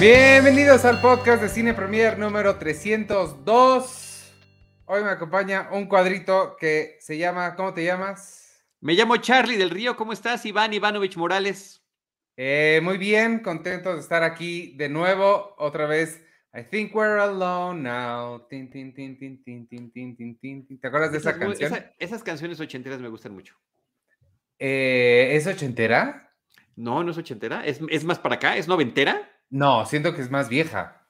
Bienvenidos 0.00 0.86
al 0.86 0.98
podcast 1.02 1.42
de 1.42 1.50
Cine 1.50 1.74
Premier 1.74 2.18
número 2.18 2.56
302. 2.56 4.32
Hoy 4.86 5.04
me 5.04 5.10
acompaña 5.10 5.68
un 5.72 5.88
cuadrito 5.88 6.56
que 6.58 6.96
se 7.00 7.18
llama, 7.18 7.54
¿cómo 7.54 7.74
te 7.74 7.84
llamas? 7.84 8.64
Me 8.80 8.94
llamo 8.94 9.18
Charlie 9.18 9.58
del 9.58 9.68
Río, 9.68 9.96
¿cómo 9.96 10.14
estás? 10.14 10.46
Iván 10.46 10.72
Ivanovich 10.72 11.18
Morales. 11.18 11.84
Eh, 12.34 12.80
muy 12.82 12.96
bien, 12.96 13.40
contento 13.40 13.92
de 13.92 14.00
estar 14.00 14.22
aquí 14.22 14.72
de 14.78 14.88
nuevo, 14.88 15.54
otra 15.58 15.84
vez. 15.84 16.24
I 16.54 16.62
think 16.62 16.94
we're 16.96 17.20
alone 17.20 17.82
now. 17.82 18.48
¿Te 18.48 18.56
acuerdas 20.82 21.12
de 21.12 21.18
esa 21.18 21.38
canción? 21.38 21.84
esas 21.98 22.22
canciones 22.22 22.58
ochenteras 22.58 23.00
me 23.00 23.08
gustan 23.08 23.34
mucho. 23.34 23.54
Eh, 24.58 25.32
¿Es 25.32 25.46
ochentera? 25.46 26.32
No, 26.74 27.04
no 27.04 27.10
es 27.10 27.18
ochentera. 27.18 27.66
¿Es, 27.66 27.80
¿Es 27.90 28.02
más 28.04 28.18
para 28.18 28.36
acá? 28.36 28.56
¿Es 28.56 28.66
noventera? 28.66 29.30
No, 29.50 29.84
siento 29.84 30.14
que 30.14 30.22
es 30.22 30.30
más 30.30 30.48
vieja. 30.48 31.00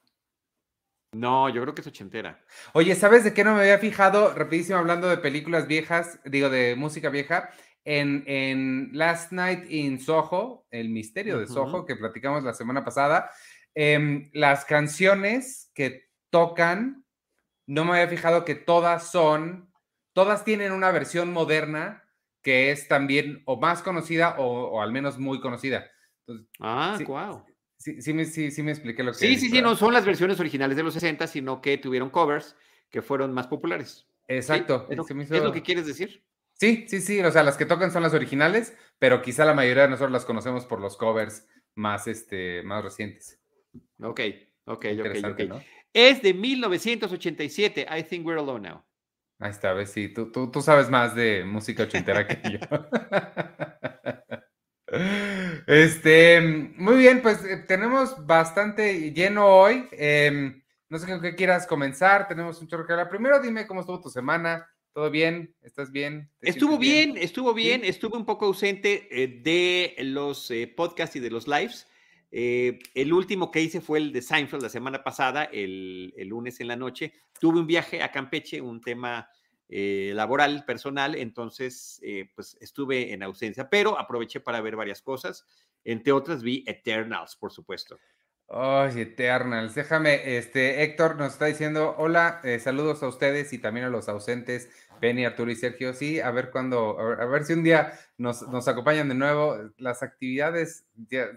No, 1.13 1.49
yo 1.49 1.61
creo 1.63 1.75
que 1.75 1.81
es 1.81 1.87
ochentera. 1.87 2.43
Oye, 2.73 2.95
¿sabes 2.95 3.25
de 3.25 3.35
qué 3.35 3.43
no 3.45 3.55
me 3.55 3.61
había 3.61 3.79
fijado? 3.79 4.33
Rapidísimo, 4.33 4.79
hablando 4.79 5.09
de 5.09 5.19
películas 5.19 5.67
viejas, 5.67 6.21
digo, 6.25 6.49
de 6.49 6.77
música 6.77 7.11
vieja. 7.11 7.51
En, 7.85 8.25
en 8.27 8.91
Last 8.93 9.33
Night 9.33 9.71
in 9.71 10.01
Soho, 10.01 10.67
El 10.71 10.91
Misterio 10.91 11.39
de 11.39 11.47
Soho, 11.47 11.85
que 11.85 11.97
platicamos 11.97 12.45
la 12.45 12.53
semana 12.53 12.85
pasada, 12.85 13.31
em, 13.75 14.31
las 14.35 14.65
canciones 14.65 15.71
que 15.75 16.11
tocan, 16.31 17.05
no 17.67 17.85
me 17.85 17.93
había 17.93 18.09
fijado 18.09 18.45
que 18.45 18.55
todas 18.55 19.11
son, 19.11 19.73
todas 20.13 20.45
tienen 20.45 20.73
una 20.73 20.91
versión 20.93 21.33
moderna 21.33 22.05
que 22.43 22.71
es 22.71 22.87
también 22.87 23.43
o 23.47 23.59
más 23.59 23.83
conocida 23.83 24.37
o, 24.39 24.81
al 24.81 24.93
menos 24.93 25.19
muy 25.19 25.41
conocida. 25.41 25.91
ah, 26.61 26.99
wow. 27.07 27.45
Sí, 27.81 28.03
sí, 28.03 28.13
me, 28.13 28.27
sí, 28.27 28.51
sí 28.51 28.63
me 28.63 28.73
expliqué 28.73 29.03
lo 29.03 29.13
que 29.13 29.19
Sí, 29.19 29.37
sí, 29.37 29.49
sí, 29.49 29.63
no 29.63 29.75
son 29.75 29.95
las 29.95 30.05
versiones 30.05 30.39
originales 30.39 30.77
de 30.77 30.83
los 30.83 30.93
60, 30.93 31.27
sino 31.27 31.63
que 31.63 31.79
tuvieron 31.79 32.11
covers 32.11 32.55
que 32.91 33.01
fueron 33.01 33.33
más 33.33 33.47
populares. 33.47 34.07
Exacto. 34.29 34.87
¿Es, 34.91 34.99
lo, 34.99 35.07
que 35.51 35.63
quieres 35.63 35.87
decir? 35.87 36.23
Sí, 36.53 36.85
sí, 36.89 37.01
sí. 37.01 37.21
O 37.21 37.31
sea, 37.31 37.43
las 37.43 37.57
que 37.57 37.65
tocan 37.65 37.91
son 37.91 38.03
las 38.03 38.13
originales, 38.13 38.77
pero 38.99 39.23
quizá 39.23 39.47
la 39.47 39.55
mayoría 39.55 39.85
de 39.85 39.89
nosotros 39.89 40.13
las 40.13 40.27
conocemos 40.27 40.67
por 40.67 40.79
los 40.79 40.99
covers 40.99 41.49
más, 41.75 42.07
este, 42.07 42.63
más 42.65 42.85
recientes. 42.85 43.41
Ok, 44.03 44.21
ok, 44.67 44.87
ok. 45.25 45.41
¿no? 45.49 45.63
Es 45.95 46.21
de 46.21 46.35
1987. 46.35 47.87
I 47.91 48.03
think 48.03 48.27
we're 48.27 48.39
alone 48.39 48.69
now. 48.69 48.85
Ahí 49.39 49.53
está, 49.53 49.73
ves, 49.73 49.91
sí, 49.91 50.09
tú, 50.09 50.31
tú, 50.31 50.51
tú 50.51 50.61
sabes 50.61 50.91
más 50.91 51.15
de 51.15 51.47
música 51.47 51.85
ochentera 51.85 52.29
que 52.29 52.43
yo. 52.51 52.59
Este, 55.67 56.41
muy 56.77 56.97
bien, 56.97 57.23
pues 57.23 57.45
eh, 57.45 57.65
tenemos 57.67 58.27
bastante 58.27 59.13
lleno 59.13 59.47
hoy. 59.47 59.87
Em, 59.93 60.63
no 60.89 60.99
sé 60.99 61.07
con 61.07 61.21
qué 61.21 61.35
quieras 61.35 61.67
comenzar, 61.67 62.29
tenemos 62.29 62.61
un 62.61 62.69
chorro 62.69 62.87
que 62.87 62.93
hablar. 62.93 63.09
Primero 63.09 63.41
dime 63.41 63.67
cómo 63.67 63.81
estuvo 63.81 64.01
tu 64.01 64.11
semana. 64.11 64.69
¿Todo 64.93 65.11
bien? 65.11 65.55
¿Estás 65.63 65.93
bien? 65.93 66.29
Estuvo 66.41 66.77
bien? 66.77 67.17
estuvo 67.17 67.55
bien, 67.55 67.85
estuve 67.85 68.17
un 68.17 68.27
poco 68.27 68.47
ausente 68.47 69.07
eh, 69.11 69.41
de 69.41 69.95
los 70.03 70.51
eh, 70.51 70.67
podcasts 70.67 71.15
y 71.15 71.21
de 71.21 71.31
los 71.31 71.47
lives. 71.47 71.87
el 72.33 73.13
último 73.13 73.53
que 73.53 73.61
hice 73.61 73.81
fue 73.81 73.99
el 73.99 74.13
de 74.13 74.21
Seinfeld 74.21 74.63
la 74.63 74.69
semana 74.69 75.05
pasada, 75.05 75.45
el, 75.45 76.13
el 76.17 76.29
lunes 76.29 76.61
en 76.61 76.67
la 76.67 76.77
noche. 76.77 77.13
Tuve 77.41 77.61
un 77.61 77.67
viaje 77.69 78.03
a 78.03 78.11
Campeche, 78.11 78.61
un 78.61 78.81
tema 78.81 79.29
eh, 79.73 80.11
laboral, 80.17 80.65
personal, 80.65 81.15
entonces 81.15 82.01
eh, 82.03 82.29
pues 82.35 82.57
estuve 82.61 83.13
en 83.13 83.23
ausencia, 83.23 83.71
pero 83.71 83.97
aproveché 83.97 84.41
para 84.41 84.61
ver 84.61 84.75
varias 84.75 85.01
cosas, 85.01 85.47
entre 85.85 86.11
otras 86.13 86.43
vi 86.43 86.65
Eternals, 86.67 87.37
por 87.37 87.53
supuesto. 87.53 87.97
Ay, 88.49 89.03
Eternals, 89.03 89.77
déjame, 89.77 90.37
este, 90.37 90.83
Héctor 90.83 91.15
nos 91.15 91.35
está 91.35 91.45
diciendo, 91.45 91.95
hola, 91.99 92.41
eh, 92.43 92.59
saludos 92.59 93.05
a 93.05 93.07
ustedes 93.07 93.53
y 93.53 93.59
también 93.59 93.87
a 93.87 93.91
los 93.91 94.09
ausentes, 94.09 94.69
Penny, 95.01 95.25
Arturo 95.25 95.53
y 95.53 95.55
Sergio, 95.55 95.95
sí, 95.95 96.19
a 96.19 96.33
ver 96.33 96.51
cuándo, 96.51 96.99
a, 96.99 97.25
ver 97.27 97.45
si 97.45 97.53
un 97.53 97.63
día 97.63 97.93
nos, 98.19 98.43
nos 98.49 98.67
acompañan 98.67 99.09
de 99.09 99.15
nuevo, 99.15 99.57
las 99.77 100.03
actividades, 100.03 100.85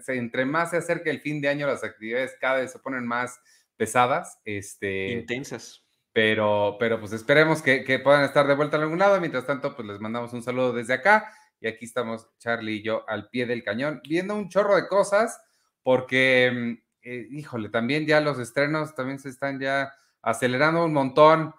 entre 0.08 0.44
más 0.44 0.70
se 0.70 0.78
acerca 0.78 1.08
el 1.08 1.20
fin 1.20 1.40
de 1.40 1.50
año, 1.50 1.68
las 1.68 1.84
actividades 1.84 2.34
cada 2.40 2.58
vez 2.58 2.72
se 2.72 2.80
ponen 2.80 3.06
más 3.06 3.40
pesadas, 3.76 4.40
este... 4.44 5.12
Intensas 5.12 5.83
pero, 6.14 6.76
pero 6.78 7.00
pues 7.00 7.12
esperemos 7.12 7.60
que, 7.60 8.00
puedan 8.02 8.22
estar 8.22 8.46
de 8.46 8.54
vuelta 8.54 8.76
en 8.76 8.84
algún 8.84 9.00
lado. 9.00 9.20
Mientras 9.20 9.46
tanto, 9.46 9.74
pues 9.74 9.88
les 9.88 10.00
mandamos 10.00 10.32
un 10.32 10.44
saludo 10.44 10.72
desde 10.72 10.94
acá. 10.94 11.32
Y 11.60 11.66
aquí 11.66 11.86
estamos 11.86 12.28
Charlie 12.38 12.76
y 12.76 12.82
yo 12.82 13.04
al 13.08 13.28
pie 13.30 13.46
del 13.46 13.64
cañón, 13.64 14.00
viendo 14.08 14.36
un 14.36 14.48
chorro 14.48 14.76
de 14.76 14.86
cosas, 14.86 15.40
porque, 15.82 16.52
mm, 16.54 16.72
eh, 17.02 17.26
híjole, 17.32 17.68
también 17.68 18.06
ya 18.06 18.20
los 18.20 18.38
estrenos 18.38 18.94
también 18.94 19.18
se 19.18 19.28
están 19.28 19.58
ya 19.58 19.92
acelerando 20.22 20.84
un 20.84 20.92
montón. 20.92 21.52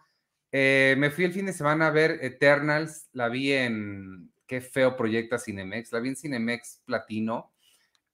Eh, 0.54 0.96
me 0.98 1.12
fui 1.12 1.26
el 1.26 1.34
fin 1.34 1.48
de 1.48 1.54
semana 1.54 1.88
a 1.88 1.92
ver 1.92 2.20
Eternals, 2.22 3.10
la 3.12 3.28
vi 3.28 3.52
en, 3.52 4.32
qué 4.48 4.62
feo 4.62 4.96
proyecta 4.96 5.38
Cinemex, 5.38 5.92
la 5.92 6.00
vi 6.00 6.10
en 6.10 6.16
Cinemex 6.16 6.82
Platino 6.86 7.55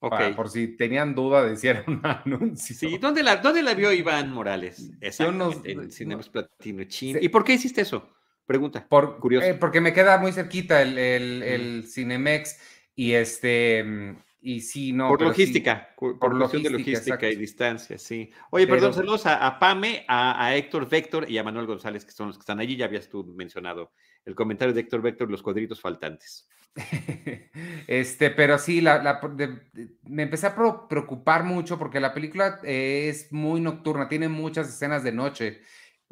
por 0.10 0.50
si 0.50 0.76
tenían 0.76 1.14
duda 1.14 1.44
de 1.44 1.56
si 1.56 1.68
era 1.68 1.84
un 1.88 2.02
anuncio. 2.04 2.76
Sí, 2.76 2.98
¿dónde 2.98 3.22
la, 3.24 3.38
dónde 3.38 3.62
la 3.62 3.74
vio 3.74 3.94
Iván 3.94 4.32
Morales? 4.32 4.92
en 5.00 5.92
Cinemas 5.92 6.30
Platino 6.30 6.84
¿Y 7.00 7.30
por 7.30 7.44
qué 7.44 7.54
hiciste 7.54 7.82
eso? 7.82 8.10
Pregunta. 8.46 8.86
Por, 8.90 9.20
curioso. 9.20 9.46
Eh, 9.46 9.54
porque 9.54 9.80
me 9.80 9.94
queda 9.94 10.18
muy 10.18 10.34
cerquita 10.34 10.82
el, 10.82 10.98
el, 10.98 11.86
Cinemex 11.88 12.60
y 12.96 13.14
este. 13.14 14.16
Y 14.44 14.62
sí, 14.62 14.92
no. 14.92 15.08
Por 15.08 15.22
logística, 15.22 15.94
por, 15.96 16.34
logística, 16.34 16.70
de 16.70 16.78
logística 16.80 17.30
y 17.30 17.36
distancia, 17.36 17.98
sí. 17.98 18.32
Oye, 18.50 18.66
perdón, 18.66 18.94
saludos 18.94 19.28
a, 19.28 19.60
Pame, 19.60 20.04
a, 20.08 20.44
a, 20.44 20.56
Héctor 20.56 20.90
Vector 20.90 21.30
y 21.30 21.38
a 21.38 21.44
Manuel 21.44 21.68
González, 21.68 22.06
que 22.06 22.12
son 22.12 22.28
los 22.28 22.38
que 22.38 22.42
están 22.42 22.60
allí. 22.60 22.76
Ya 22.76 22.86
habías 22.86 23.08
tú 23.08 23.24
mencionado 23.24 23.92
el 24.26 24.34
comentario 24.34 24.74
de 24.74 24.82
Héctor 24.82 25.02
Vector, 25.02 25.30
los 25.30 25.44
cuadritos 25.44 25.80
faltantes. 25.80 26.50
Este, 27.88 28.30
pero 28.30 28.58
sí, 28.58 28.80
la, 28.80 29.20
me 30.04 30.24
empecé 30.24 30.48
a 30.48 30.56
preocupar 30.88 31.44
mucho 31.44 31.78
porque 31.78 32.00
la 32.00 32.14
película 32.14 32.60
es 32.64 33.32
muy 33.34 33.60
nocturna, 33.60 34.08
tiene 34.08 34.30
muchas 34.30 34.70
escenas 34.70 35.04
de 35.04 35.12
noche 35.12 35.62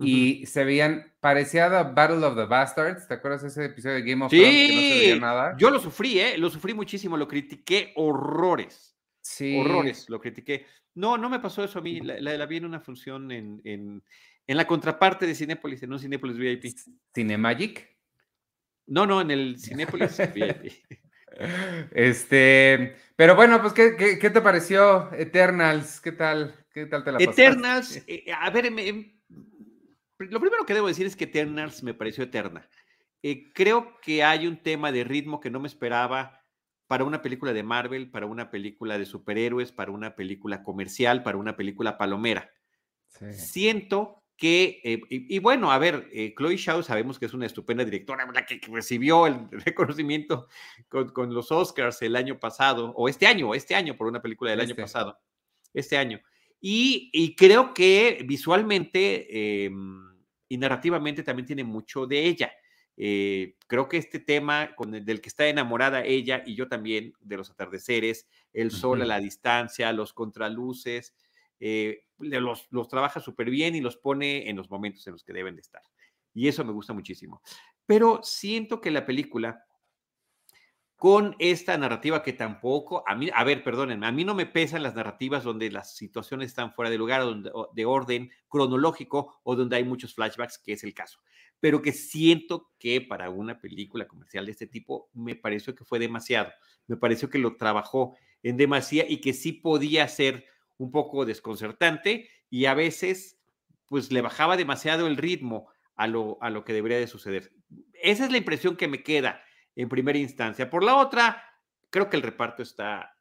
y 0.01 0.45
se 0.45 0.63
veían, 0.63 1.13
parecía 1.19 1.69
The 1.69 1.93
Battle 1.93 2.25
of 2.25 2.35
the 2.35 2.45
Bastards, 2.45 3.07
¿te 3.07 3.15
acuerdas 3.15 3.41
de 3.41 3.49
ese 3.49 3.65
episodio 3.65 3.95
de 3.95 4.01
Game 4.03 4.25
of 4.25 4.31
Thrones 4.31 4.49
que 4.49 4.73
no 4.73 4.81
se 4.81 4.99
veía 4.99 5.15
nada? 5.19 5.55
Yo 5.57 5.69
lo 5.69 5.79
sufrí, 5.79 6.19
¿eh? 6.19 6.37
Lo 6.37 6.49
sufrí 6.49 6.73
muchísimo, 6.73 7.17
lo 7.17 7.27
critiqué 7.27 7.91
horrores. 7.95 8.97
Sí. 9.21 9.57
Horrores, 9.59 10.09
lo 10.09 10.19
critiqué. 10.19 10.65
No, 10.95 11.17
no 11.17 11.29
me 11.29 11.39
pasó 11.39 11.63
eso 11.63 11.79
a 11.79 11.81
mí, 11.81 12.01
la, 12.01 12.19
la, 12.19 12.45
vi 12.45 12.57
en 12.57 12.65
una 12.65 12.79
función 12.79 13.31
en, 13.31 13.61
en, 13.63 14.03
en, 14.47 14.57
la 14.57 14.65
contraparte 14.65 15.27
de 15.27 15.35
Cinépolis, 15.35 15.83
en 15.83 15.93
un 15.93 15.99
Cinépolis 15.99 16.37
VIP. 16.37 16.65
¿Cinemagic? 17.13 17.95
No, 18.87 19.05
no, 19.05 19.21
en 19.21 19.31
el 19.31 19.59
Cinépolis 19.59 20.19
Este, 21.91 22.95
pero 23.15 23.35
bueno, 23.35 23.61
pues, 23.61 23.73
¿qué, 23.73 24.17
te 24.17 24.41
pareció 24.41 25.13
Eternals? 25.13 26.01
¿Qué 26.01 26.11
tal? 26.11 26.55
¿Qué 26.73 26.85
tal 26.85 27.03
te 27.03 27.11
la 27.11 27.19
pasaste? 27.19 27.45
Eternals, 27.45 28.03
eh, 28.07 28.25
a 28.35 28.49
ver, 28.49 28.71
lo 30.19 30.39
primero 30.39 30.65
que 30.65 30.73
debo 30.73 30.87
decir 30.87 31.05
es 31.05 31.15
que 31.15 31.25
Eternals 31.25 31.83
me 31.83 31.93
pareció 31.93 32.23
eterna. 32.23 32.67
Eh, 33.21 33.51
creo 33.53 33.99
que 34.01 34.23
hay 34.23 34.47
un 34.47 34.57
tema 34.57 34.91
de 34.91 35.03
ritmo 35.03 35.39
que 35.39 35.49
no 35.49 35.59
me 35.59 35.67
esperaba 35.67 36.39
para 36.87 37.03
una 37.03 37.21
película 37.21 37.53
de 37.53 37.63
Marvel, 37.63 38.09
para 38.09 38.25
una 38.25 38.49
película 38.49 38.97
de 38.97 39.05
superhéroes, 39.05 39.71
para 39.71 39.91
una 39.91 40.15
película 40.15 40.63
comercial, 40.63 41.23
para 41.23 41.37
una 41.37 41.55
película 41.55 41.97
palomera. 41.97 42.51
Siento 43.31 44.23
que, 44.35 44.81
eh, 44.83 45.01
y, 45.09 45.37
bueno, 45.39 45.71
a 45.71 45.77
ver, 45.77 46.07
eh, 46.13 46.33
Chloe 46.35 46.55
Shaw 46.55 46.81
sabemos 46.81 47.19
que 47.19 47.25
es 47.25 47.33
una 47.33 47.45
estupenda 47.45 47.83
directora, 47.83 48.25
Que, 48.47 48.59
que 48.59 48.71
recibió 48.71 49.27
el 49.27 49.49
reconocimiento 49.65 50.47
con, 50.87 51.33
los 51.33 51.51
Oscars 51.51 52.01
el 52.01 52.15
año 52.15 52.39
pasado, 52.39 52.93
o 52.95 53.09
este 53.09 53.27
año, 53.27 53.53
este 53.53 53.75
año, 53.75 53.97
por 53.97 54.07
una 54.07 54.21
película 54.21 54.51
del 54.51 54.61
año 54.61 54.71
este. 54.71 54.81
pasado, 54.81 55.19
este 55.73 55.97
año. 55.97 56.21
Y, 56.61 57.35
creo 57.37 57.73
que 57.73 58.23
visualmente 58.25 59.65
em, 59.65 60.08
y 60.49 60.57
narrativamente 60.57 61.23
también 61.23 61.45
tiene 61.45 61.63
mucho 61.63 62.05
de 62.05 62.25
ella. 62.25 62.51
Eh, 62.97 63.55
creo 63.67 63.87
que 63.87 63.95
este 63.95 64.19
tema 64.19 64.75
con 64.75 64.91
del 64.91 65.21
que 65.21 65.29
está 65.29 65.47
enamorada 65.47 66.03
ella 66.03 66.43
y 66.45 66.55
yo 66.55 66.67
también, 66.67 67.13
de 67.21 67.37
los 67.37 67.49
atardeceres, 67.49 68.27
el 68.51 68.71
sol 68.71 69.01
a 69.01 69.05
la 69.05 69.19
distancia, 69.21 69.93
los 69.93 70.11
contraluces, 70.11 71.15
eh, 71.61 72.03
los, 72.17 72.67
los 72.71 72.89
trabaja 72.89 73.21
súper 73.21 73.49
bien 73.49 73.75
y 73.75 73.81
los 73.81 73.95
pone 73.95 74.49
en 74.49 74.57
los 74.57 74.69
momentos 74.69 75.07
en 75.07 75.13
los 75.13 75.23
que 75.23 75.31
deben 75.31 75.55
de 75.55 75.61
estar. 75.61 75.81
Y 76.33 76.49
eso 76.49 76.65
me 76.65 76.73
gusta 76.73 76.91
muchísimo. 76.91 77.41
Pero 77.85 78.19
siento 78.21 78.81
que 78.81 78.91
la 78.91 79.05
película, 79.05 79.65
con 80.99 81.37
esta 81.39 81.77
narrativa 81.77 82.21
que 82.21 82.33
tampoco, 82.33 83.05
a 83.07 83.15
mí, 83.15 83.29
a 83.33 83.45
ver, 83.45 83.63
perdónenme, 83.63 84.05
a 84.05 84.11
mí 84.11 84.25
no 84.25 84.35
me 84.35 84.45
pesan 84.45 84.83
las 84.83 84.95
narrativas 84.95 85.45
donde 85.45 85.71
las 85.71 85.95
situaciones 85.95 86.49
están 86.49 86.73
fuera 86.73 86.91
de 86.91 86.97
lugar, 86.97 87.21
donde, 87.21 87.49
de 87.73 87.85
orden 87.85 88.29
cronológico 88.49 89.39
o 89.43 89.55
donde 89.55 89.77
hay 89.77 89.85
muchos 89.85 90.13
flashbacks, 90.13 90.57
que 90.57 90.73
es 90.73 90.83
el 90.83 90.93
caso. 90.93 91.21
Pero 91.61 91.81
que 91.81 91.93
siento 91.93 92.73
que 92.77 92.99
para 92.99 93.29
una 93.29 93.61
película 93.61 94.09
comercial 94.09 94.45
de 94.45 94.51
este 94.51 94.67
tipo 94.67 95.09
me 95.13 95.37
pareció 95.37 95.73
que 95.73 95.85
fue 95.85 95.99
demasiado. 95.99 96.51
Me 96.87 96.97
pareció 96.97 97.29
que 97.29 97.39
lo 97.39 97.55
trabajó 97.55 98.17
en 98.43 98.57
demasía 98.57 99.05
y 99.07 99.21
que 99.21 99.31
sí 99.31 99.53
podía 99.53 100.05
ser 100.09 100.47
un 100.77 100.91
poco 100.91 101.25
desconcertante 101.25 102.29
y 102.49 102.65
a 102.65 102.73
veces 102.73 103.39
pues 103.85 104.11
le 104.11 104.19
bajaba 104.19 104.57
demasiado 104.57 105.07
el 105.07 105.15
ritmo 105.15 105.69
a 105.95 106.07
lo, 106.07 106.37
a 106.41 106.49
lo 106.49 106.65
que 106.65 106.73
debería 106.73 106.99
de 106.99 107.07
suceder. 107.07 107.53
Esa 107.93 108.25
es 108.25 108.31
la 108.31 108.37
impresión 108.37 108.75
que 108.75 108.89
me 108.89 109.01
queda 109.01 109.41
en 109.79 109.87
primera 109.87 110.17
instancia. 110.17 110.69
Por 110.69 110.83
la 110.83 110.97
otra, 110.97 111.41
creo 111.89 112.09
que 112.09 112.17
el 112.17 112.23
reparto 112.23 112.61
está 112.61 113.15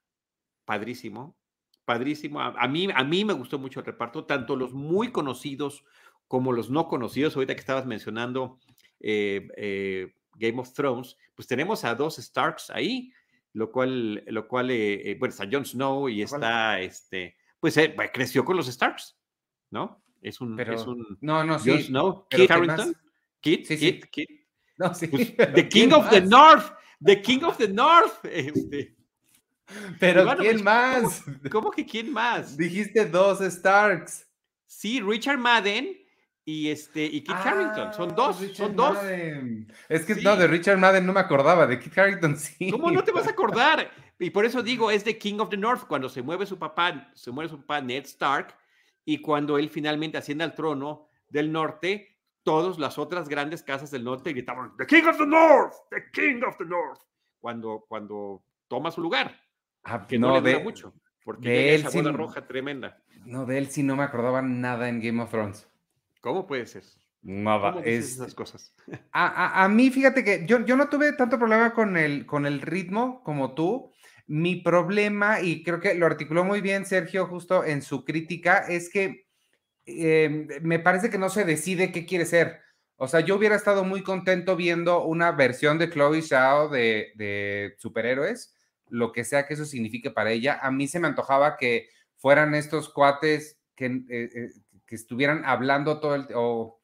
padrísimo, 0.65 1.39
padrísimo. 1.85 2.41
A, 2.41 2.67
mí, 2.67 2.89
a 2.93 3.05
mí 3.05 3.25
me 3.25 3.33
gustó 3.33 3.61
mucho 3.61 3.79
el 3.79 3.87
reparto, 3.87 4.25
tanto 4.25 4.57
los 4.57 4.73
muy 4.73 5.13
conocidos 5.13 5.85
como 6.27 6.51
los 6.51 6.69
no 6.69 6.89
conocidos. 6.89 7.37
Ahorita 7.37 7.55
que 7.55 7.61
estabas 7.61 7.87
mencionando 7.87 8.59
eh, 8.99 9.47
eh, 9.57 10.15
Game 10.35 10.61
of 10.61 10.73
Thrones, 10.73 11.17
pues 11.37 11.47
tenemos 11.47 11.85
a 11.85 11.95
dos 11.95 12.17
Starks 12.17 12.71
ahí, 12.71 13.13
lo 13.53 13.71
cual, 13.71 14.25
lo 14.27 14.49
cual 14.49 14.73
eh, 14.73 15.17
bueno, 15.17 15.31
está 15.31 15.49
Jon 15.51 15.65
Snow 15.65 16.09
y 16.09 16.23
está, 16.23 16.81
este, 16.81 17.37
pues 17.61 17.79
creció 18.13 18.45
con 18.45 18.57
los 18.57 18.67
Starks, 18.67 19.17
¿no? 19.71 20.03
Es 20.21 20.41
un, 20.41 20.59
es 20.59 20.85
un 20.85 21.17
no, 21.21 21.45
no, 21.45 21.61
sí. 21.61 21.71
Jon 21.71 21.83
Snow, 21.83 22.27
Kit 22.29 22.51
Harrington, 22.51 22.97
Kit, 23.41 23.65
sí, 23.65 23.79
Kit, 23.79 24.07
Kit. 24.07 24.38
No, 24.87 24.95
sí. 24.95 25.09
Pues, 25.09 25.35
the 25.55 25.69
King 25.69 25.93
of 25.93 26.09
the 26.11 26.21
North, 26.21 26.73
The 27.05 27.21
King 27.21 27.43
of 27.43 27.57
the 27.59 27.69
North. 27.69 28.25
Este. 28.25 28.97
Pero 30.01 30.25
¿quién 30.39 30.53
pues, 30.53 30.63
más? 30.63 31.25
¿cómo, 31.51 31.71
que 31.71 31.85
quién 31.85 32.11
más? 32.11 32.57
Dijiste 32.57 33.05
dos 33.05 33.41
Starks. 33.41 34.27
Sí, 34.67 35.01
Richard 35.01 35.39
Madden 35.39 35.95
y 36.47 36.71
este 36.71 37.05
y 37.05 37.21
Kit 37.21 37.37
Harrington. 37.37 37.93
Son 37.93 38.15
dos, 38.15 38.39
son 38.55 38.75
dos. 38.75 38.97
Es 39.91 40.07
que 40.07 40.15
no, 40.15 40.37
de 40.37 40.47
Richard 40.47 40.79
Madden 40.79 41.05
no 41.05 41.13
me 41.13 41.21
acordaba, 41.21 41.67
de 41.67 41.79
Kit 41.79 41.99
Harrington 41.99 42.39
sí. 42.39 42.71
¿Cómo 42.71 42.91
no 42.91 43.05
te 43.05 43.13
vas 43.13 43.27
a 43.27 43.31
acordar? 43.31 43.91
Y 44.19 44.31
por 44.31 44.47
eso 44.47 44.63
digo, 44.63 44.91
es 44.91 45.05
de 45.05 45.19
King 45.19 45.39
of 45.41 45.51
the 45.51 45.59
North, 45.59 45.87
cuando 45.87 46.09
se 46.09 46.23
mueve 46.23 46.47
su 46.47 46.59
papá, 46.59 47.11
se 47.15 47.31
muere 47.31 47.51
su 47.51 47.59
papá 47.61 47.83
Ned 47.83 48.05
Stark, 48.07 48.57
y 49.05 49.19
cuando 49.19 49.59
él 49.59 49.69
finalmente 49.69 50.17
asciende 50.17 50.45
al 50.45 50.55
trono 50.55 51.09
del 51.29 51.53
norte, 51.53 52.18
todas 52.49 52.79
las 52.79 52.97
otras 52.97 53.29
grandes 53.29 53.63
casas 53.63 53.91
del 53.91 54.05
norte 54.05 54.33
gritaban, 54.33 54.73
The 54.79 54.87
King 54.87 55.05
of 55.07 55.19
the 55.19 55.27
North, 55.27 55.75
The 55.91 56.05
King 56.11 56.41
of 56.49 56.57
the 56.57 56.65
North, 56.65 56.99
cuando, 57.39 57.85
cuando 57.87 58.43
toma 58.69 58.91
su 58.91 59.03
lugar. 59.03 59.39
Ah, 59.85 60.07
que 60.07 60.19
no, 60.19 60.41
le 60.41 60.59
mucho, 60.61 60.95
porque 61.23 61.47
de 61.47 61.75
él 61.75 61.85
esa 61.87 62.11
roja 62.11 62.47
tremenda. 62.47 63.03
No, 63.27 63.45
de 63.45 63.59
él 63.59 63.67
sí 63.67 63.83
no 63.83 63.97
me 63.97 64.03
acordaba 64.05 64.41
nada 64.41 64.89
en 64.89 65.03
Game 65.03 65.23
of 65.23 65.31
Thrones. 65.31 65.69
¿Cómo 66.23 66.47
puede 66.47 66.65
ser? 66.65 66.85
Nada, 67.21 67.83
es, 67.85 68.15
esas 68.15 68.35
cosas. 68.35 68.75
A, 69.13 69.63
a, 69.63 69.69
mí, 69.69 69.91
fíjate 69.91 70.25
que 70.25 70.47
yo, 70.47 70.65
yo 70.65 70.75
no 70.75 70.89
tuve 70.89 71.13
tanto 71.13 71.39
problema 71.39 71.75
con 71.75 71.99
el, 71.99 72.25
con 72.25 72.47
el 72.47 72.63
ritmo 72.63 73.23
como 73.25 73.53
tú. 73.53 73.93
Mi 74.27 74.57
problema, 74.57 75.43
y 75.43 75.63
creo 75.63 75.81
que 75.81 75.95
lo 75.95 76.07
articuló 76.07 76.45
muy 76.45 76.63
bien 76.63 76.87
Sergio 76.87 77.27
justo 77.27 77.63
en 77.63 77.83
su 77.83 78.07
crítica, 78.07 78.65
es 78.69 78.89
que 78.89 79.28
em, 79.89 80.49
me 80.63 80.79
parece 80.79 81.11
que 81.11 81.19
no 81.19 81.29
se 81.31 81.45
decide 81.45 81.93
qué 81.93 82.07
quiere 82.07 82.27
ser. 82.27 82.61
O 82.97 83.09
sea, 83.09 83.21
yo 83.21 83.37
hubiera 83.37 83.55
estado 83.55 83.85
muy 83.85 84.03
contento 84.03 84.57
viendo 84.57 85.05
una 85.05 85.33
versión 85.33 85.79
de 85.79 85.89
Chloe 85.89 86.21
Zhao 86.21 86.69
de, 86.69 87.13
de 87.15 87.75
superhéroes, 87.79 88.55
lo 88.89 89.13
que 89.13 89.25
sea 89.25 89.47
que 89.47 89.55
eso 89.55 89.65
signifique 89.65 90.11
para 90.11 90.33
ella. 90.33 90.59
A 90.61 90.71
mí 90.71 90.89
se 90.89 90.99
me 90.99 91.07
antojaba 91.07 91.57
que 91.57 91.89
fueran 92.17 92.55
estos 92.55 92.93
cuates 92.93 93.59
que, 93.77 93.87
eh, 93.87 94.03
eh, 94.35 94.49
que 94.85 94.95
estuvieran 94.95 95.45
hablando 95.45 96.01
todo 96.01 96.17
el 96.17 96.27
o 96.35 96.79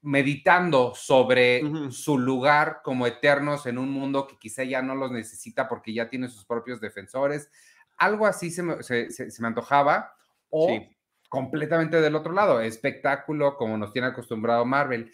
meditando 0.00 0.94
sobre 0.96 1.62
su 1.90 2.18
lugar 2.18 2.80
como 2.82 3.06
eternos 3.06 3.66
en 3.66 3.78
un 3.78 3.90
mundo 3.90 4.26
que 4.26 4.36
quizá 4.36 4.64
ya 4.64 4.82
no 4.82 4.96
los 4.96 5.12
necesita 5.12 5.68
porque 5.68 5.94
ya 5.94 6.08
tiene 6.08 6.28
sus 6.28 6.44
propios 6.44 6.80
defensores. 6.80 7.50
Algo 7.98 8.26
así 8.26 8.50
se 8.50 8.64
me, 8.64 8.82
se, 8.82 9.08
me 9.38 9.46
antojaba. 9.46 10.12
O 10.50 10.68
completamente 11.32 11.98
del 12.02 12.14
otro 12.14 12.34
lado, 12.34 12.60
espectáculo 12.60 13.56
como 13.56 13.78
nos 13.78 13.90
tiene 13.90 14.08
acostumbrado 14.08 14.66
Marvel. 14.66 15.10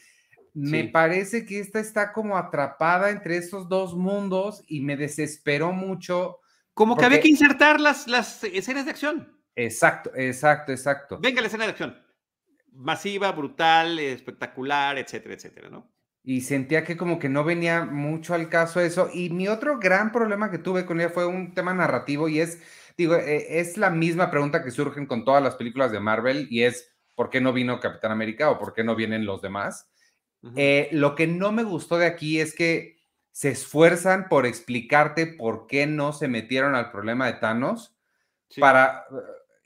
Me 0.52 0.82
parece 0.88 1.46
que 1.46 1.60
esta 1.60 1.78
está 1.78 2.12
como 2.12 2.36
atrapada 2.36 3.10
entre 3.10 3.36
estos 3.36 3.68
dos 3.68 3.94
mundos 3.94 4.64
y 4.66 4.80
me 4.80 4.96
desesperó 4.96 5.70
mucho. 5.70 6.40
Como 6.74 6.96
que 6.96 7.04
había 7.04 7.20
que 7.20 7.28
insertar 7.28 7.80
las, 7.80 8.08
las 8.08 8.42
escenas 8.42 8.86
de 8.86 8.90
acción. 8.90 9.38
Exacto, 9.54 10.10
exacto, 10.16 10.72
exacto. 10.72 11.20
Venga 11.20 11.40
la 11.40 11.46
escena 11.46 11.66
de 11.66 11.70
acción. 11.70 11.96
Masiva, 12.72 13.30
brutal, 13.30 14.00
espectacular, 14.00 14.98
etcétera, 14.98 15.34
etcétera, 15.34 15.68
¿no? 15.70 15.88
Y 16.24 16.40
sentía 16.40 16.82
que 16.82 16.96
como 16.96 17.20
que 17.20 17.28
no 17.28 17.44
venía 17.44 17.84
mucho 17.84 18.34
al 18.34 18.48
caso 18.48 18.80
eso. 18.80 19.08
Y 19.14 19.30
mi 19.30 19.46
otro 19.46 19.78
gran 19.78 20.10
problema 20.10 20.50
que 20.50 20.58
tuve 20.58 20.84
con 20.84 21.00
ella 21.00 21.10
fue 21.10 21.26
un 21.26 21.54
tema 21.54 21.74
narrativo 21.74 22.28
y 22.28 22.40
es, 22.40 22.60
digo, 22.98 23.14
eh, 23.14 23.60
es 23.60 23.78
la 23.78 23.88
misma 23.88 24.30
pregunta 24.30 24.62
que 24.62 24.70
surgen 24.70 25.06
con 25.06 25.24
todas 25.24 25.42
las 25.42 25.56
películas 25.56 25.90
de 25.90 26.00
Marvel 26.00 26.48
y 26.50 26.64
es, 26.64 26.92
¿por 27.14 27.30
qué 27.30 27.40
no 27.40 27.54
vino 27.54 27.80
Capitán 27.80 28.12
América 28.12 28.50
o 28.50 28.58
por 28.58 28.74
qué 28.74 28.84
no 28.84 28.94
vienen 28.94 29.24
los 29.24 29.40
demás? 29.40 29.90
Eh, 30.54 30.88
lo 30.92 31.14
que 31.14 31.26
no 31.26 31.50
me 31.50 31.64
gustó 31.64 31.98
de 31.98 32.06
aquí 32.06 32.40
es 32.40 32.54
que 32.54 32.98
se 33.32 33.50
esfuerzan 33.50 34.28
por 34.28 34.46
explicarte 34.46 35.26
por 35.26 35.66
qué 35.66 35.86
no 35.86 36.12
se 36.12 36.28
metieron 36.28 36.74
al 36.74 36.90
problema 36.92 37.26
de 37.26 37.34
Thanos 37.34 37.96
para 38.58 39.04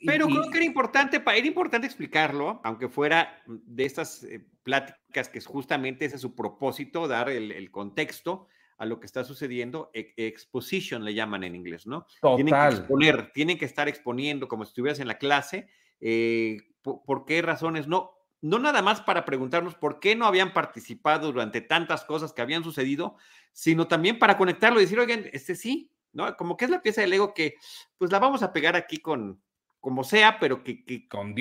pero 0.04 0.26
creo 0.26 0.50
que 0.50 0.58
era 0.58 0.64
importante, 0.64 1.22
era 1.24 1.46
importante 1.46 1.86
explicarlo, 1.86 2.60
aunque 2.64 2.88
fuera 2.88 3.40
de 3.46 3.84
estas 3.84 4.24
eh, 4.24 4.44
pláticas 4.62 5.28
que 5.28 5.38
es 5.38 5.46
justamente 5.46 6.04
ese 6.04 6.16
es 6.16 6.22
su 6.22 6.34
propósito, 6.34 7.06
dar 7.08 7.30
el, 7.30 7.70
contexto 7.70 8.48
a 8.82 8.84
lo 8.84 8.98
que 8.98 9.06
está 9.06 9.22
sucediendo, 9.22 9.92
e, 9.94 10.12
exposition 10.16 11.04
le 11.04 11.14
llaman 11.14 11.44
en 11.44 11.54
inglés, 11.54 11.86
¿no? 11.86 12.04
Tienen 12.34 12.52
que 12.52 12.66
exponer, 12.66 13.30
tienen 13.32 13.56
que 13.56 13.64
estar 13.64 13.88
exponiendo 13.88 14.48
como 14.48 14.64
si 14.64 14.70
estuvieras 14.70 14.98
en 14.98 15.06
la 15.06 15.18
clase, 15.18 15.68
eh, 16.00 16.58
por, 16.82 17.24
qué 17.24 17.42
razones, 17.42 17.86
no, 17.86 18.10
no 18.40 18.58
nada 18.58 18.82
más 18.82 19.00
para 19.00 19.24
preguntarnos 19.24 19.76
por 19.76 20.00
qué 20.00 20.16
no 20.16 20.26
habían 20.26 20.52
participado 20.52 21.30
durante 21.30 21.60
tantas 21.60 22.04
cosas 22.04 22.32
que 22.32 22.42
habían 22.42 22.64
sucedido, 22.64 23.14
sino 23.52 23.86
también 23.86 24.18
para 24.18 24.36
conectarlo 24.36 24.80
y 24.80 24.82
decir, 24.82 24.98
oigan, 24.98 25.26
este 25.32 25.54
sí, 25.54 25.92
¿no? 26.12 26.36
Como 26.36 26.56
que 26.56 26.64
es 26.64 26.70
la 26.72 26.82
pieza 26.82 27.02
de 27.02 27.06
Lego 27.06 27.34
que, 27.34 27.54
pues 27.98 28.10
la 28.10 28.18
vamos 28.18 28.42
a 28.42 28.52
pegar 28.52 28.74
aquí 28.74 28.96
con, 28.96 29.40
como 29.78 30.02
sea, 30.02 30.40
pero 30.40 30.64
que, 30.64 31.06
Con 31.08 31.36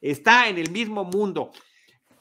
está 0.00 0.48
en 0.48 0.58
el 0.58 0.70
mismo 0.70 1.04
mundo. 1.04 1.50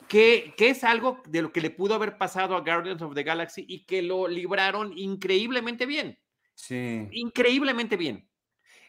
Que, 0.08 0.54
que, 0.58 0.70
es 0.70 0.84
algo 0.84 1.22
de 1.28 1.42
lo 1.42 1.52
que 1.52 1.62
le 1.62 1.72
pudo 1.72 1.96
haber 1.96 2.18
pasado 2.18 2.56
a 2.56 2.62
Guardians 2.62 3.02
of 3.02 3.16
the 3.16 3.24
Galaxy 3.24 3.66
y 3.68 3.86
que 3.86 4.02
lo 4.02 4.28
libraron 4.28 4.98
increíblemente 4.98 5.86
bien. 5.86 6.20
Sí. 6.54 7.08
Increíblemente 7.12 7.98
bien. 7.98 8.30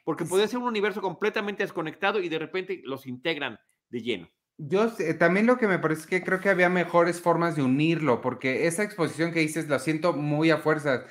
Porque 0.05 0.25
puede 0.25 0.47
ser 0.47 0.59
un 0.59 0.69
universo 0.69 1.01
completamente 1.01 1.63
desconectado 1.63 2.21
y 2.21 2.29
de 2.29 2.39
repente 2.39 2.81
los 2.85 3.07
integran 3.07 3.59
de 3.89 4.03
lleno. 4.03 4.31
Yo 4.59 4.91
también 5.19 5.47
lo 5.47 5.59
que 5.59 5.67
me 5.67 5.79
parece 5.79 6.03
es 6.03 6.07
que 6.07 6.23
creo 6.23 6.41
que 6.41 6.49
había 6.49 6.69
mejores 6.69 7.21
formas 7.21 7.57
de 7.57 7.63
unirlo, 7.63 8.23
porque 8.23 8.67
esa 8.67 8.83
exposición 8.83 9.33
que 9.33 9.41
dices 9.41 9.69
la 9.69 9.79
siento 9.79 10.15
muy 10.15 10.51
a 10.51 10.59
fuerzas. 10.59 11.03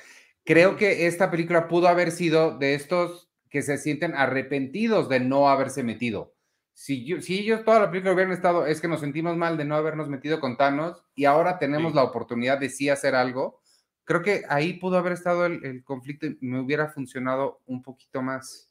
Creo 0.44 0.76
que 0.76 1.06
esta 1.06 1.30
película 1.30 1.68
pudo 1.68 1.88
haber 1.88 2.10
sido 2.10 2.58
de 2.58 2.74
estos 2.74 3.30
que 3.50 3.62
se 3.62 3.78
sienten 3.78 4.14
arrepentidos 4.14 5.08
de 5.08 5.20
no 5.20 5.48
haberse 5.48 5.82
metido. 5.82 6.35
Si, 6.78 7.06
yo, 7.06 7.22
si 7.22 7.38
ellos 7.38 7.64
toda 7.64 7.80
la 7.80 7.90
película 7.90 8.12
hubieran 8.12 8.34
estado, 8.34 8.66
es 8.66 8.82
que 8.82 8.86
nos 8.86 9.00
sentimos 9.00 9.34
mal 9.34 9.56
de 9.56 9.64
no 9.64 9.76
habernos 9.76 10.10
metido 10.10 10.40
con 10.40 10.58
Thanos 10.58 11.02
y 11.14 11.24
ahora 11.24 11.58
tenemos 11.58 11.94
la 11.94 12.02
oportunidad 12.04 12.58
de 12.58 12.68
sí 12.68 12.90
hacer 12.90 13.14
algo, 13.14 13.62
creo 14.04 14.20
que 14.20 14.42
ahí 14.50 14.74
pudo 14.74 14.98
haber 14.98 15.14
estado 15.14 15.46
el, 15.46 15.82
conflicto 15.84 16.26
y 16.26 16.36
me 16.42 16.60
hubiera 16.60 16.90
funcionado 16.90 17.62
un 17.64 17.82
poquito 17.82 18.20
más. 18.20 18.70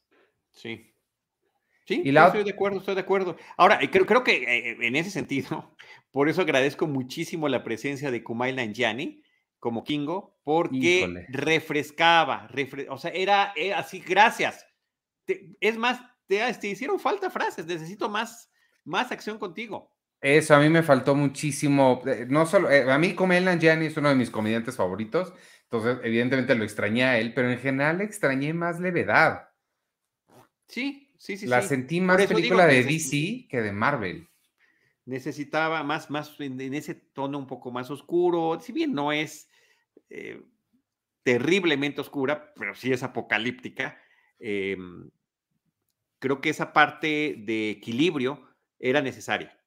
Sí. 0.52 0.94
Sí, 1.84 2.04
estoy 2.04 2.44
de 2.44 2.52
acuerdo, 2.52 2.78
estoy 2.78 2.94
de 2.94 3.00
acuerdo. 3.00 3.36
Ahora, 3.56 3.80
eh, 3.82 3.90
creo, 3.90 4.06
creo 4.06 4.22
que 4.22 4.36
eh, 4.36 4.76
en 4.82 4.94
ese 4.94 5.10
sentido, 5.10 5.74
por 6.12 6.28
eso 6.28 6.42
agradezco 6.42 6.86
muchísimo 6.86 7.48
la 7.48 7.64
presencia 7.64 8.12
de 8.12 8.22
Kumail 8.22 8.54
Nanjiani 8.54 9.20
como 9.58 9.82
Kingo, 9.82 10.38
porque 10.44 11.26
refrescaba, 11.28 12.48
o 12.88 12.98
sea, 12.98 13.10
era, 13.10 13.52
era, 13.52 13.52
eh, 13.56 13.74
así, 13.74 13.98
gracias, 13.98 14.64
es 15.26 15.76
más, 15.76 16.00
te, 16.26 16.68
hicieron 16.68 16.98
falta 16.98 17.30
frases, 17.30 17.66
necesito 17.66 18.08
más, 18.08 18.50
más 18.84 19.10
acción 19.12 19.38
contigo. 19.38 19.92
Eso 20.20 20.54
a 20.54 20.60
mí 20.60 20.68
me 20.68 20.82
faltó 20.82 21.14
muchísimo. 21.14 22.02
Eh, 22.06 22.26
no 22.28 22.46
solo, 22.46 22.70
eh, 22.70 22.90
a 22.90 22.98
mí 22.98 23.14
Kumail 23.14 23.44
Nanjiani 23.44 23.86
es 23.86 23.96
uno 23.96 24.08
de 24.08 24.14
mis 24.14 24.30
comediantes 24.30 24.76
favoritos, 24.76 25.32
entonces 25.64 25.98
evidentemente 26.02 26.54
lo 26.54 26.64
extrañé 26.64 27.04
a 27.04 27.18
él, 27.18 27.34
pero 27.34 27.50
en 27.50 27.58
general 27.58 28.00
extrañé 28.00 28.54
más 28.54 28.80
levedad. 28.80 29.48
Sí, 30.68 31.14
sí, 31.18 31.36
sí. 31.36 31.46
La 31.46 31.62
sentí 31.62 32.00
más 32.00 32.26
película 32.26 32.66
de 32.66 32.82
DC 32.82 33.46
que 33.48 33.60
de 33.62 33.72
Marvel. 33.72 34.28
Necesitaba 35.04 35.84
más, 35.84 36.10
más 36.10 36.34
en, 36.40 36.60
ese 36.74 36.94
tono 36.94 37.38
un 37.38 37.46
poco 37.46 37.70
más 37.70 37.90
oscuro, 37.90 38.58
si 38.60 38.72
bien 38.72 38.92
no 38.92 39.12
es 39.12 39.48
eh, 40.10 40.42
terriblemente 41.22 42.00
oscura, 42.00 42.52
pero 42.56 42.74
sí 42.74 42.92
es 42.92 43.02
apocalíptica. 43.02 44.00
Em, 44.38 45.08
creo 46.18 46.40
que 46.40 46.50
esa 46.50 46.72
parte 46.72 47.36
de 47.38 47.70
equilibrio 47.70 48.46
era 48.78 49.00
necesaria 49.00 49.58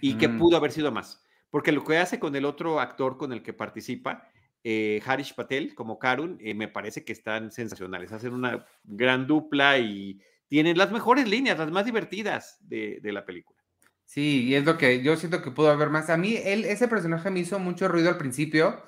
y 0.00 0.14
que 0.14 0.28
pudo 0.28 0.56
haber 0.56 0.72
sido 0.72 0.90
más. 0.90 1.24
Porque 1.50 1.72
lo 1.72 1.84
que 1.84 1.98
hace 1.98 2.18
con 2.18 2.34
el 2.36 2.44
otro 2.44 2.80
actor 2.80 3.16
con 3.16 3.32
el 3.32 3.42
que 3.42 3.52
participa, 3.52 4.28
eh, 4.64 5.00
Harish 5.04 5.34
Patel, 5.34 5.74
como 5.74 5.98
Karun, 5.98 6.38
eh, 6.40 6.54
me 6.54 6.68
parece 6.68 7.04
que 7.04 7.12
están 7.12 7.50
sensacionales. 7.50 8.12
Hacen 8.12 8.34
una 8.34 8.66
gran 8.84 9.26
dupla 9.26 9.78
y 9.78 10.20
tienen 10.48 10.76
las 10.76 10.90
mejores 10.90 11.28
líneas, 11.28 11.58
las 11.58 11.70
más 11.70 11.84
divertidas 11.84 12.58
de, 12.60 13.00
la 13.02 13.24
película. 13.24 13.58
Sí, 14.04 14.44
y 14.44 14.54
es 14.54 14.64
lo 14.64 14.76
que 14.78 15.02
yo 15.02 15.16
siento 15.16 15.42
que 15.42 15.50
pudo 15.50 15.70
haber 15.70 15.90
más. 15.90 16.10
A 16.10 16.16
mí, 16.16 16.36
él, 16.42 16.64
ese 16.64 16.88
personaje 16.88 17.30
me 17.30 17.40
hizo 17.40 17.58
mucho 17.58 17.88
ruido 17.88 18.08
al 18.08 18.18
principio. 18.18 18.82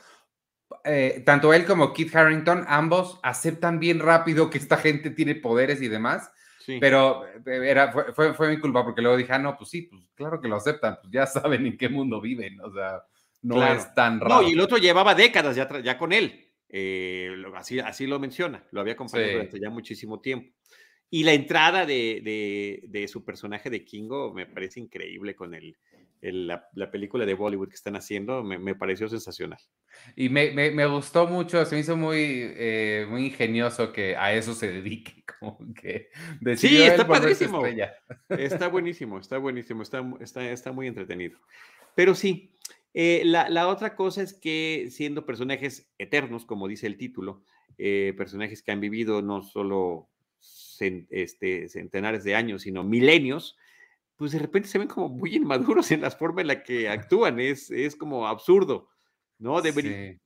Eh, 0.85 1.23
tanto 1.27 1.53
él 1.53 1.67
como 1.67 1.93
Kit 1.93 2.15
Harrington, 2.15 2.65
ambos 2.69 3.21
aceptan 3.23 3.81
bien 3.81 3.99
rápido 3.99 4.51
que 4.51 4.59
esta 4.59 4.77
gente 4.77 5.11
tiene 5.11 5.35
poderes 5.35 5.83
y 5.83 5.89
demás. 5.89 6.31
Pero 6.67 7.27
eh, 7.27 7.41
era, 7.47 7.93
fue, 8.13 8.35
fue, 8.35 8.49
mi 8.49 8.59
culpa 8.59 8.85
porque 8.85 9.03
luego 9.03 9.17
dije, 9.17 9.33
ah, 9.33 9.39
no, 9.39 9.57
pues 9.57 9.71
sí, 9.71 9.83
pues 9.83 10.03
claro 10.15 10.41
que 10.41 10.49
lo 10.49 10.57
aceptan, 10.57 10.99
pues 11.01 11.13
ya 11.13 11.27
saben 11.27 11.67
en 11.67 11.77
qué 11.77 11.89
mundo 11.89 12.21
viven, 12.21 12.61
o 12.61 12.73
sea, 12.73 13.03
no 13.43 13.67
es 13.67 13.95
tan 13.95 14.21
raro. 14.21 14.43
No, 14.43 14.49
y 14.49 14.53
el 14.53 14.61
otro 14.61 14.79
llevaba 14.79 15.15
décadas 15.15 15.57
ya, 15.57 15.69
ya 15.81 15.97
con 15.97 16.13
él, 16.13 16.49
eh, 16.69 17.31
así, 17.57 17.81
así 17.81 18.07
lo 18.07 18.19
menciona, 18.19 18.65
lo 18.71 18.81
había 18.81 18.93
acompañado 18.95 19.33
durante 19.33 19.61
ya 19.61 19.71
muchísimo 19.71 20.21
tiempo. 20.21 20.53
Y 21.13 21.25
la 21.25 21.33
entrada 21.33 21.87
de, 21.87 22.81
de, 22.87 23.09
su 23.09 23.25
personaje 23.25 23.69
de 23.69 23.85
Kingo 23.85 24.33
me 24.33 24.47
parece 24.47 24.79
increíble 24.79 25.35
con 25.35 25.55
el, 25.55 25.77
la, 26.23 26.91
película 26.91 27.25
de 27.25 27.35
Bollywood 27.35 27.69
que 27.69 27.75
están 27.75 27.97
haciendo, 27.97 28.43
me, 28.43 28.59
me 28.59 28.75
pareció 28.75 29.09
sensacional. 29.09 29.59
Y 30.17 30.29
me, 30.29 30.53
me, 30.53 30.87
gustó 30.87 31.27
mucho, 31.27 31.65
se 31.65 31.75
me 31.75 31.81
hizo 31.81 31.97
muy, 31.97 32.19
eh, 32.19 33.07
muy 33.09 33.27
ingenioso 33.27 33.93
que 33.93 34.17
a 34.17 34.35
eso 34.35 34.55
se 34.55 34.71
dedique, 34.71 35.25
como 35.41 35.59
que 35.75 36.09
Sí, 36.57 36.83
está 36.83 37.07
padrísimo. 37.07 37.65
Está 38.29 38.69
buenísimo, 38.69 39.19
está 39.19 39.39
buenísimo, 39.39 39.83
está, 39.83 40.05
está, 40.21 40.51
está 40.51 40.73
muy 40.73 40.87
entretenido. 40.87 41.39
Pero 41.95 42.15
sí, 42.15 42.53
eh, 42.95 43.23
la, 43.25 43.49
la, 43.49 43.69
otra 43.69 43.97
cosa 43.97 44.23
es 44.23 44.35
que 44.35 44.89
siendo 44.91 45.27
personajes 45.27 45.91
eternos, 45.99 46.45
como 46.45 46.69
dice 46.69 46.87
el 46.87 46.97
título, 46.97 47.43
eh, 47.79 48.15
personajes 48.17 48.63
que 48.63 48.73
han 48.73 48.81
vivido 48.81 49.23
no 49.23 49.43
solo 49.43 50.09
este, 50.79 51.69
centenares 51.69 52.25
de 52.25 52.35
años, 52.35 52.63
sino 52.63 52.85
milenios, 52.85 53.57
pues 54.21 54.33
de 54.33 54.39
repente 54.39 54.69
se 54.69 54.77
ven 54.77 54.87
como 54.87 55.09
muy 55.09 55.37
inmaduros 55.37 55.91
en 55.93 56.03
la 56.03 56.11
forma 56.11 56.43
en 56.43 56.49
la 56.49 56.63
que 56.63 56.91
actúan, 56.91 57.41
es, 57.41 57.71
es 57.71 57.97
como 57.97 58.29
absurdo, 58.29 58.91
¿no? 59.39 59.63
Debería, 59.63 60.19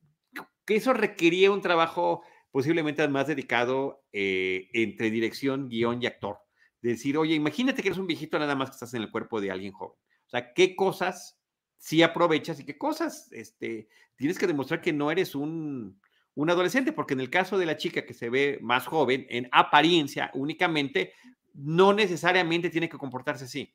Que 0.65 0.75
eso 0.75 0.93
requería 0.93 1.53
un 1.53 1.61
trabajo 1.61 2.25
posiblemente 2.51 3.07
más 3.07 3.29
dedicado 3.29 4.05
eh, 4.13 4.69
entre 4.73 5.13
dirección, 5.13 5.69
guion 5.69 6.03
y 6.03 6.07
actor. 6.07 6.39
decir, 6.83 7.17
oye, 7.17 7.37
imagínate 7.37 7.83
que 7.83 7.89
eres 7.91 7.99
un 8.01 8.09
viejito 8.09 8.37
nada 8.37 8.57
más 8.57 8.71
que 8.71 8.75
estás 8.75 8.95
en 8.95 9.03
el 9.03 9.13
cuerpo 9.13 9.41
de 9.41 9.53
alguien 9.53 9.71
joven. 9.71 9.97
O 10.27 10.29
sea, 10.29 10.53
¿qué 10.55 10.75
cosas 10.75 11.39
sí 11.79 12.03
aprovechas 12.03 12.59
y 12.59 12.65
qué 12.65 12.77
cosas 12.77 13.31
este, 13.31 13.87
tienes 14.17 14.41
que 14.41 14.49
demostrar 14.49 14.81
que 14.81 14.93
no 14.93 15.13
eres 15.13 15.37
un, 15.37 16.01
un 16.35 16.51
adolescente, 16.51 16.93
porque 16.93 17.15
en 17.15 17.21
el 17.21 17.31
caso 17.31 17.59
de 17.59 17.67
la 17.67 17.77
chica 17.77 18.05
que 18.05 18.13
se 18.13 18.29
ve 18.29 18.59
más 18.61 18.89
joven, 18.89 19.25
en 19.29 19.49
apariencia 19.53 20.33
únicamente, 20.35 21.13
no 21.53 21.93
necesariamente 21.93 22.71
tiene 22.71 22.89
que 22.89 22.99
comportarse 22.99 23.45
así. 23.45 23.73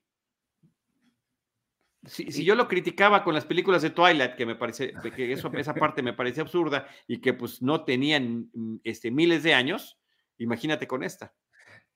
Si, 2.05 2.45
yo 2.45 2.55
lo 2.55 2.67
criticaba 2.67 3.23
con 3.23 3.33
las 3.33 3.45
películas 3.45 3.81
de 3.81 3.89
Twilight, 3.89 4.35
que 4.35 4.45
me 4.45 4.55
parece, 4.55 4.93
que 5.15 5.33
eso, 5.33 5.51
esa 5.53 5.73
parte 5.73 6.01
me 6.01 6.13
parece 6.13 6.41
absurda 6.41 6.87
y 7.07 7.19
que 7.19 7.33
pues 7.33 7.61
no 7.61 7.83
tenían 7.83 8.49
mm, 8.53 8.77
este, 8.83 9.11
miles 9.11 9.43
de 9.43 9.53
años, 9.53 9.99
imagínate 10.37 10.87
con 10.87 11.03
esta. 11.03 11.33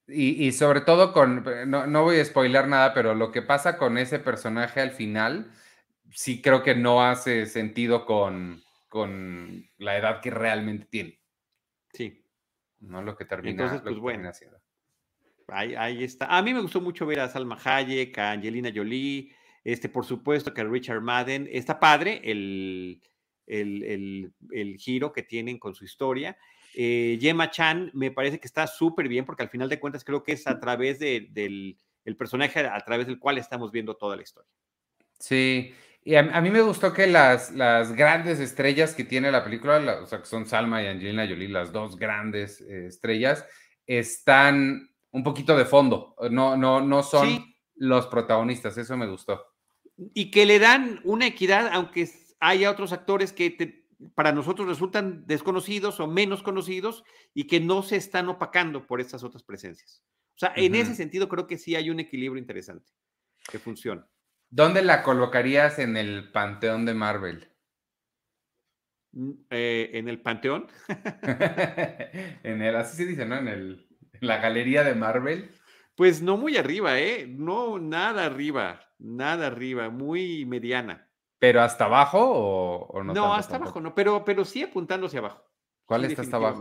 Y, 0.05 0.51
sobre 0.51 0.81
todo 0.81 1.13
con, 1.13 1.45
no, 1.67 1.87
no, 1.87 2.03
voy 2.03 2.19
a 2.19 2.25
spoiler 2.25 2.67
nada, 2.67 2.93
pero 2.93 3.15
lo 3.15 3.31
que 3.31 3.41
pasa 3.41 3.77
con 3.77 3.97
ese 3.97 4.19
personaje 4.19 4.81
al 4.81 4.91
final, 4.91 5.49
sí 6.11 6.41
creo 6.41 6.61
que 6.61 6.75
no 6.75 7.05
hace 7.05 7.45
sentido 7.45 8.05
con, 8.05 8.61
con 8.89 9.65
la 9.77 9.97
edad 9.97 10.19
que 10.19 10.29
realmente 10.29 10.87
tiene. 10.87 11.21
Sí. 11.93 12.21
No 12.81 13.01
lo 13.01 13.15
que 13.15 13.23
termina, 13.23 13.51
Entonces, 13.51 13.81
pues, 13.81 13.97
bueno, 13.97 14.27
haciendo. 14.27 14.59
Ahí, 15.47 16.03
está. 16.03 16.25
A 16.25 16.41
mí 16.41 16.53
me 16.53 16.61
gustó 16.61 16.81
mucho 16.81 17.05
ver 17.05 17.21
a 17.21 17.29
Salma 17.29 17.57
Hayek, 17.63 18.17
a 18.17 18.31
Angelina 18.31 18.71
Jolie, 18.73 19.33
este, 19.63 19.89
por 19.89 20.05
supuesto 20.05 20.53
que 20.53 20.63
Richard 20.63 21.01
Madden. 21.01 21.47
Está 21.51 21.79
padre 21.79 22.21
el, 22.23 23.01
el, 23.47 24.33
el, 24.51 24.77
giro 24.77 25.13
que 25.13 25.23
tienen 25.23 25.59
con 25.59 25.75
su 25.75 25.85
historia. 25.85 26.37
Eh, 26.75 27.17
Gemma 27.21 27.51
Chan 27.51 27.91
me 27.93 28.11
parece 28.11 28.39
que 28.39 28.47
está 28.47 28.65
súper 28.67 29.07
bien 29.07 29.25
porque 29.25 29.43
al 29.43 29.49
final 29.49 29.69
de 29.69 29.79
cuentas 29.79 30.03
creo 30.03 30.23
que 30.23 30.33
es 30.33 30.47
a 30.47 30.59
través 30.59 30.99
de, 30.99 31.27
del 31.31 31.77
el 32.05 32.17
personaje 32.17 32.59
a 32.59 32.79
través 32.81 33.07
del 33.07 33.19
cual 33.19 33.37
estamos 33.37 33.71
viendo 33.71 33.95
toda 33.95 34.15
la 34.15 34.23
historia. 34.23 34.49
Sí, 35.19 35.73
y 36.03 36.15
a, 36.15 36.41
mí 36.41 36.49
me 36.49 36.61
gustó 36.61 36.91
que 36.91 37.07
las, 37.07 37.51
las 37.51 37.93
grandes 37.93 38.39
estrellas 38.39 38.93
que 38.93 39.05
tiene 39.05 39.31
la 39.31 39.43
película, 39.43 40.01
o 40.01 40.05
sea, 40.05 40.19
que 40.19 40.25
son 40.25 40.45
Salma 40.45 40.83
y 40.83 40.87
Angelina 40.87 41.25
Jolie, 41.25 41.47
las 41.47 41.71
dos 41.71 41.95
grandes 41.95 42.59
eh, 42.59 42.87
estrellas, 42.87 43.45
están 43.87 44.89
un 45.11 45.23
poquito 45.23 45.55
de 45.55 45.63
fondo, 45.63 46.15
no, 46.29 46.57
no, 46.57 46.81
no 46.81 47.03
son 47.03 47.55
los 47.75 48.07
protagonistas, 48.07 48.77
eso 48.77 48.97
me 48.97 49.07
gustó. 49.07 49.52
Y 50.13 50.31
que 50.31 50.45
le 50.45 50.59
dan 50.59 50.99
una 51.03 51.27
equidad, 51.27 51.69
aunque 51.71 52.09
haya 52.39 52.71
otros 52.71 52.93
actores 52.93 53.31
que 53.31 53.83
para 54.15 54.31
nosotros 54.31 54.67
resultan 54.67 55.25
desconocidos 55.27 55.99
o 55.99 56.07
menos 56.07 56.43
conocidos 56.43 57.03
y 57.33 57.47
que 57.47 57.59
no 57.59 57.83
se 57.83 57.95
están 57.95 58.29
opacando 58.29 58.85
por 58.85 58.99
estas 58.99 59.23
otras 59.23 59.43
presencias. 59.43 60.03
O 60.35 60.39
sea, 60.39 60.53
en 60.55 60.75
ese 60.75 60.95
sentido 60.95 61.29
creo 61.29 61.47
que 61.47 61.57
sí 61.57 61.75
hay 61.75 61.89
un 61.89 61.99
equilibrio 61.99 62.41
interesante 62.41 62.91
que 63.49 63.59
funciona. 63.59 64.07
¿Dónde 64.49 64.83
la 64.83 65.03
colocarías 65.03 65.79
en 65.79 65.95
el 65.97 66.31
panteón 66.31 66.85
de 66.85 66.93
Marvel? 66.93 67.49
Mm, 69.11 69.31
eh, 69.49 69.91
¿En 69.93 70.09
el 70.09 70.21
panteón? 70.21 70.67
en 72.43 72.61
el, 72.61 72.75
así 72.75 72.97
se 72.97 73.05
dice, 73.05 73.25
¿no? 73.25 73.37
En, 73.37 73.47
el, 73.47 73.87
en 74.13 74.27
la 74.27 74.37
galería 74.37 74.83
de 74.83 74.95
Marvel. 74.95 75.51
Pues 75.95 76.21
no 76.21 76.37
muy 76.37 76.57
arriba, 76.57 76.99
¿eh? 76.99 77.27
No, 77.27 77.79
nada 77.79 78.25
arriba, 78.25 78.81
nada 78.97 79.47
arriba, 79.47 79.89
muy 79.89 80.45
mediana. 80.45 81.09
¿Pero 81.39 81.61
hasta 81.61 81.85
abajo 81.85 82.19
o, 82.21 83.03
no? 83.03 83.13
No, 83.13 83.33
hasta 83.33 83.57
abajo, 83.57 83.81
no, 83.81 83.93
pero, 83.93 84.23
pero 84.23 84.45
sí 84.45 84.63
apuntando 84.63 85.07
hacia 85.07 85.19
abajo. 85.19 85.43
¿Cuál 85.85 86.05
está 86.05 86.21
hasta 86.21 86.37
abajo? 86.37 86.59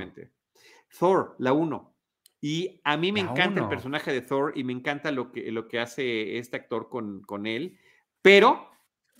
Thor, 0.98 1.36
la 1.38 1.52
1. 1.52 1.92
Y 2.40 2.80
a 2.82 2.96
mí 2.96 3.12
me 3.12 3.20
encanta 3.20 3.60
el 3.60 3.68
personaje 3.68 4.12
de 4.12 4.20
Thor 4.20 4.52
y 4.56 4.64
me 4.64 4.72
encanta 4.72 5.12
lo 5.12 5.30
que, 5.30 5.52
lo 5.52 5.68
que 5.68 5.78
hace 5.78 6.38
este 6.38 6.56
actor 6.56 6.88
con, 6.88 7.22
con 7.22 7.46
él, 7.46 7.78
pero, 8.20 8.68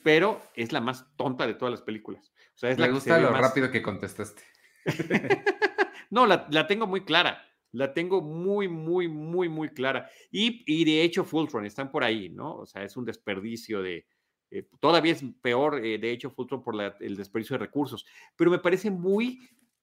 pero 0.02 0.42
es 0.54 0.72
la 0.72 0.80
más 0.80 1.06
tonta 1.16 1.46
de 1.46 1.54
todas 1.54 1.70
las 1.70 1.82
películas. 1.82 2.32
O 2.54 2.58
sea, 2.58 2.70
es 2.70 2.78
me 2.78 2.88
la 2.88 2.92
gusta 2.92 3.18
lo 3.18 3.30
rápido 3.30 3.70
que 3.70 3.80
contestaste. 3.80 4.42
no, 6.10 6.26
la, 6.26 6.48
la, 6.50 6.66
tengo 6.66 6.88
muy 6.88 7.04
clara. 7.04 7.46
La 7.72 7.92
tengo 7.92 8.22
muy, 8.22 8.68
muy, 8.68 9.08
muy, 9.08 9.48
muy 9.48 9.70
clara. 9.70 10.08
Y, 10.30 10.62
y 10.66 10.84
de 10.84 11.02
hecho, 11.02 11.24
Fultron 11.24 11.66
están 11.66 11.90
por 11.90 12.04
ahí, 12.04 12.28
¿no? 12.28 12.56
O 12.56 12.66
sea, 12.66 12.84
es 12.84 12.96
un 12.96 13.04
desperdicio 13.04 13.82
de, 13.82 14.06
eh, 14.50 14.68
todavía 14.80 15.12
es 15.12 15.24
peor, 15.40 15.84
eh, 15.84 15.98
de 15.98 16.10
hecho, 16.10 16.30
Fultron 16.30 16.62
por 16.62 16.74
el 17.00 17.16
desperdicio 17.16 17.54
de 17.54 17.64
recursos. 17.64 18.04
Pero 18.36 18.50
me 18.50 18.58
parece 18.58 18.90
muy 18.90 19.40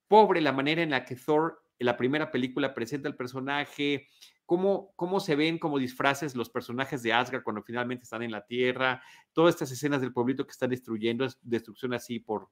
pobre 0.07 0.41
la 0.41 0.51
manera 0.51 0.81
en 0.81 0.91
la 0.91 1.03
que 1.03 1.15
Thor 1.15 1.59
la 1.79 1.97
primera 1.97 2.29
película 2.29 2.73
presenta 2.73 3.07
el 3.07 3.15
personaje, 3.15 4.07
cómo, 4.45 4.91
cómo 4.95 5.19
se 5.19 5.35
ven 5.35 5.57
como 5.57 5.79
disfraces 5.79 6.35
los 6.35 6.49
personajes 6.49 7.01
de 7.03 7.13
Asgard 7.13 7.43
cuando 7.43 7.63
finalmente 7.63 8.03
están 8.03 8.21
en 8.21 8.31
la 8.31 8.45
Tierra, 8.45 9.01
todas 9.33 9.55
estas 9.55 9.71
escenas 9.71 10.01
del 10.01 10.13
pueblito 10.13 10.45
que 10.45 10.51
están 10.51 10.69
destruyendo, 10.69 11.25
es 11.25 11.37
destrucción 11.41 11.93
así 11.93 12.19
por 12.19 12.49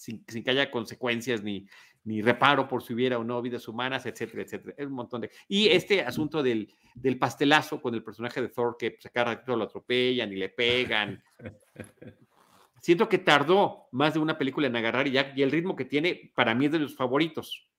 sin, 0.00 0.24
que 0.24 0.50
haya 0.50 0.70
consecuencias 0.70 1.42
ni, 1.42 1.66
ni 2.04 2.22
reparo 2.22 2.66
por 2.66 2.82
si 2.82 2.94
hubiera 2.94 3.18
o 3.18 3.24
no 3.24 3.42
vidas 3.42 3.68
humanas, 3.68 4.06
etcétera, 4.06 4.42
etcétera. 4.42 4.74
Es 4.78 4.86
un 4.86 4.94
montón 4.94 5.20
de... 5.20 5.30
Y 5.46 5.68
este 5.68 6.00
asunto 6.00 6.42
del, 6.42 6.72
del 6.94 7.18
pastelazo 7.18 7.82
con 7.82 7.94
el 7.94 8.02
personaje 8.02 8.40
de 8.40 8.48
Thor 8.48 8.76
que 8.78 8.92
pues, 8.92 9.04
a 9.04 9.10
cada 9.10 9.34
ratito 9.34 9.56
lo 9.56 9.64
atropellan 9.64 10.32
y 10.32 10.36
le 10.36 10.48
pegan. 10.48 11.22
Siento 12.80 13.10
que 13.10 13.18
tardó 13.18 13.88
más 13.92 14.14
de 14.14 14.20
una 14.20 14.38
película 14.38 14.68
en 14.68 14.76
agarrar 14.76 15.06
y 15.06 15.10
ya 15.12 15.34
y 15.36 15.42
el 15.42 15.50
ritmo 15.50 15.76
que 15.76 15.84
tiene 15.84 16.32
para 16.34 16.54
mí 16.54 16.64
es 16.64 16.72
de 16.72 16.78
los 16.78 16.96
favoritos. 16.96 17.69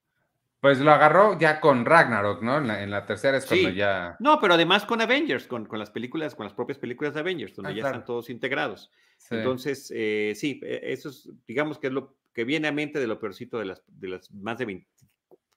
Pues 0.61 0.79
lo 0.79 0.91
agarró 0.91 1.39
ya 1.39 1.59
con 1.59 1.85
Ragnarok, 1.85 2.43
¿no? 2.43 2.57
En 2.57 2.91
la, 2.91 3.05
tercera 3.07 3.37
es 3.37 3.47
cuando 3.47 3.69
ya. 3.69 4.15
No, 4.19 4.39
pero 4.39 4.53
además 4.53 4.85
con 4.85 5.01
Avengers, 5.01 5.47
con, 5.47 5.65
con, 5.65 5.79
las 5.79 5.89
películas, 5.89 6.35
con 6.35 6.43
las 6.43 6.53
propias 6.53 6.77
películas 6.77 7.15
de 7.15 7.19
Avengers, 7.19 7.55
donde 7.55 7.71
ah, 7.71 7.75
ya 7.75 7.85
están 7.87 8.05
todos 8.05 8.29
integrados. 8.29 8.91
Entonces, 9.31 9.91
eh, 9.95 10.33
sí, 10.35 10.61
e, 10.63 10.93
eso 10.93 11.09
es, 11.09 11.27
digamos 11.47 11.79
que 11.79 11.87
es 11.87 11.93
lo 11.93 12.15
que 12.31 12.43
viene 12.43 12.67
a 12.67 12.71
mente 12.71 12.99
de 12.99 13.07
lo 13.07 13.19
peorcito 13.19 13.57
de 13.57 13.65
las, 13.65 13.83
de 13.87 14.07
las 14.07 14.31
más 14.31 14.59
de 14.59 14.85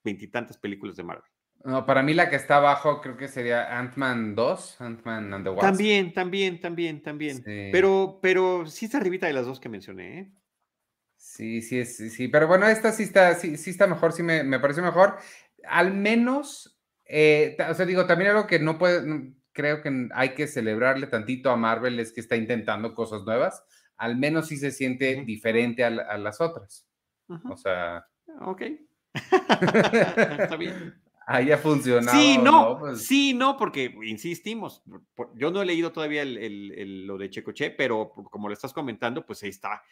veintitantas 0.02 0.56
películas 0.56 0.96
de 0.96 1.02
Marvel. 1.02 1.30
No, 1.64 1.84
para 1.84 2.02
mí 2.02 2.14
la 2.14 2.30
que 2.30 2.36
está 2.36 2.56
abajo 2.56 3.02
creo 3.02 3.18
que 3.18 3.28
sería 3.28 3.78
Ant-Man 3.78 4.34
2, 4.34 4.80
Ant-Man 4.80 5.34
and 5.34 5.44
the 5.44 5.50
Wasp. 5.50 5.60
También, 5.60 6.14
también, 6.14 6.60
también, 6.60 7.02
también. 7.02 7.42
Pero, 7.44 8.20
pero 8.22 8.66
sí 8.66 8.86
está 8.86 8.98
arribita 8.98 9.26
de 9.26 9.34
las 9.34 9.44
dos 9.44 9.60
que 9.60 9.68
mencioné, 9.68 10.18
¿eh? 10.18 10.32
Sí, 11.24 11.62
sí, 11.62 11.86
sí, 11.86 12.10
sí, 12.10 12.28
pero 12.28 12.46
bueno, 12.46 12.68
esta 12.68 12.92
sí 12.92 13.04
está, 13.04 13.34
sí, 13.34 13.56
sí 13.56 13.70
está 13.70 13.86
mejor, 13.86 14.12
sí 14.12 14.22
me, 14.22 14.44
me 14.44 14.60
pareció 14.60 14.82
mejor. 14.82 15.16
Al 15.66 15.94
menos, 15.94 16.78
eh, 17.06 17.56
o 17.68 17.72
sea, 17.72 17.86
digo, 17.86 18.06
también 18.06 18.32
algo 18.32 18.46
que 18.46 18.58
no 18.58 18.76
puede, 18.76 19.32
creo 19.52 19.80
que 19.80 20.08
hay 20.14 20.34
que 20.34 20.46
celebrarle 20.46 21.06
tantito 21.06 21.50
a 21.50 21.56
Marvel 21.56 21.98
es 21.98 22.12
que 22.12 22.20
está 22.20 22.36
intentando 22.36 22.94
cosas 22.94 23.24
nuevas. 23.24 23.64
Al 23.96 24.18
menos 24.18 24.48
sí 24.48 24.58
se 24.58 24.70
siente 24.70 25.24
diferente 25.24 25.82
a, 25.82 25.90
las 25.90 26.42
otras. 26.42 26.86
O 27.50 27.56
sea. 27.56 28.06
Ok. 28.42 28.62
está 29.14 30.56
bien. 30.56 30.94
haya 31.26 31.56
funcionado. 31.56 32.18
Sí, 32.18 32.36
no, 32.36 32.78
pues 32.78 33.06
sí, 33.06 33.32
no, 33.32 33.56
porque 33.56 33.94
insistimos, 34.04 34.82
yo 35.36 35.50
no 35.50 35.62
he 35.62 35.66
leído 35.66 35.90
todavía 35.90 36.22
el, 36.22 37.06
lo 37.06 37.16
de 37.16 37.30
Checoche, 37.30 37.70
pero 37.70 38.10
como 38.10 38.48
lo 38.48 38.54
estás 38.54 38.74
comentando, 38.74 39.24
pues 39.24 39.42
ahí 39.42 39.48
está 39.48 39.82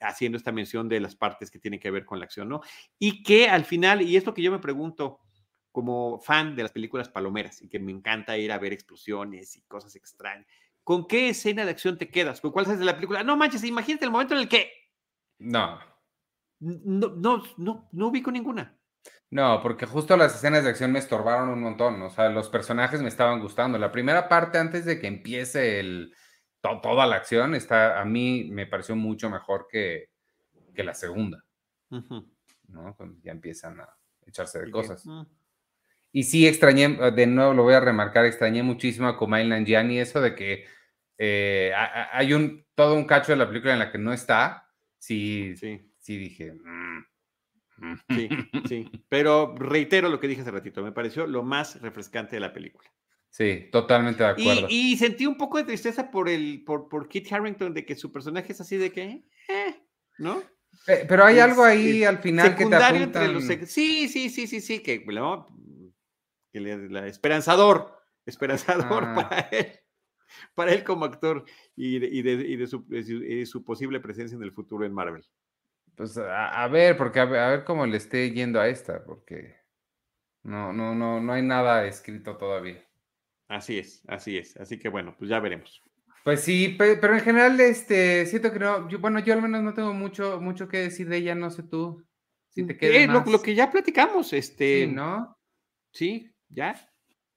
haciendo 0.00 0.38
esta 0.38 0.52
mención 0.52 0.88
de 0.88 1.00
las 1.00 1.16
partes 1.16 1.50
que 1.50 1.58
tienen 1.58 1.80
que 1.80 1.90
ver 1.90 2.04
con 2.04 2.18
la 2.18 2.24
acción, 2.24 2.48
¿no? 2.48 2.60
Y 2.98 3.22
que 3.22 3.48
al 3.48 3.64
final, 3.64 4.02
y 4.02 4.16
es 4.16 4.26
lo 4.26 4.34
que 4.34 4.42
yo 4.42 4.50
me 4.50 4.58
pregunto 4.58 5.20
como 5.72 6.18
fan 6.18 6.56
de 6.56 6.62
las 6.62 6.72
películas 6.72 7.08
palomeras 7.08 7.62
y 7.62 7.68
que 7.68 7.78
me 7.78 7.92
encanta 7.92 8.36
ir 8.36 8.52
a 8.52 8.58
ver 8.58 8.72
explosiones 8.72 9.56
y 9.56 9.62
cosas 9.62 9.94
extrañas, 9.96 10.46
¿con 10.82 11.06
qué 11.06 11.28
escena 11.28 11.64
de 11.64 11.70
acción 11.70 11.98
te 11.98 12.10
quedas? 12.10 12.40
¿Con 12.40 12.50
cuál 12.50 12.70
es 12.70 12.78
de 12.78 12.84
la 12.84 12.94
película? 12.94 13.22
No 13.22 13.36
manches, 13.36 13.64
imagínate 13.64 14.04
el 14.04 14.10
momento 14.10 14.34
en 14.34 14.40
el 14.40 14.48
que... 14.48 14.72
No. 15.38 15.78
No, 16.58 17.08
no, 17.16 17.42
no, 17.56 17.88
no 17.92 18.06
ubico 18.08 18.30
ninguna. 18.30 18.76
No, 19.30 19.60
porque 19.62 19.86
justo 19.86 20.16
las 20.16 20.34
escenas 20.34 20.64
de 20.64 20.70
acción 20.70 20.90
me 20.90 20.98
estorbaron 20.98 21.48
un 21.48 21.60
montón. 21.60 22.02
O 22.02 22.10
sea, 22.10 22.28
los 22.28 22.48
personajes 22.48 23.00
me 23.00 23.08
estaban 23.08 23.40
gustando. 23.40 23.78
La 23.78 23.92
primera 23.92 24.28
parte, 24.28 24.58
antes 24.58 24.84
de 24.84 25.00
que 25.00 25.06
empiece 25.06 25.78
el, 25.78 26.12
toda 26.60 27.06
la 27.06 27.16
acción, 27.16 27.54
está, 27.54 28.00
a 28.00 28.04
mí 28.04 28.48
me 28.50 28.66
pareció 28.66 28.96
mucho 28.96 29.30
mejor 29.30 29.66
que, 29.70 30.10
que 30.74 30.84
la 30.84 30.94
segunda. 30.94 31.44
¿no? 31.88 32.96
Ya 33.22 33.32
empiezan 33.32 33.80
a 33.80 33.88
echarse 34.26 34.60
de 34.60 34.70
cosas. 34.70 35.04
Mm. 35.06 35.22
Y 36.12 36.24
sí 36.24 36.46
extrañé, 36.46 36.88
de 37.12 37.26
nuevo 37.26 37.54
lo 37.54 37.62
voy 37.62 37.74
a 37.74 37.80
remarcar, 37.80 38.24
extrañé 38.26 38.62
muchísimo 38.62 39.08
a 39.08 39.16
Kumail 39.16 39.48
Nanjiani, 39.48 39.98
eso 39.98 40.20
de 40.20 40.34
que 40.34 40.66
eh, 41.18 41.72
hay 42.12 42.32
un, 42.32 42.66
todo 42.74 42.94
un 42.94 43.04
cacho 43.04 43.32
de 43.32 43.38
la 43.38 43.46
película 43.46 43.72
en 43.72 43.78
la 43.78 43.92
que 43.92 43.98
no 43.98 44.12
está. 44.12 44.68
Sí, 44.98 45.56
sí, 45.56 45.92
sí 45.98 46.16
dije... 46.16 46.52
Mm, 46.52 47.04
Sí, 48.08 48.28
sí. 48.68 48.90
Pero 49.08 49.54
reitero 49.56 50.08
lo 50.08 50.20
que 50.20 50.28
dije 50.28 50.42
hace 50.42 50.50
ratito, 50.50 50.82
me 50.82 50.92
pareció 50.92 51.26
lo 51.26 51.42
más 51.42 51.80
refrescante 51.80 52.36
de 52.36 52.40
la 52.40 52.52
película. 52.52 52.90
Sí, 53.30 53.68
totalmente 53.70 54.22
de 54.22 54.28
acuerdo. 54.30 54.66
Y, 54.68 54.96
sentí 54.96 55.24
un 55.24 55.36
poco 55.36 55.58
de 55.58 55.64
tristeza 55.64 56.10
por 56.10 56.28
el, 56.28 56.64
por, 56.64 56.88
por 56.88 57.08
Kit 57.08 57.32
Harrington, 57.32 57.72
de 57.72 57.86
que 57.86 57.94
su 57.94 58.10
personaje 58.12 58.52
es 58.52 58.60
así 58.60 58.76
de 58.76 58.90
que, 58.90 59.24
eh, 59.48 59.86
¿no? 60.18 60.42
Pero 60.86 61.24
hay 61.24 61.38
algo 61.38 61.64
ahí 61.64 62.04
al 62.04 62.18
final 62.18 62.56
que 62.56 62.66
te 62.66 62.74
apuntan... 62.74 62.96
entre 62.96 63.28
los... 63.28 63.44
Sí, 63.44 64.08
sí, 64.08 64.28
sí, 64.28 64.46
sí, 64.46 64.60
sí, 64.60 64.80
que, 64.80 65.04
¿no? 65.06 65.46
que 66.52 66.60
le, 66.60 67.08
esperanzador, 67.08 67.96
esperanzador 68.26 69.04
ah. 69.06 69.14
para 69.14 69.40
él, 69.50 69.80
para 70.54 70.72
él 70.72 70.84
como 70.84 71.04
actor 71.04 71.44
y, 71.76 71.98
de, 71.98 72.06
y, 72.06 72.22
de, 72.22 72.32
y 72.32 72.56
de, 72.56 72.66
su, 72.66 72.84
de, 72.88 73.46
su, 73.46 73.64
posible 73.64 74.00
presencia 74.00 74.36
en 74.36 74.42
el 74.42 74.52
futuro 74.52 74.84
en 74.84 74.92
Marvel. 74.92 75.24
Pues 75.94 76.16
a, 76.16 76.66
ver, 76.68 76.96
porque 76.96 77.20
a 77.20 77.24
ver, 77.26 77.64
cómo 77.64 77.86
le 77.86 77.96
esté 77.96 78.30
yendo 78.30 78.60
a 78.60 78.68
esta, 78.68 79.04
porque 79.04 79.56
no, 80.42 80.72
no, 80.72 80.94
no, 80.94 81.20
no 81.20 81.32
hay 81.32 81.42
nada 81.42 81.86
escrito 81.86 82.36
todavía. 82.36 82.82
Así 83.50 83.80
es, 83.80 84.02
así 84.06 84.38
es. 84.38 84.56
Así 84.58 84.78
que 84.78 84.88
bueno, 84.88 85.16
pues 85.18 85.28
ya 85.28 85.40
veremos. 85.40 85.82
Pues 86.22 86.42
sí, 86.42 86.76
pero 86.78 87.14
en 87.14 87.20
general, 87.20 87.58
este, 87.58 88.24
siento 88.26 88.52
que 88.52 88.60
no, 88.60 88.86
bueno, 89.00 89.18
yo 89.18 89.34
al 89.34 89.42
menos 89.42 89.60
no 89.62 89.74
tengo 89.74 89.92
mucho, 89.92 90.40
mucho 90.40 90.68
que 90.68 90.78
decir 90.78 91.08
de 91.08 91.16
ella, 91.16 91.34
no 91.34 91.50
sé 91.50 91.64
tú. 91.64 92.04
Si 92.50 92.64
te 92.64 92.76
queda 92.76 92.94
eh, 92.94 93.06
lo, 93.08 93.42
que 93.42 93.56
ya 93.56 93.68
platicamos, 93.68 94.32
este. 94.32 94.84
Sí, 94.84 94.92
¿no? 94.92 95.36
Sí, 95.90 96.30
ya. 96.48 96.76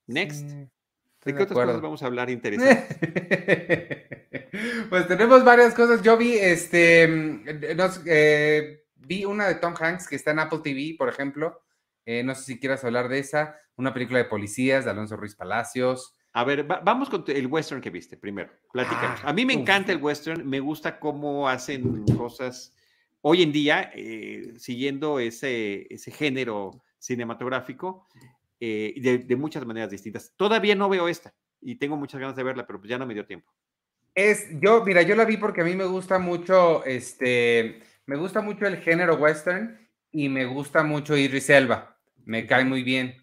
Next. 0.06 0.48
¿De 0.48 1.34
qué 1.34 1.44
otras 1.44 1.66
cosas 1.66 1.82
vamos 1.82 2.04
a 2.04 2.06
hablar 2.06 2.30
interesantes? 2.30 2.96
pues 4.90 5.08
tenemos 5.08 5.44
varias 5.44 5.74
cosas. 5.74 6.04
Yo 6.04 6.16
vi, 6.16 6.36
este, 6.36 7.08
mm, 7.08 7.44
eh, 8.06 8.84
vi 8.98 9.26
una 9.26 9.48
de 9.48 9.56
Tom 9.56 9.74
Hanks 9.80 10.08
que 10.08 10.18
está 10.18 10.30
en 10.30 10.40
Apple 10.40 10.60
TV, 10.64 10.96
por 10.96 11.10
ejemplo. 11.10 11.64
Eh, 12.06 12.22
no 12.22 12.36
sé 12.36 12.44
si 12.44 12.60
quieras 12.60 12.84
hablar 12.84 13.10
de 13.10 13.18
esa. 13.18 13.58
Una 13.76 13.94
película 13.94 14.20
de 14.20 14.26
policías 14.26 14.86
de 14.86 14.92
Alonso 14.92 15.16
Ruiz 15.16 15.36
Palacios. 15.36 16.16
A 16.34 16.44
ver, 16.44 16.64
vamos 16.64 17.10
con 17.10 17.24
el 17.28 17.48
western 17.48 17.82
que 17.82 17.90
viste 17.90 18.18
primero. 18.18 18.52
Platícanos. 18.72 19.20
Ah, 19.24 19.30
a 19.30 19.34
mí 19.34 19.46
me 19.46 19.54
encanta 19.54 19.92
el 19.92 20.02
western. 20.02 20.48
Me 20.48 20.60
gusta 20.60 21.00
cómo 21.00 21.48
hacen 21.48 22.06
cosas 22.18 22.76
hoy 23.22 23.42
en 23.42 23.52
día, 23.52 23.92
eh, 23.96 24.54
siguiendo 24.58 25.20
ese, 25.20 25.88
ese 25.94 26.12
género 26.12 26.84
cinematográfico 27.00 28.08
de, 28.60 29.24
de, 29.26 29.36
muchas 29.36 29.66
maneras 29.66 29.90
distintas. 29.90 30.34
Todavía 30.38 30.74
no 30.76 30.88
veo 30.88 31.08
esta 31.08 31.34
y 31.62 31.76
tengo 31.76 31.98
muchas 31.98 32.20
ganas 32.20 32.36
de 32.36 32.44
verla, 32.44 32.66
pero 32.66 32.80
pues 32.80 32.90
ya 32.90 32.98
no 32.98 33.06
me 33.06 33.14
dio 33.14 33.26
tiempo. 33.26 33.52
Es, 34.16 34.48
yo, 34.62 34.84
mira, 34.86 35.02
yo 35.02 35.16
la 35.16 35.26
vi 35.26 35.38
porque 35.38 35.62
a 35.62 35.64
mí 35.64 35.76
me 35.76 35.86
gusta 35.86 36.20
mucho, 36.20 36.86
este, 36.86 37.82
me 38.06 38.16
gusta 38.16 38.42
mucho 38.42 38.68
el 38.68 38.78
género 38.78 39.16
western 39.16 39.80
y 40.12 40.30
me 40.30 40.46
gusta 40.46 40.84
mucho 40.84 41.18
Idris 41.18 41.50
Elba. 41.50 41.98
Me 42.26 42.46
cae 42.46 42.64
muy 42.64 42.84
bien. 42.84 43.23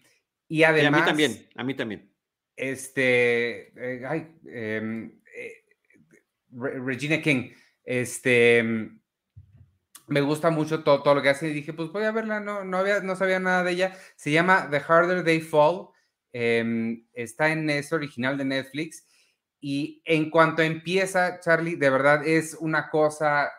Y 0.51 0.63
además. 0.63 0.99
a 0.99 1.03
mí 1.03 1.07
también, 1.07 1.49
a 1.55 1.63
mí 1.63 1.73
también. 1.75 2.11
Este, 2.57 3.69
eh, 3.69 4.05
ay, 4.05 4.35
em, 4.47 5.21
eh, 5.33 5.63
Regina 6.51 7.21
King, 7.21 7.51
este, 7.85 8.61
me 10.07 10.19
gusta 10.19 10.49
mucho 10.49 10.83
todo, 10.83 11.03
todo, 11.03 11.15
lo 11.15 11.21
que 11.21 11.29
hace 11.29 11.47
y 11.47 11.53
dije, 11.53 11.71
pues 11.71 11.89
voy 11.93 12.03
a 12.03 12.11
verla, 12.11 12.41
no, 12.41 12.65
no, 12.65 12.79
había, 12.79 12.99
no 12.99 13.15
sabía 13.15 13.39
nada 13.39 13.63
de 13.63 13.71
ella. 13.71 13.97
Se 14.17 14.29
llama 14.29 14.67
The 14.69 14.81
Harder 14.85 15.23
They 15.23 15.39
Fall, 15.39 15.87
em, 16.33 17.07
está 17.13 17.53
en, 17.53 17.69
es 17.69 17.93
original 17.93 18.37
de 18.37 18.43
Netflix 18.43 19.07
y 19.61 20.01
en 20.03 20.29
cuanto 20.29 20.63
empieza, 20.63 21.39
Charlie, 21.39 21.77
de 21.77 21.89
verdad 21.89 22.27
es 22.27 22.57
una 22.59 22.89
cosa 22.89 23.49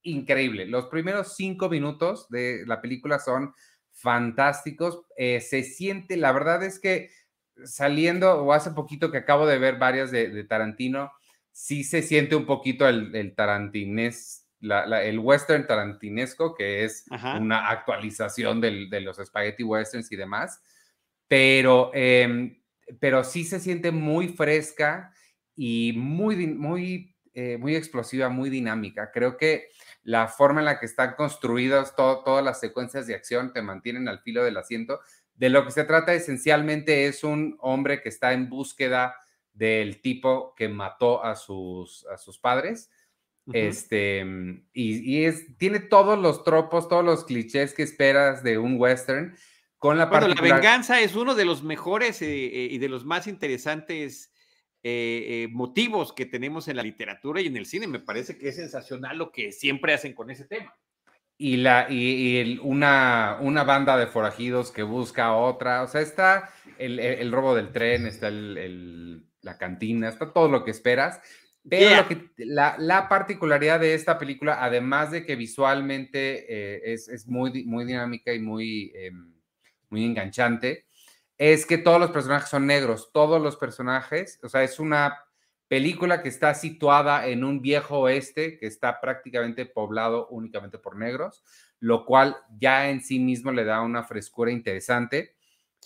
increíble. 0.00 0.64
Los 0.64 0.86
primeros 0.86 1.36
cinco 1.36 1.68
minutos 1.68 2.30
de 2.30 2.64
la 2.66 2.80
película 2.80 3.18
son 3.18 3.52
fantásticos. 4.00 5.02
Eh, 5.16 5.40
se 5.40 5.62
siente, 5.62 6.16
la 6.16 6.32
verdad 6.32 6.62
es 6.62 6.78
que 6.78 7.10
saliendo, 7.64 8.42
o 8.42 8.52
hace 8.52 8.70
poquito 8.70 9.10
que 9.10 9.18
acabo 9.18 9.46
de 9.46 9.58
ver 9.58 9.78
varias 9.78 10.10
de, 10.10 10.44
Tarantino, 10.44 11.12
sí 11.52 11.84
se 11.84 12.02
siente 12.02 12.36
un 12.36 12.46
poquito 12.46 12.88
el, 12.88 13.14
el 13.14 13.34
tarantines, 13.34 14.48
el 14.60 15.18
western 15.18 15.66
tarantinesco, 15.66 16.54
que 16.54 16.84
es 16.84 17.04
una 17.38 17.68
actualización 17.68 18.60
de 18.60 19.00
los 19.00 19.16
spaghetti 19.16 19.62
westerns 19.62 20.10
y 20.12 20.16
demás, 20.16 20.62
pero, 21.28 21.90
em, 21.94 22.60
pero 22.98 23.24
sí 23.24 23.44
se 23.44 23.60
siente 23.60 23.90
muy 23.90 24.28
fresca 24.28 25.12
y 25.54 25.92
muy, 25.96 26.46
muy, 26.48 27.14
eh, 27.34 27.56
muy 27.56 27.76
explosiva, 27.76 28.28
muy 28.28 28.50
dinámica. 28.50 29.10
Creo 29.12 29.36
que 29.36 29.68
la 30.02 30.28
forma 30.28 30.60
en 30.60 30.66
la 30.66 30.78
que 30.78 30.86
están 30.86 31.14
construidas 31.14 31.94
todas 31.94 32.44
las 32.44 32.60
secuencias 32.60 33.06
de 33.06 33.14
acción 33.14 33.52
te 33.52 33.62
mantienen 33.62 34.08
al 34.08 34.20
filo 34.20 34.42
del 34.44 34.56
asiento. 34.56 35.00
De 35.34 35.48
lo 35.50 35.64
que 35.64 35.70
se 35.70 35.84
trata 35.84 36.14
esencialmente 36.14 37.06
es 37.06 37.24
un 37.24 37.56
hombre 37.60 38.02
que 38.02 38.08
está 38.08 38.32
en 38.32 38.48
búsqueda 38.48 39.14
del 39.52 40.00
tipo 40.00 40.54
que 40.54 40.68
mató 40.68 41.24
a 41.24 41.36
sus, 41.36 42.06
a 42.06 42.16
sus 42.16 42.38
padres. 42.38 42.90
Este, 43.52 44.24
y, 44.72 45.24
es, 45.24 45.56
tiene 45.56 45.80
todos 45.80 46.18
los 46.18 46.44
tropos, 46.44 46.88
todos 46.88 47.04
los 47.04 47.24
clichés 47.24 47.74
que 47.74 47.82
esperas 47.82 48.42
de 48.42 48.58
un 48.58 48.78
western. 48.78 49.34
Con 49.78 49.98
la 49.98 50.06
bueno, 50.06 50.28
la 50.28 50.40
venganza 50.40 51.00
es 51.00 51.16
uno 51.16 51.34
de 51.34 51.44
los 51.44 51.62
mejores 51.62 52.20
eh, 52.22 52.26
eh, 52.26 52.68
y 52.70 52.78
de 52.78 52.88
los 52.88 53.04
más 53.04 53.26
interesantes 53.26 54.29
eh, 54.82 55.44
eh, 55.44 55.48
motivos 55.52 56.12
que 56.12 56.24
tenemos 56.24 56.66
en 56.68 56.76
la 56.76 56.82
literatura 56.82 57.40
y 57.40 57.46
en 57.46 57.56
el 57.56 57.66
cine. 57.66 57.86
Me 57.86 58.00
parece 58.00 58.38
que 58.38 58.48
es 58.48 58.56
sensacional 58.56 59.18
lo 59.18 59.30
que 59.30 59.52
siempre 59.52 59.92
hacen 59.92 60.14
con 60.14 60.30
ese 60.30 60.46
tema. 60.46 60.74
Y, 61.36 61.56
la, 61.58 61.86
y, 61.90 62.58
una, 62.62 63.38
una 63.40 63.64
banda 63.64 63.96
de 63.96 64.06
forajidos 64.06 64.70
que 64.70 64.82
busca 64.82 65.34
otra, 65.34 65.82
o 65.82 65.88
sea, 65.88 66.00
está 66.00 66.50
el, 66.78 67.32
robo 67.32 67.54
del 67.54 67.72
tren, 67.72 68.06
está 68.06 68.28
el, 68.28 69.24
la 69.42 69.56
cantina, 69.56 70.08
está 70.08 70.32
todo 70.32 70.48
lo 70.48 70.64
que 70.64 70.70
esperas. 70.70 71.20
Pero 71.68 72.08
que, 72.08 72.30
la, 72.38 73.06
particularidad 73.08 73.80
de 73.80 73.94
esta 73.94 74.18
película, 74.18 74.64
además 74.64 75.10
de 75.10 75.26
que 75.26 75.36
visualmente 75.36 76.46
eh, 76.48 76.92
es, 76.92 77.08
es, 77.08 77.26
muy, 77.26 77.64
muy 77.64 77.84
dinámica 77.84 78.32
y 78.32 78.40
muy, 78.40 78.92
em, 78.94 79.34
muy 79.90 80.04
enganchante, 80.04 80.86
es 81.40 81.64
que 81.64 81.78
todos 81.78 81.98
los 81.98 82.10
personajes 82.10 82.50
son 82.50 82.66
negros, 82.66 83.12
todos 83.14 83.40
los 83.40 83.56
personajes, 83.56 84.38
o 84.42 84.50
sea, 84.50 84.62
es 84.62 84.78
una 84.78 85.24
película 85.68 86.22
que 86.22 86.28
está 86.28 86.52
situada 86.52 87.28
en 87.28 87.44
un 87.44 87.62
viejo 87.62 88.00
oeste 88.00 88.58
que 88.58 88.66
está 88.66 89.00
prácticamente 89.00 89.64
poblado 89.64 90.28
únicamente 90.28 90.76
por 90.76 90.96
negros, 90.96 91.42
lo 91.78 92.04
cual 92.04 92.36
ya 92.58 92.90
en 92.90 93.00
sí 93.00 93.18
mismo 93.18 93.52
le 93.52 93.64
da 93.64 93.80
una 93.80 94.04
frescura 94.04 94.50
interesante. 94.50 95.34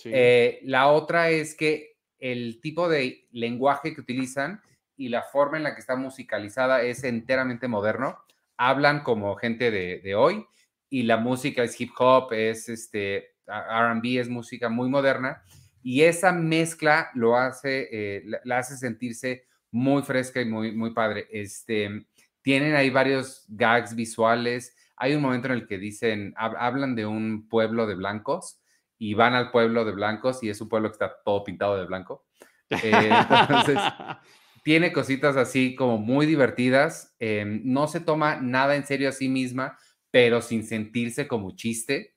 Eh, 0.05 0.59
la 0.65 0.89
otra 0.89 1.31
es 1.31 1.55
que 1.55 1.99
el 2.19 2.61
tipo 2.61 2.89
de 2.89 3.29
lenguaje 3.31 3.95
que 3.95 4.01
utilizan 4.01 4.61
y 4.97 5.09
la 5.09 5.23
forma 5.23 5.57
en 5.57 5.63
la 5.63 5.75
que 5.75 5.81
está 5.81 5.95
musicalizada 5.95 6.83
es 6.83 7.05
enteramente 7.05 7.69
moderno. 7.69 8.19
Hablan 8.57 9.05
como 9.05 9.37
gente 9.37 9.71
de, 9.71 10.01
de 10.01 10.17
hoy 10.17 10.45
y 10.91 11.05
la 11.05 11.17
música 11.17 11.63
es 11.63 11.81
hip 11.81 11.93
hop, 11.97 12.33
es 12.33 12.69
este, 12.69 13.34
RB 13.47 14.21
es 14.21 14.29
música 14.29 14.69
muy 14.69 14.89
moderna 14.89 15.43
y 15.83 16.03
esa 16.03 16.33
mezcla 16.33 17.11
lo 17.15 17.37
hace, 17.37 17.89
eh, 17.93 18.25
la, 18.45 18.59
hace 18.59 18.77
sentirse 18.77 19.47
muy 19.71 20.03
fresca 20.03 20.41
y 20.41 20.47
muy, 20.47 20.73
muy 20.73 20.95
padre. 20.95 21.29
Este, 21.31 22.07
tienen 22.41 22.75
ahí 22.75 22.89
varios 22.89 23.45
gags 23.49 23.95
visuales. 23.95 24.75
Hay 24.97 25.15
un 25.15 25.21
momento 25.21 25.49
en 25.49 25.55
el 25.55 25.67
que 25.67 25.77
dicen, 25.77 26.33
hablan 26.37 26.95
de 26.95 27.05
un 27.05 27.49
pueblo 27.49 27.87
de 27.87 27.97
blancos 27.97 28.63
y 28.99 29.13
van 29.15 29.35
al 29.35 29.51
pueblo 29.51 29.85
de 29.85 29.93
blancos 29.93 30.43
y 30.43 30.49
es 30.49 30.61
un 30.61 30.69
pueblo 30.69 30.89
que 30.89 30.95
está 30.95 31.17
todo 31.25 31.45
pintado 31.45 31.77
de 31.77 31.85
blanco. 31.85 32.25
Eh, 32.71 33.11
entonces, 33.41 33.79
tiene 34.65 34.91
cositas 34.91 35.37
así 35.37 35.75
como 35.75 35.99
muy 35.99 36.25
divertidas. 36.25 37.15
Em, 37.19 37.61
no 37.65 37.89
se 37.89 38.01
toma 38.01 38.37
nada 38.37 38.77
en 38.77 38.87
serio 38.87 39.11
a 39.11 39.13
sí 39.13 39.29
misma, 39.29 39.77
pero 40.11 40.41
sin 40.41 40.65
sentirse 40.65 41.29
como 41.29 41.55
chiste. 41.55 42.14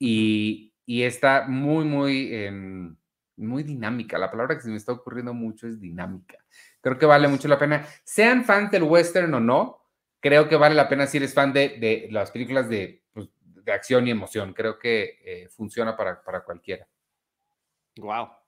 Y, 0.00 0.72
está 0.86 1.46
muy, 1.46 1.84
muy, 1.84 2.34
em, 2.34 2.96
muy 3.36 3.62
dinámica. 3.62 4.18
La 4.18 4.30
palabra 4.30 4.56
que 4.56 4.62
se 4.62 4.70
me 4.70 4.76
está 4.76 4.92
ocurriendo 4.92 5.32
mucho 5.32 5.68
es 5.68 5.78
dinámica. 5.78 6.38
Creo 6.80 6.98
que 6.98 7.06
vale 7.06 7.28
mucho 7.28 7.46
la 7.46 7.58
pena. 7.58 7.86
Sean 8.02 8.44
fans 8.44 8.70
del 8.72 8.82
western 8.82 9.32
o 9.34 9.40
no, 9.40 9.80
creo 10.18 10.48
que 10.48 10.56
vale 10.56 10.74
la 10.74 10.88
pena 10.88 11.06
si 11.06 11.18
eres 11.18 11.34
fan 11.34 11.52
de, 11.52 11.76
de 11.78 12.08
las 12.10 12.30
películas 12.30 12.68
de, 12.68 13.04
pues, 13.12 13.28
de, 13.42 13.72
acción 13.72 14.08
y 14.08 14.10
emoción. 14.10 14.52
Creo 14.54 14.78
que 14.78 15.20
eh, 15.24 15.48
funciona 15.50 15.96
para, 15.96 16.24
para 16.24 16.42
cualquiera. 16.42 16.88
Wow. 17.96 18.39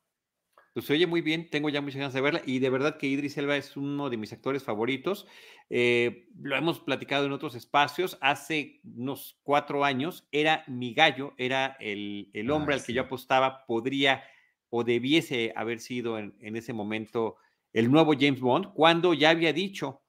Pues 0.73 0.87
se 0.87 0.95
oye 0.95 1.07
muy 1.07 1.21
bien, 1.21 1.51
tengo 1.51 1.69
ya 1.69 1.83
muchas 1.83 1.99
ganas 1.99 2.15
de 2.15 2.21
verla 2.23 2.43
y 2.47 2.59
de 2.59 2.71
verdad 2.71 2.97
que 2.97 3.07
Idris 3.07 3.37
Elba 3.37 3.57
es 3.57 3.77
uno 3.77 4.09
de 4.09 4.17
mis 4.17 4.33
actores 4.33 4.65
favoritos. 4.65 5.27
Eh, 5.69 6.29
lo 6.41 6.57
hemos 6.57 6.81
platicado 6.81 7.27
en 7.27 7.33
otros 7.33 7.55
espacios. 7.55 8.17
Hace 8.23 8.81
unos 8.85 9.39
cuatro 9.43 9.85
años 9.85 10.27
era 10.33 10.65
mi 10.67 10.95
gallo, 10.95 11.35
era 11.37 11.77
el, 11.79 12.31
el 12.33 12.51
hombre 12.51 12.75
al 12.75 12.85
que 12.85 12.95
yo 12.95 13.03
apostaba, 13.03 13.67
podría 13.67 14.25
o 14.71 14.83
debiese 14.83 15.53
haber 15.55 15.81
sido 15.81 16.19
en, 16.19 16.35
en, 16.41 16.57
ese 16.57 16.73
momento 16.73 17.37
el 17.75 17.91
nuevo 17.91 18.15
James 18.19 18.41
Bond, 18.41 18.73
cuando 18.73 19.13
ya 19.13 19.29
había 19.29 19.53
dicho 19.53 20.03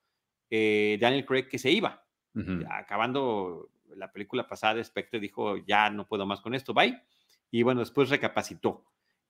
eh, 0.49 0.97
Daniel 1.01 1.25
Craig 1.25 1.49
que 1.49 1.59
se 1.59 1.71
iba. 1.71 2.05
Uh 2.35 2.39
-huh. 2.39 2.67
Acabando 2.71 3.69
la 3.97 4.11
película 4.13 4.47
pasada, 4.47 4.81
Spectre 4.81 5.19
dijo, 5.19 5.57
ya 5.57 5.89
no 5.89 6.07
puedo 6.07 6.25
más 6.25 6.39
con 6.39 6.55
esto, 6.55 6.73
bye. 6.73 7.01
Y 7.51 7.63
bueno, 7.63 7.81
después 7.81 8.09
recapacitó 8.09 8.85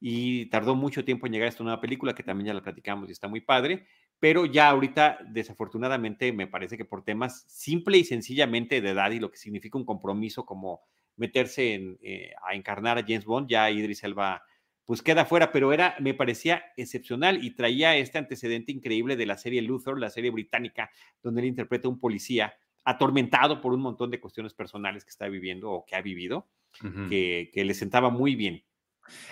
y 0.05 0.47
tardó 0.47 0.75
mucho 0.75 1.05
tiempo 1.05 1.25
en 1.25 1.31
llegar 1.31 1.45
a 1.45 1.49
esta 1.49 1.63
nueva 1.63 1.79
película, 1.79 2.13
que 2.13 2.23
también 2.23 2.47
ya 2.47 2.53
la 2.53 2.61
platicamos 2.61 3.07
y 3.07 3.13
está 3.13 3.29
muy 3.29 3.39
padre, 3.39 3.87
pero 4.19 4.45
ya 4.45 4.67
ahorita, 4.67 5.19
desafortunadamente, 5.29 6.33
me 6.33 6.45
parece 6.45 6.75
que 6.75 6.83
por 6.83 7.05
temas 7.05 7.45
simple 7.47 7.99
y 7.99 8.03
sencillamente 8.03 8.81
de 8.81 8.89
edad 8.89 9.11
y 9.11 9.21
lo 9.21 9.31
que 9.31 9.37
significa 9.37 9.77
un 9.77 9.85
compromiso 9.85 10.45
como 10.45 10.81
meterse 11.15 11.75
en, 11.75 11.97
eh, 12.01 12.33
a 12.45 12.53
encarnar 12.53 12.97
a 12.97 13.03
James 13.07 13.23
Bond, 13.23 13.47
ya 13.47 13.71
Idris 13.71 14.03
Elba 14.03 14.43
pues 14.83 15.01
queda 15.01 15.23
fuera, 15.23 15.53
pero 15.53 15.71
era, 15.71 15.95
me 16.01 16.13
parecía 16.13 16.65
excepcional 16.75 17.41
y 17.41 17.51
traía 17.51 17.95
este 17.95 18.17
antecedente 18.17 18.73
increíble 18.73 19.15
de 19.15 19.25
la 19.25 19.37
serie 19.37 19.61
Luthor, 19.61 19.97
la 20.01 20.09
serie 20.09 20.31
británica, 20.31 20.91
donde 21.21 21.39
él 21.39 21.47
interpreta 21.47 21.87
a 21.87 21.91
un 21.91 21.99
policía 22.01 22.53
atormentado 22.83 23.61
por 23.61 23.71
un 23.71 23.79
montón 23.79 24.11
de 24.11 24.19
cuestiones 24.19 24.53
personales 24.53 25.05
que 25.05 25.11
está 25.11 25.29
viviendo 25.29 25.71
o 25.71 25.85
que 25.85 25.95
ha 25.95 26.01
vivido, 26.01 26.49
uh 26.83 26.87
-huh. 26.87 27.07
que, 27.07 27.51
que 27.53 27.63
le 27.63 27.73
sentaba 27.73 28.09
muy 28.09 28.35
bien. 28.35 28.65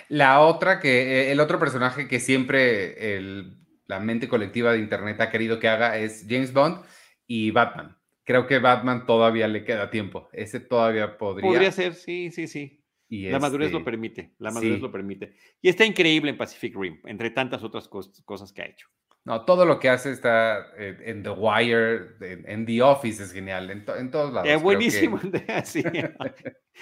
La 0.09 0.41
otra 0.41 0.79
que, 0.79 1.01
eh, 1.01 1.31
el 1.31 1.39
otro 1.39 1.59
personaje 1.59 2.07
que 2.07 2.19
siempre 2.19 3.17
el, 3.17 3.57
la 3.87 3.99
mente 3.99 4.27
colectiva 4.27 4.73
de 4.73 4.79
Internet 4.79 5.19
ha 5.21 5.29
querido 5.29 5.59
que 5.59 5.67
haga 5.67 5.97
es 5.97 6.25
James 6.29 6.53
Bond 6.53 6.83
y 7.27 7.51
Batman. 7.51 7.97
Creo 8.23 8.47
que 8.47 8.59
Batman 8.59 9.05
todavía 9.05 9.47
le 9.47 9.63
queda 9.63 9.89
tiempo. 9.89 10.29
Ese 10.31 10.59
todavía 10.59 11.17
podría. 11.17 11.49
Podría 11.49 11.71
ser, 11.71 11.95
sí, 11.95 12.31
sí, 12.31 12.47
sí. 12.47 12.83
Y 13.09 13.23
la 13.23 13.31
este, 13.31 13.39
madurez 13.41 13.71
lo 13.73 13.83
permite, 13.83 14.33
la 14.39 14.51
madurez 14.51 14.75
sí. 14.75 14.81
lo 14.81 14.91
permite. 14.91 15.33
Y 15.61 15.67
está 15.67 15.85
increíble 15.85 16.31
en 16.31 16.37
Pacific 16.37 16.73
Rim, 16.73 17.01
entre 17.05 17.29
tantas 17.31 17.61
otras 17.61 17.89
cosas 17.89 18.53
que 18.53 18.61
ha 18.61 18.65
hecho. 18.67 18.87
No, 19.23 19.45
todo 19.45 19.65
lo 19.65 19.79
que 19.79 19.89
hace 19.89 20.11
está 20.11 20.67
en, 20.77 20.97
en 21.03 21.23
The 21.23 21.29
Wire, 21.29 22.15
en, 22.21 22.49
en, 22.49 22.65
The 22.65 22.81
Office 22.81 23.21
es 23.21 23.31
genial, 23.31 23.69
en, 23.69 23.85
to, 23.85 23.95
en 23.95 24.09
todos 24.09 24.33
lados. 24.33 24.49
Es 24.49 24.55
eh, 24.55 24.63
buenísimo. 24.63 25.19
Que... 25.19 25.61
sí. 25.65 25.83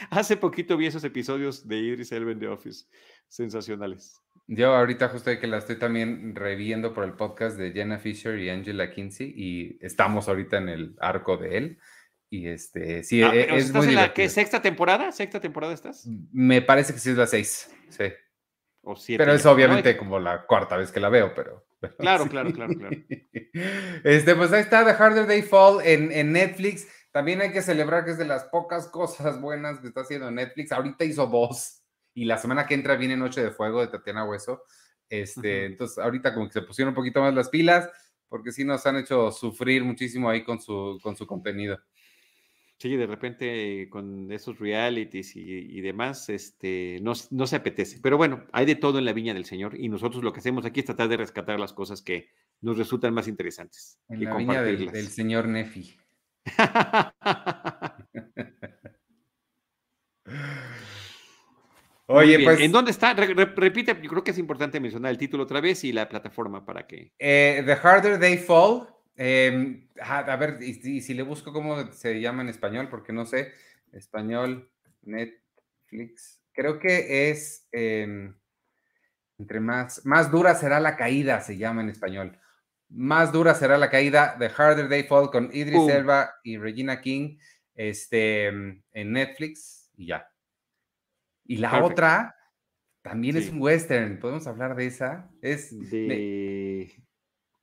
Hace 0.09 0.37
poquito 0.37 0.77
vi 0.77 0.85
esos 0.85 1.03
episodios 1.03 1.67
de 1.67 1.77
Idris 1.77 2.11
Elba 2.13 2.31
en 2.31 2.39
The 2.39 2.47
Office, 2.47 2.85
sensacionales. 3.27 4.21
Yo 4.47 4.73
ahorita 4.73 5.09
justo 5.09 5.37
que 5.39 5.47
la 5.47 5.57
estoy 5.57 5.77
también 5.77 6.33
reviendo 6.33 6.93
por 6.93 7.03
el 7.03 7.13
podcast 7.13 7.57
de 7.57 7.71
Jenna 7.71 7.99
Fisher 7.99 8.39
y 8.39 8.49
Angela 8.49 8.89
Kinsey 8.89 9.31
y 9.35 9.77
estamos 9.81 10.27
ahorita 10.27 10.57
en 10.57 10.69
el 10.69 10.95
arco 10.99 11.37
de 11.37 11.57
él. 11.57 11.79
Y 12.31 12.47
este, 12.47 13.03
sí, 13.03 13.21
ah, 13.21 13.31
es, 13.33 13.65
¿estás 13.65 13.83
muy 13.83 13.93
en 13.93 13.95
la 13.95 14.13
¿qué, 14.13 14.29
sexta 14.29 14.61
temporada? 14.61 15.11
¿Sexta 15.11 15.39
temporada 15.39 15.73
estás? 15.73 16.07
Me 16.31 16.61
parece 16.61 16.93
que 16.93 16.99
sí 16.99 17.09
es 17.11 17.17
la 17.17 17.27
seis, 17.27 17.69
sí. 17.89 18.05
O 18.81 18.95
siete. 18.95 19.23
Pero 19.23 19.35
es 19.35 19.45
obviamente 19.45 19.93
no, 19.93 19.99
como 19.99 20.19
la 20.19 20.45
cuarta 20.45 20.77
vez 20.77 20.91
que 20.91 20.99
la 20.99 21.09
veo, 21.09 21.33
pero. 21.35 21.65
Pero 21.79 21.95
claro, 21.97 22.23
sí. 22.23 22.29
claro, 22.31 22.53
claro, 22.53 22.73
claro. 22.73 22.97
Este, 24.03 24.35
pues 24.35 24.51
ahí 24.51 24.61
está 24.61 24.85
The 24.85 24.91
Harder 24.91 25.27
They 25.27 25.41
Fall 25.41 25.85
en, 25.85 26.11
en, 26.11 26.31
Netflix. 26.31 26.87
También 27.11 27.41
hay 27.41 27.51
que 27.51 27.61
celebrar 27.61 28.05
que 28.05 28.11
es 28.11 28.17
de 28.17 28.25
las 28.25 28.45
pocas 28.45 28.87
cosas 28.87 29.41
buenas 29.41 29.79
que 29.79 29.87
está 29.87 30.01
haciendo 30.01 30.29
Netflix. 30.29 30.71
Ahorita 30.71 31.05
hizo 31.05 31.27
voz 31.27 31.83
y 32.13 32.25
la 32.25 32.37
semana 32.37 32.65
que 32.67 32.75
entra 32.75 32.95
viene 32.95 33.17
Noche 33.17 33.41
de 33.41 33.51
Fuego 33.51 33.81
de 33.81 33.87
Tatiana 33.87 34.25
Hueso. 34.25 34.63
Este, 35.09 35.39
uh 35.39 35.43
-huh. 35.43 35.65
Entonces, 35.71 35.97
ahorita 35.97 36.33
como 36.33 36.47
que 36.47 36.53
se 36.53 36.61
pusieron 36.61 36.89
un 36.89 36.95
poquito 36.95 37.21
más 37.21 37.33
las 37.33 37.49
pilas, 37.49 37.89
porque 38.27 38.51
sí 38.51 38.63
nos 38.63 38.85
han 38.85 38.97
hecho 38.97 39.31
sufrir 39.31 39.83
muchísimo 39.83 40.29
ahí 40.29 40.43
con 40.43 40.61
su, 40.61 40.99
con 41.01 41.15
su 41.15 41.25
contenido. 41.25 41.79
Sí, 42.79 42.95
de 42.95 43.05
repente 43.07 43.89
con 43.89 44.31
esos 44.31 44.57
realities 44.57 45.35
y, 45.35 45.41
y 45.41 45.81
demás, 45.81 46.29
este, 46.29 46.99
no, 47.01 47.11
no, 47.29 47.45
se 47.45 47.57
apetece. 47.57 47.99
Pero 48.01 48.15
bueno, 48.15 48.45
hay 48.53 48.65
de 48.65 48.75
todo 48.75 48.99
en 48.99 49.05
la 49.05 49.11
viña 49.11 49.33
del 49.33 49.43
Señor 49.43 49.77
y 49.77 49.89
nosotros 49.89 50.23
lo 50.23 50.31
que 50.31 50.39
hacemos 50.39 50.63
aquí 50.65 50.79
es 50.79 50.85
tratar 50.85 51.09
de 51.09 51.17
rescatar 51.17 51.59
las 51.59 51.73
cosas 51.73 52.01
que 52.01 52.29
nos 52.61 52.77
resultan 52.77 53.13
más 53.13 53.27
interesantes. 53.27 53.99
En 54.07 54.21
y 54.21 54.25
la 54.25 54.37
viña 54.37 54.61
del, 54.61 54.89
del, 54.91 55.07
señor 55.09 55.49
Nefi. 55.49 55.93
Oye, 62.05 62.39
pues. 62.45 62.61
¿En 62.61 62.71
dónde 62.71 62.91
está? 62.91 63.13
Re, 63.13 63.33
re, 63.33 63.45
repite, 63.57 63.99
yo 64.01 64.09
creo 64.09 64.23
que 64.23 64.31
es 64.31 64.37
importante 64.37 64.79
mencionar 64.79 65.11
el 65.11 65.17
título 65.17 65.43
otra 65.43 65.59
vez 65.59 65.83
y 65.83 65.91
la 65.91 66.07
plataforma 66.07 66.65
para 66.65 66.87
que. 66.87 67.11
Eh, 67.19 67.61
The 67.65 67.73
Harder 67.73 68.17
They 68.17 68.37
Fall 68.37 68.87
eh, 69.21 69.87
a 70.01 70.35
ver, 70.37 70.59
y, 70.61 70.97
y, 70.97 71.01
si 71.01 71.13
le 71.13 71.23
busco 71.23 71.51
cómo 71.51 71.91
se 71.91 72.21
llama 72.21 72.41
en 72.41 72.49
español, 72.49 72.87
porque 72.89 73.11
no 73.11 73.25
sé, 73.25 73.53
español, 73.91 74.71
Netflix, 75.01 76.41
creo 76.53 76.79
que 76.79 77.29
es 77.29 77.67
eh, 77.71 78.31
entre 79.39 79.59
más, 79.59 80.05
más 80.05 80.29
dura 80.29 80.53
será 80.53 80.79
la 80.79 80.97
caída, 80.97 81.39
se 81.41 81.57
llama 81.57 81.81
en 81.81 81.89
español. 81.89 82.37
Más 82.89 83.31
dura 83.31 83.55
será 83.55 83.77
la 83.77 83.89
caída, 83.89 84.35
The 84.37 84.49
Harder 84.49 84.89
They 84.89 85.03
Fall 85.03 85.31
con 85.31 85.49
Idris 85.53 85.79
uh. 85.79 85.89
Elba 85.89 86.35
y 86.43 86.57
Regina 86.57 87.01
King 87.01 87.37
este, 87.75 88.47
en 88.47 88.83
Netflix 88.93 89.89
y 89.95 90.07
ya. 90.07 90.29
Y 91.45 91.57
la 91.57 91.71
Perfect. 91.71 91.91
otra 91.91 92.35
también 93.01 93.35
sí. 93.35 93.43
es 93.43 93.49
un 93.49 93.61
western, 93.61 94.19
podemos 94.19 94.45
hablar 94.45 94.75
de 94.75 94.87
esa. 94.87 95.31
Es 95.41 95.89
de... 95.89 96.91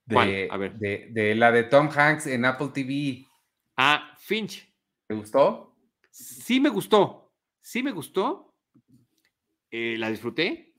De, 0.07 0.49
a 0.51 0.57
ver. 0.57 0.75
De, 0.79 1.09
de, 1.11 1.35
la 1.35 1.53
de 1.53 1.65
Tom 1.65 1.91
Hanks 1.95 2.27
en 2.27 2.45
Apple 2.45 2.69
TV. 2.73 3.27
Ah, 3.77 4.15
Finch. 4.19 4.73
¿Te 5.07 5.15
gustó? 5.15 5.77
Sí 6.11 6.61
me 6.61 6.69
gustó. 6.69 7.33
Sí 7.61 7.83
me 7.83 7.91
gustó. 7.91 8.55
Eh, 9.71 9.97
la 9.99 10.09
disfruté, 10.09 10.73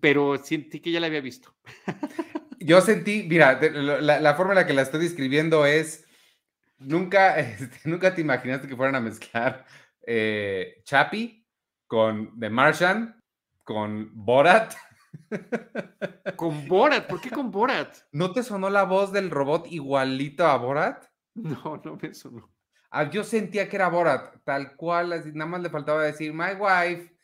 pero 0.00 0.38
sentí 0.38 0.80
que 0.80 0.92
ya 0.92 1.00
la 1.00 1.08
había 1.08 1.20
visto. 1.20 1.54
Yo 2.60 2.80
sentí, 2.80 3.24
mira, 3.28 3.60
la, 3.60 4.20
la, 4.20 4.34
forma 4.34 4.52
en 4.52 4.58
la 4.58 4.66
que 4.66 4.72
la 4.72 4.82
estoy 4.82 5.00
describiendo 5.00 5.66
es, 5.66 6.06
nunca, 6.78 7.38
este, 7.38 7.80
nunca 7.84 8.14
te 8.14 8.20
imaginaste 8.20 8.68
que 8.68 8.76
fueran 8.76 8.94
a 8.94 9.00
mezclar 9.00 9.66
eh, 10.06 10.80
Chappie 10.84 11.44
con 11.86 12.38
The 12.38 12.50
Martian, 12.50 13.22
con 13.64 14.10
Borat 14.14 14.74
¿Con 16.36 16.68
Borat? 16.68 17.06
¿Por 17.06 17.20
qué 17.20 17.30
con 17.30 17.50
Borat? 17.50 17.94
¿No 18.12 18.32
te 18.32 18.42
sonó 18.42 18.70
la 18.70 18.84
voz 18.84 19.12
del 19.12 19.30
robot 19.30 19.66
igualito 19.70 20.46
a 20.46 20.56
Borat? 20.56 21.04
No, 21.34 21.80
no 21.84 21.98
me 22.00 22.14
sonó. 22.14 22.50
Ah, 22.90 23.10
yo 23.10 23.22
sentía 23.22 23.68
que 23.68 23.76
era 23.76 23.88
Borat, 23.88 24.42
tal 24.44 24.74
cual, 24.76 25.12
así, 25.12 25.30
nada 25.32 25.50
más 25.50 25.60
le 25.60 25.70
faltaba 25.70 26.02
decir 26.02 26.32
My 26.32 26.54
Wife 26.58 27.14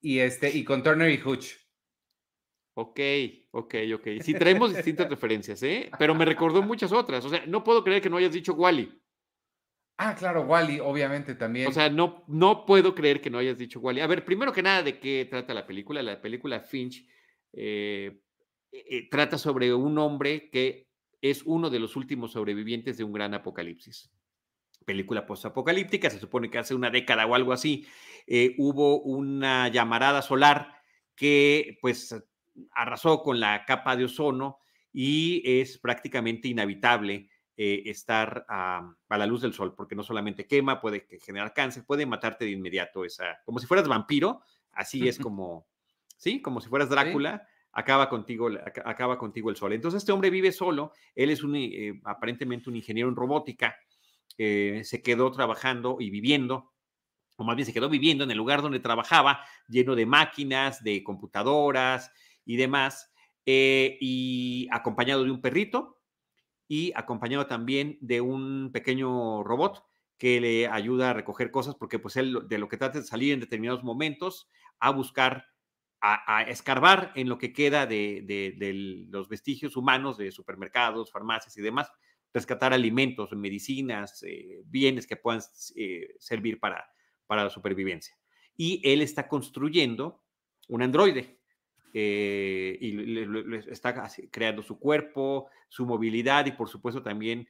y 0.00 0.18
este 0.18 0.50
y 0.50 0.62
con 0.62 0.82
Turner 0.82 1.10
y 1.10 1.18
Hooch. 1.18 1.54
Ok, 2.74 3.00
ok, 3.52 3.74
ok. 3.94 4.08
Sí, 4.20 4.34
traemos 4.34 4.74
distintas 4.74 5.08
referencias, 5.10 5.62
¿eh? 5.62 5.90
Pero 5.98 6.14
me 6.14 6.26
recordó 6.26 6.62
muchas 6.62 6.92
otras. 6.92 7.24
O 7.24 7.30
sea, 7.30 7.46
no 7.46 7.64
puedo 7.64 7.82
creer 7.82 8.02
que 8.02 8.10
no 8.10 8.18
hayas 8.18 8.32
dicho 8.32 8.52
Wally. 8.52 9.02
Ah, 9.96 10.14
claro, 10.14 10.42
Wally, 10.42 10.78
obviamente 10.80 11.34
también. 11.34 11.68
O 11.68 11.72
sea, 11.72 11.88
no, 11.88 12.24
no 12.28 12.66
puedo 12.66 12.94
creer 12.94 13.22
que 13.22 13.30
no 13.30 13.38
hayas 13.38 13.56
dicho 13.56 13.80
Wally. 13.80 14.02
A 14.02 14.06
ver, 14.06 14.26
primero 14.26 14.52
que 14.52 14.62
nada, 14.62 14.82
¿de 14.82 15.00
qué 15.00 15.26
trata 15.30 15.54
la 15.54 15.66
película? 15.66 16.02
La 16.02 16.20
película 16.20 16.60
Finch 16.60 17.08
eh, 17.56 18.20
eh, 18.70 19.08
trata 19.10 19.38
sobre 19.38 19.72
un 19.74 19.98
hombre 19.98 20.50
que 20.50 20.86
es 21.22 21.42
uno 21.44 21.70
de 21.70 21.78
los 21.78 21.96
últimos 21.96 22.32
sobrevivientes 22.32 22.98
de 22.98 23.04
un 23.04 23.12
gran 23.12 23.34
apocalipsis. 23.34 24.10
Película 24.84 25.26
postapocalíptica, 25.26 26.10
se 26.10 26.20
supone 26.20 26.50
que 26.50 26.58
hace 26.58 26.74
una 26.74 26.90
década 26.90 27.26
o 27.26 27.34
algo 27.34 27.52
así, 27.52 27.86
eh, 28.26 28.54
hubo 28.58 29.00
una 29.00 29.68
llamarada 29.68 30.22
solar 30.22 30.80
que 31.14 31.78
pues 31.80 32.14
arrasó 32.72 33.22
con 33.22 33.40
la 33.40 33.64
capa 33.64 33.96
de 33.96 34.04
ozono 34.04 34.58
y 34.92 35.42
es 35.44 35.78
prácticamente 35.78 36.48
inhabitable 36.48 37.28
eh, 37.56 37.84
estar 37.86 38.44
a, 38.48 38.94
a, 39.08 39.18
la 39.18 39.26
luz 39.26 39.40
del 39.40 39.54
sol, 39.54 39.74
porque 39.74 39.94
no 39.94 40.02
solamente 40.02 40.46
quema, 40.46 40.80
puede 40.80 41.06
generar 41.24 41.54
cáncer, 41.54 41.84
puede 41.86 42.04
matarte 42.04 42.44
de 42.44 42.50
inmediato, 42.50 43.04
esa, 43.04 43.40
como 43.44 43.58
si 43.58 43.66
fueras 43.66 43.88
vampiro, 43.88 44.42
así 44.72 45.08
es 45.08 45.18
como, 45.18 45.66
sí, 46.16 46.40
como 46.42 46.60
si 46.60 46.68
fueras 46.68 46.88
Drácula, 46.88 47.46
acaba 47.72 48.08
contigo, 48.08 48.48
acaba 48.84 49.18
contigo 49.18 49.50
el 49.50 49.56
sol. 49.56 49.72
Entonces 49.72 50.02
este 50.02 50.12
hombre 50.12 50.30
vive 50.30 50.50
solo, 50.50 50.92
él 51.14 51.30
es 51.30 51.42
un, 51.42 51.56
eh, 51.56 52.00
aparentemente 52.04 52.70
un 52.70 52.76
ingeniero 52.76 53.08
en 53.08 53.16
robótica, 53.16 53.76
eh, 54.38 54.82
se 54.84 55.02
quedó 55.02 55.30
trabajando 55.30 55.98
y 56.00 56.10
viviendo, 56.10 56.72
o 57.36 57.44
más 57.44 57.54
bien 57.54 57.66
se 57.66 57.74
quedó 57.74 57.88
viviendo 57.88 58.24
en 58.24 58.30
el 58.30 58.38
lugar 58.38 58.62
donde 58.62 58.80
trabajaba, 58.80 59.44
lleno 59.68 59.94
de 59.94 60.06
máquinas, 60.06 60.82
de 60.82 61.04
computadoras 61.04 62.10
y 62.46 62.56
demás, 62.56 63.12
eh, 63.44 63.98
y 64.00 64.68
acompañado 64.72 65.24
de 65.24 65.30
un 65.30 65.40
perrito 65.40 65.98
y 66.66 66.92
acompañado 66.96 67.46
también 67.46 67.98
de 68.00 68.20
un 68.20 68.70
pequeño 68.72 69.42
robot 69.44 69.84
que 70.18 70.40
le 70.40 70.66
ayuda 70.66 71.10
a 71.10 71.12
recoger 71.12 71.50
cosas, 71.50 71.74
porque 71.74 71.98
pues 71.98 72.16
él 72.16 72.38
de 72.48 72.58
lo 72.58 72.68
que 72.68 72.78
trata 72.78 72.98
es 72.98 73.06
salir 73.06 73.34
en 73.34 73.40
determinados 73.40 73.84
momentos 73.84 74.48
a 74.80 74.90
buscar 74.90 75.44
a, 76.00 76.42
escarbar 76.42 77.12
en 77.14 77.28
lo 77.28 77.38
que 77.38 77.52
queda 77.52 77.86
de, 77.86 79.06
los 79.10 79.28
vestigios 79.28 79.76
humanos 79.76 80.16
de 80.16 80.30
supermercados, 80.30 81.10
farmacias 81.10 81.56
y 81.56 81.62
demás, 81.62 81.90
rescatar 82.32 82.72
alimentos, 82.72 83.32
medicinas, 83.32 84.22
eh, 84.22 84.62
bienes 84.66 85.06
que 85.06 85.16
puedan 85.16 85.40
eh, 85.74 86.14
servir 86.18 86.60
para, 86.60 86.86
la 87.28 87.50
supervivencia. 87.50 88.16
Y 88.56 88.80
él 88.84 89.02
está 89.02 89.26
construyendo 89.26 90.22
un 90.68 90.82
androide 90.82 91.40
eh, 91.92 92.78
y 92.80 93.18
está 93.70 94.08
creando 94.30 94.62
su 94.62 94.78
cuerpo, 94.78 95.48
su 95.68 95.86
movilidad 95.86 96.46
y 96.46 96.52
por 96.52 96.68
supuesto 96.68 97.02
también 97.02 97.48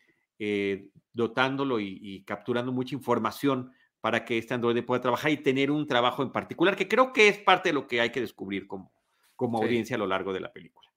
dotándolo 1.13 1.81
y 1.81 2.23
capturando 2.27 2.71
mucha 2.71 2.95
información 2.95 3.73
para 4.07 4.25
que 4.25 4.38
este 4.38 4.55
androide 4.55 4.85
pueda 4.85 5.01
trabajar 5.01 5.33
y 5.33 5.37
tener 5.38 5.69
un 5.69 5.85
trabajo 5.85 6.23
en 6.23 6.31
particular, 6.31 6.77
que 6.77 6.87
creo 6.87 7.12
que 7.12 7.27
es 7.27 7.38
parte 7.38 7.71
de 7.71 7.73
lo 7.73 7.88
que 7.88 8.01
hay 8.01 8.11
que 8.11 8.21
descubrir 8.21 8.69
como, 8.69 8.92
como 9.35 9.59
audiencia 9.59 9.97
a 9.97 9.99
lo 9.99 10.07
largo 10.07 10.33
de 10.33 10.38
la 10.38 10.53
película. 10.53 10.88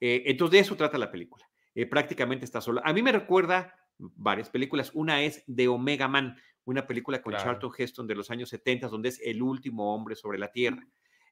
Eh, 0.00 0.22
entonces, 0.24 0.52
de 0.52 0.58
eso 0.60 0.74
trata 0.74 0.96
la 0.96 1.10
película. 1.10 1.46
Eh, 1.74 1.84
prácticamente 1.84 2.46
está 2.46 2.62
sola. 2.62 2.80
A 2.82 2.94
mí 2.94 3.02
me 3.02 3.12
recuerda 3.12 3.76
varias 3.98 4.48
películas. 4.48 4.90
Una 4.94 5.22
es 5.22 5.44
de 5.46 5.68
Omega 5.68 6.08
Man, 6.08 6.34
una 6.64 6.86
película 6.86 7.20
con 7.20 7.34
Charlton 7.34 7.72
Heston 7.76 8.06
de 8.06 8.14
los 8.14 8.30
años 8.30 8.48
70, 8.48 8.88
donde 8.88 9.10
es 9.10 9.20
el 9.22 9.42
último 9.42 9.94
hombre 9.94 10.16
sobre 10.16 10.38
la 10.38 10.50
Tierra. 10.50 10.88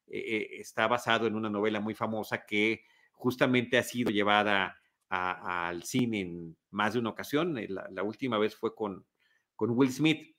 Eh, 0.09 0.59
está 0.61 0.89
basado 0.89 1.27
en 1.27 1.37
una 1.37 1.49
novela 1.49 1.81
muy 1.81 1.95
famosa 1.95 2.45
que 2.45 2.83
justamente 3.13 3.79
ha 3.79 3.83
sido 3.83 4.11
llevada 4.11 4.79
al 5.09 5.85
cine 5.85 6.21
en 6.21 6.59
más 6.71 6.93
de 6.93 6.99
una 6.99 7.09
ocasión. 7.09 7.59
La, 7.67 8.03
última 8.03 8.37
vez 8.37 8.55
fue 8.55 8.75
con, 8.75 9.07
con 9.57 9.71
Will 9.71 9.91
Smith 9.91 10.35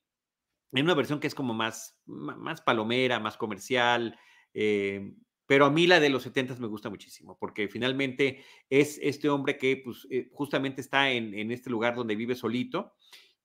en 0.71 0.86
una 0.86 0.93
versión 0.93 1.19
que 1.19 1.27
es 1.27 1.36
como 1.36 1.53
más, 1.53 1.99
más 2.05 2.62
palomera, 2.62 3.19
más 3.19 3.38
comercial, 3.38 4.17
eh, 4.53 5.13
pero 5.45 5.65
a 5.65 5.71
mí 5.71 5.88
la 5.88 5.99
de 5.99 6.10
los 6.10 6.23
70 6.23 6.55
me 6.58 6.67
gusta 6.67 6.89
muchísimo, 6.89 7.38
porque 7.39 7.67
finalmente 7.67 8.43
es 8.69 8.99
este 9.01 9.29
hombre 9.29 9.58
que 9.58 9.77
pues, 9.77 10.08
eh, 10.12 10.29
justamente 10.32 10.82
está 10.82 11.10
en, 11.10 11.34
en, 11.34 11.51
este 11.51 11.71
lugar 11.71 11.95
donde 11.95 12.15
vive 12.15 12.36
solito 12.36 12.93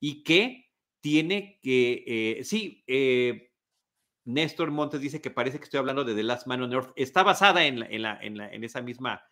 y 0.01 0.23
que 0.23 0.71
tiene 1.01 1.59
que, 1.63 2.05
eh, 2.07 2.45
sí, 2.45 2.85
Néstor 4.25 4.71
Montes 4.71 5.01
dice 5.01 5.21
que 5.21 5.31
parece 5.31 5.59
que 5.59 5.65
estoy 5.65 5.79
hablando 5.79 6.05
de 6.05 6.15
The 6.15 6.23
Last 6.23 6.47
Man 6.47 6.63
on 6.63 6.73
Earth, 6.73 6.93
está 6.97 7.23
basada 7.23 7.67
en, 7.67 7.83
en, 7.83 8.03
la, 8.03 8.19
en 8.21 8.65
esa, 8.65 8.83
misma, 8.83 9.23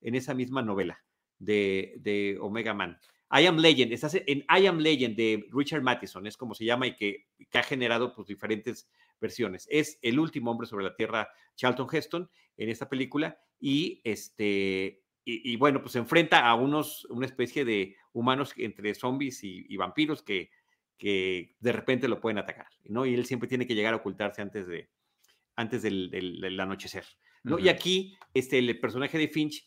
en 0.00 0.14
esa 0.14 0.34
misma 0.34 0.62
novela 0.62 1.02
de, 1.38 1.94
de 1.98 2.38
Omega 2.40 2.74
Man. 2.74 2.98
I 3.32 3.46
Am 3.46 3.58
Legend, 3.58 3.92
estás 3.92 4.14
en 4.14 4.44
I 4.48 4.66
Am 4.66 4.78
Legend 4.78 5.16
de 5.16 5.46
Richard 5.52 5.82
Matheson, 5.82 6.26
es 6.26 6.36
como 6.36 6.54
se 6.54 6.64
llama 6.64 6.86
y 6.86 6.96
que, 6.96 7.26
ha 7.52 7.62
generado 7.62 8.12
pues, 8.14 8.26
diferentes 8.26 8.90
versiones. 9.20 9.68
Es 9.70 9.98
el 10.02 10.18
último 10.18 10.50
hombre 10.50 10.66
sobre 10.66 10.84
la 10.84 10.96
Tierra, 10.96 11.28
Charlton 11.54 11.86
Heston, 11.92 12.30
en 12.56 12.68
esta 12.68 12.88
película, 12.88 13.38
y 13.60 14.00
este, 14.04 15.02
y, 15.24 15.54
bueno, 15.56 15.80
pues 15.80 15.92
se 15.92 15.98
enfrenta 15.98 16.48
a 16.48 16.54
unos, 16.54 17.04
una 17.04 17.26
especie 17.26 17.64
de 17.64 17.94
humanos 18.12 18.52
entre 18.56 18.94
zombies 18.94 19.44
y, 19.44 19.76
vampiros 19.76 20.22
que, 20.22 20.50
que 20.98 21.54
de 21.60 21.72
repente 21.72 22.08
lo 22.08 22.20
pueden 22.20 22.38
atacar, 22.38 22.66
¿no? 22.84 23.06
Y 23.06 23.14
él 23.14 23.26
siempre 23.26 23.48
tiene 23.48 23.66
que 23.66 23.74
llegar 23.74 23.94
a 23.94 23.98
ocultarse 23.98 24.42
antes 24.42 24.66
de 24.66 24.88
antes 25.56 25.82
del, 25.82 26.58
anochecer, 26.58 27.04
¿no? 27.42 27.58
Y 27.58 27.68
aquí, 27.68 28.16
este, 28.32 28.58
el 28.58 28.80
personaje 28.80 29.18
de 29.18 29.28
Finch 29.28 29.66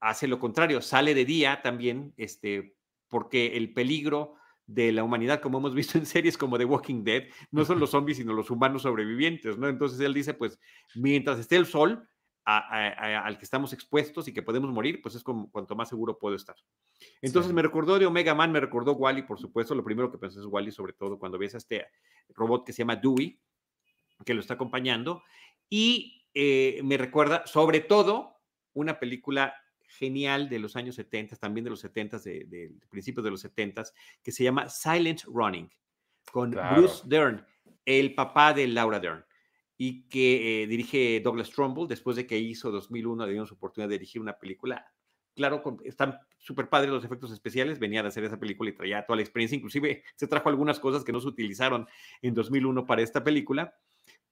hace 0.00 0.28
lo 0.28 0.38
contrario, 0.38 0.80
sale 0.80 1.14
de 1.14 1.24
día 1.24 1.60
también, 1.62 2.14
este, 2.16 2.76
porque 3.08 3.56
el 3.56 3.72
peligro 3.72 4.34
de 4.66 4.92
la 4.92 5.02
humanidad, 5.02 5.40
como 5.40 5.58
hemos 5.58 5.74
visto 5.74 5.98
en 5.98 6.06
series 6.06 6.38
como 6.38 6.58
The 6.58 6.64
Walking 6.64 7.02
Dead, 7.02 7.24
no 7.50 7.64
son 7.64 7.80
los 7.80 7.90
zombies, 7.92 8.18
sino 8.18 8.32
los 8.32 8.50
humanos 8.50 8.82
sobrevivientes, 8.82 9.58
¿no? 9.58 9.68
Entonces 9.68 9.98
él 10.00 10.14
dice, 10.14 10.34
pues, 10.34 10.58
mientras 10.94 11.38
esté 11.38 11.56
el 11.56 11.66
sol 11.66 12.08
al 12.44 13.36
que 13.36 13.44
estamos 13.44 13.74
expuestos 13.74 14.26
y 14.26 14.32
que 14.32 14.42
podemos 14.42 14.70
morir, 14.70 15.02
pues 15.02 15.14
es 15.14 15.22
como 15.22 15.50
cuanto 15.50 15.76
más 15.76 15.90
seguro 15.90 16.18
puedo 16.18 16.34
estar. 16.34 16.56
Entonces 17.20 17.52
me 17.52 17.60
recordó 17.60 17.98
de 17.98 18.06
Omega 18.06 18.34
Man, 18.34 18.50
me 18.52 18.60
recordó 18.60 18.92
Wally, 18.92 19.20
por 19.20 19.38
supuesto, 19.38 19.74
lo 19.74 19.84
primero 19.84 20.10
que 20.10 20.16
pensé 20.16 20.40
es 20.40 20.46
Wally, 20.46 20.72
sobre 20.72 20.94
todo 20.94 21.18
cuando 21.18 21.36
ves 21.36 21.54
a 21.54 21.58
este 21.58 21.88
robot 22.30 22.64
que 22.64 22.72
se 22.72 22.78
llama 22.78 22.96
Dewey, 22.96 23.38
que 24.24 24.32
lo 24.32 24.40
está 24.40 24.54
acompañando, 24.54 25.22
y 25.68 26.24
eh, 26.32 26.80
me 26.84 26.96
recuerda 26.96 27.46
sobre 27.46 27.80
todo 27.80 28.38
una 28.72 28.98
película 28.98 29.54
genial 29.98 30.48
de 30.48 30.58
los 30.58 30.76
años 30.76 30.94
70, 30.94 31.36
también 31.36 31.64
de 31.64 31.70
los 31.70 31.80
70, 31.80 32.18
de, 32.18 32.44
de, 32.44 32.72
principios 32.88 33.24
de 33.24 33.30
los 33.30 33.40
70, 33.40 33.84
que 34.22 34.32
se 34.32 34.44
llama 34.44 34.68
Silent 34.68 35.22
Running, 35.24 35.70
con 36.30 36.50
Bruce 36.50 37.02
Dern, 37.06 37.44
el 37.84 38.14
papá 38.14 38.52
de 38.52 38.68
Laura 38.68 39.00
Dern, 39.00 39.24
y 39.76 40.08
que 40.08 40.62
eh, 40.62 40.66
dirige 40.66 41.20
Douglas 41.20 41.50
Trumbull, 41.50 41.88
después 41.88 42.16
de 42.16 42.26
que 42.26 42.38
hizo 42.38 42.70
2001, 42.70 43.24
le 43.24 43.32
dieron 43.32 43.46
su 43.46 43.54
oportunidad 43.54 43.88
de 43.88 43.98
dirigir 43.98 44.20
una 44.20 44.38
película. 44.38 44.86
Claro, 45.34 45.62
están 45.84 46.18
súper 46.38 46.68
padres 46.68 46.90
los 46.90 47.04
efectos 47.04 47.30
especiales, 47.32 47.78
venía 47.78 48.02
de 48.02 48.08
hacer 48.08 48.24
esa 48.24 48.38
película 48.38 48.70
y 48.70 48.74
traía 48.74 49.04
toda 49.06 49.16
la 49.16 49.22
experiencia, 49.22 49.56
inclusive 49.56 50.02
se 50.16 50.26
trajo 50.26 50.48
algunas 50.48 50.80
cosas 50.80 51.04
que 51.04 51.12
no 51.12 51.20
se 51.20 51.28
utilizaron 51.28 51.86
en 52.22 52.34
2001 52.34 52.86
para 52.86 53.02
esta 53.02 53.22
película, 53.22 53.74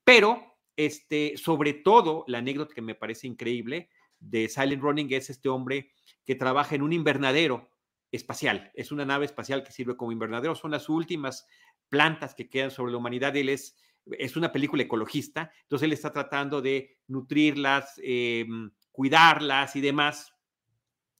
pero 0.04 0.56
este, 0.76 1.36
sobre 1.36 1.74
todo 1.74 2.24
la 2.26 2.38
anécdota 2.38 2.74
que 2.74 2.82
me 2.82 2.94
parece 2.94 3.26
increíble 3.26 3.88
de 4.20 4.48
Silent 4.48 4.82
Running 4.82 5.12
es 5.12 5.30
este 5.30 5.48
hombre 5.48 5.90
que 6.24 6.34
trabaja 6.34 6.74
en 6.74 6.82
un 6.82 6.92
invernadero 6.92 7.70
espacial. 8.10 8.70
Es 8.74 8.92
una 8.92 9.04
nave 9.04 9.26
espacial 9.26 9.62
que 9.62 9.72
sirve 9.72 9.96
como 9.96 10.12
invernadero. 10.12 10.54
Son 10.54 10.70
las 10.70 10.88
últimas 10.88 11.46
plantas 11.88 12.34
que 12.34 12.48
quedan 12.48 12.70
sobre 12.70 12.92
la 12.92 12.98
humanidad. 12.98 13.36
Él 13.36 13.48
es, 13.48 13.76
es 14.06 14.36
una 14.36 14.52
película 14.52 14.82
ecologista, 14.82 15.50
entonces 15.62 15.86
él 15.86 15.92
está 15.92 16.12
tratando 16.12 16.60
de 16.60 16.98
nutrirlas, 17.06 18.00
em, 18.02 18.70
cuidarlas 18.90 19.76
y 19.76 19.80
demás. 19.80 20.32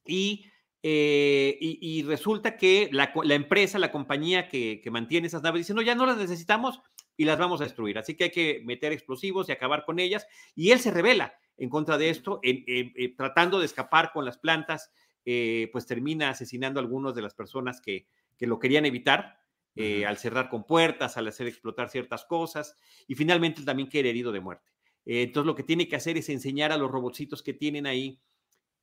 Y, 0.05 0.47
eh, 0.83 1.57
y, 1.61 2.03
resulta 2.05 2.57
que 2.57 2.89
la, 2.93 3.13
empresa, 3.35 3.79
la 3.79 3.91
compañía 3.91 4.49
que, 4.49 4.81
que 4.83 4.91
mantiene 4.91 5.27
esas 5.27 5.43
naves 5.43 5.61
dice, 5.61 5.75
no, 5.75 5.83
ya 5.83 5.97
no 5.97 6.07
las 6.07 6.17
necesitamos 6.17 6.81
y 7.17 7.25
las 7.25 7.39
vamos 7.39 7.61
a 7.61 7.65
destruir. 7.65 7.99
Así 7.99 8.15
que 8.15 8.25
hay 8.25 8.31
que 8.31 8.63
meter 8.65 8.93
explosivos 8.93 9.49
y 9.49 9.53
acabar 9.53 9.85
con 9.85 9.99
ellas. 9.99 10.27
Y 10.55 10.71
él 10.71 10.79
se 10.79 10.93
revela 10.93 11.35
en 11.59 11.71
contra 11.71 11.99
de 11.99 12.11
esto, 12.11 12.41
eh, 12.43 13.15
tratando 13.17 13.59
de 13.59 13.67
escapar 13.67 14.13
con 14.13 14.25
las 14.25 14.39
plantas, 14.39 14.93
eh, 15.25 15.69
pues 15.73 15.87
termina 15.87 16.31
asesinando 16.31 16.79
a 16.79 16.83
algunas 16.83 17.15
de 17.15 17.23
las 17.23 17.35
personas 17.35 17.81
que, 17.81 18.07
lo 18.41 18.59
querían 18.59 18.85
evitar, 18.85 19.39
eh, 19.75 20.07
al 20.07 20.19
cerrar 20.19 20.49
con 20.49 20.65
puertas, 20.65 21.17
al 21.17 21.29
hacer 21.29 21.47
explotar 21.47 21.89
ciertas 21.89 22.25
cosas, 22.25 22.77
y 23.07 23.15
finalmente 23.15 23.63
también 23.63 23.89
queda 23.89 24.09
herido 24.09 24.33
de 24.33 24.41
muerte. 24.41 24.71
entonces 25.05 25.47
lo 25.47 25.55
que 25.55 25.63
tiene 25.63 25.89
que 25.89 25.97
hacer 25.97 26.17
es 26.19 26.29
enseñar 26.29 26.73
a 26.73 26.77
los 26.77 26.91
robotcitos 26.91 27.43
que 27.43 27.55
tienen 27.55 27.87
ahí, 27.87 28.21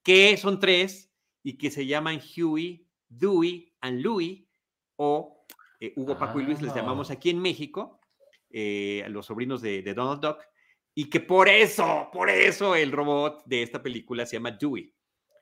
que 0.04 0.38
son 0.38 0.60
tres 0.60 1.12
y 1.44 1.58
que 1.58 1.70
se 1.70 1.86
llaman 1.86 2.20
Huey, 2.20 2.88
Dewey 3.10 3.74
and 3.82 4.02
Louie, 4.02 4.48
o 4.96 5.46
Hugo, 5.96 6.18
Paco 6.18 6.40
y 6.40 6.46
Luis 6.46 6.62
les 6.62 6.74
llamamos 6.74 7.10
ah. 7.10 7.14
aquí 7.14 7.30
en 7.30 7.40
México, 7.40 8.00
los 8.50 9.26
sobrinos 9.26 9.62
de, 9.62 9.82
de 9.82 9.94
Donald 9.94 10.22
Duck, 10.22 10.40
y 10.96 11.10
que 11.10 11.20
por 11.20 11.50
eso, 11.50 12.10
por 12.12 12.30
eso 12.30 12.76
el 12.76 12.92
robot 12.92 13.44
de 13.46 13.64
esta 13.64 13.82
película 13.82 14.26
se 14.26 14.38
llama 14.38 14.52
Dewey. 14.52 14.94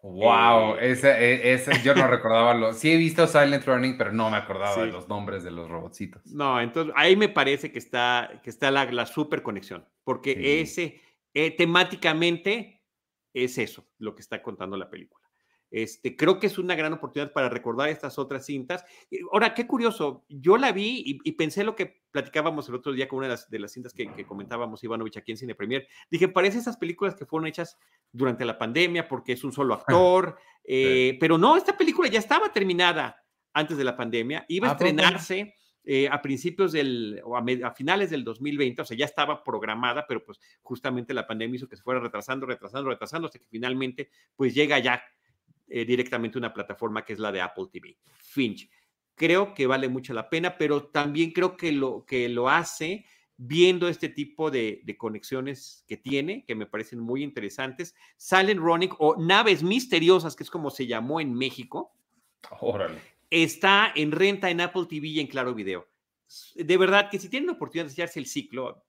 Wow, 0.03 0.77
eh, 0.77 0.91
ese, 0.91 1.53
ese, 1.53 1.83
yo 1.83 1.93
no 1.93 2.07
recordaba 2.07 2.55
lo. 2.55 2.73
Sí 2.73 2.91
he 2.91 2.97
visto 2.97 3.27
Silent 3.27 3.65
Running, 3.65 3.97
pero 3.97 4.11
no 4.11 4.31
me 4.31 4.37
acordaba 4.37 4.83
de 4.83 4.91
los 4.91 5.07
nombres 5.07 5.43
de 5.43 5.51
los 5.51 5.69
robotcitos. 5.69 6.25
No, 6.25 6.59
entonces 6.59 6.93
ahí 6.97 7.15
me 7.15 7.29
parece 7.29 7.71
que 7.71 7.77
está, 7.77 8.41
que 8.43 8.49
está 8.49 8.71
la, 8.71 8.85
la 8.85 9.05
super 9.05 9.43
conexión, 9.43 9.85
porque 10.03 10.61
ese 10.61 10.99
eh, 11.33 11.51
temáticamente 11.51 12.81
es 13.33 13.57
eso 13.57 13.87
lo 13.99 14.15
que 14.15 14.21
está 14.21 14.41
contando 14.41 14.75
la 14.75 14.89
película. 14.89 15.20
Este, 15.71 16.17
creo 16.17 16.37
que 16.37 16.47
es 16.47 16.57
una 16.57 16.75
gran 16.75 16.91
oportunidad 16.91 17.31
para 17.31 17.47
recordar 17.47 17.89
estas 17.89 18.19
otras 18.19 18.45
cintas. 18.45 18.83
Ahora, 19.31 19.53
qué 19.53 19.65
curioso, 19.65 20.25
yo 20.27 20.57
la 20.57 20.73
vi 20.73 21.01
y, 21.23 21.31
pensé 21.31 21.63
lo 21.63 21.75
que 21.75 22.01
platicábamos 22.11 22.67
el 22.67 22.75
otro 22.75 22.91
día 22.91 23.07
con 23.07 23.19
una 23.19 23.27
de 23.27 23.31
las, 23.31 23.49
de 23.49 23.59
las 23.59 23.71
cintas 23.71 23.93
que, 23.93 24.25
comentábamos, 24.25 24.83
Ivanovich, 24.83 25.17
aquí 25.17 25.31
en 25.31 25.37
Cine 25.37 25.55
Premier. 25.55 25.87
Dije, 26.09 26.27
parece 26.27 26.57
esas 26.57 26.75
películas 26.75 27.15
que 27.15 27.25
fueron 27.25 27.47
hechas 27.47 27.77
durante 28.11 28.43
la 28.43 28.57
pandemia 28.57 29.07
porque 29.07 29.31
es 29.31 29.43
un 29.45 29.53
solo 29.53 29.73
actor, 29.73 30.37
eh, 30.65 31.17
pero 31.21 31.37
no, 31.37 31.55
esta 31.55 31.77
película 31.77 32.09
ya 32.09 32.19
estaba 32.19 32.51
terminada 32.51 33.23
antes 33.53 33.77
de 33.77 33.83
la 33.85 33.95
pandemia, 33.95 34.45
iba 34.49 34.67
a 34.67 34.71
estrenarse 34.73 35.55
eh, 35.83 36.07
a 36.09 36.21
principios 36.21 36.71
del, 36.71 37.21
o 37.23 37.35
a, 37.35 37.73
finales 37.73 38.09
del 38.09 38.23
2020, 38.23 38.81
o 38.81 38.85
sea, 38.85 38.95
ya 38.95 39.05
estaba 39.05 39.43
programada, 39.43 40.05
pero 40.07 40.23
pues 40.23 40.39
justamente 40.61 41.13
la 41.13 41.25
pandemia 41.25 41.55
hizo 41.55 41.67
que 41.67 41.75
se 41.75 41.81
fuera 41.81 41.99
retrasando, 41.99 42.45
retrasando, 42.45 42.89
retrasando, 42.89 43.27
hasta 43.27 43.39
que 43.39 43.47
finalmente 43.49 44.09
pues 44.35 44.53
llega 44.53 44.77
ya 44.79 45.01
eh, 45.73 45.85
directamente 45.85 46.37
una 46.37 46.53
plataforma 46.53 47.05
que 47.05 47.13
es 47.13 47.19
la 47.19 47.31
de 47.31 47.39
Apple 47.39 47.67
TV, 47.71 47.97
Finch. 48.17 48.69
Creo 49.15 49.53
que 49.53 49.67
vale 49.67 49.87
mucho 49.87 50.13
la 50.13 50.29
pena, 50.29 50.57
pero 50.57 50.87
también 50.87 51.31
creo 51.31 51.55
que 51.55 51.71
lo, 51.71 52.05
que 52.05 52.27
lo 52.27 52.49
hace 52.49 53.05
viendo 53.37 53.87
este 53.87 54.09
tipo 54.09 54.51
de, 54.51 54.83
conexiones 54.97 55.85
que 55.87 55.95
tiene, 55.95 56.43
que 56.45 56.55
me 56.55 56.65
parecen 56.65 56.99
muy 56.99 57.23
interesantes. 57.23 57.95
Salen 58.17 58.57
Ronic 58.57 58.95
o 58.99 59.15
Naves 59.15 59.63
Misteriosas, 59.63 60.35
que 60.35 60.43
es 60.43 60.49
como 60.49 60.69
se 60.71 60.87
llamó 60.87 61.21
en 61.21 61.33
México. 61.33 61.95
Órale. 62.59 62.99
Está 63.29 63.93
en 63.95 64.11
renta 64.11 64.49
en 64.49 64.59
Apple 64.59 64.87
TV 64.89 65.07
y 65.07 65.19
en 65.21 65.27
Claro 65.27 65.55
Video. 65.55 65.87
De 66.55 66.77
verdad 66.77 67.09
que 67.09 67.17
si 67.17 67.29
tienen 67.29 67.47
la 67.47 67.53
oportunidad 67.53 67.85
de 67.85 67.93
echarse 67.93 68.19
el 68.19 68.25
ciclo 68.25 68.83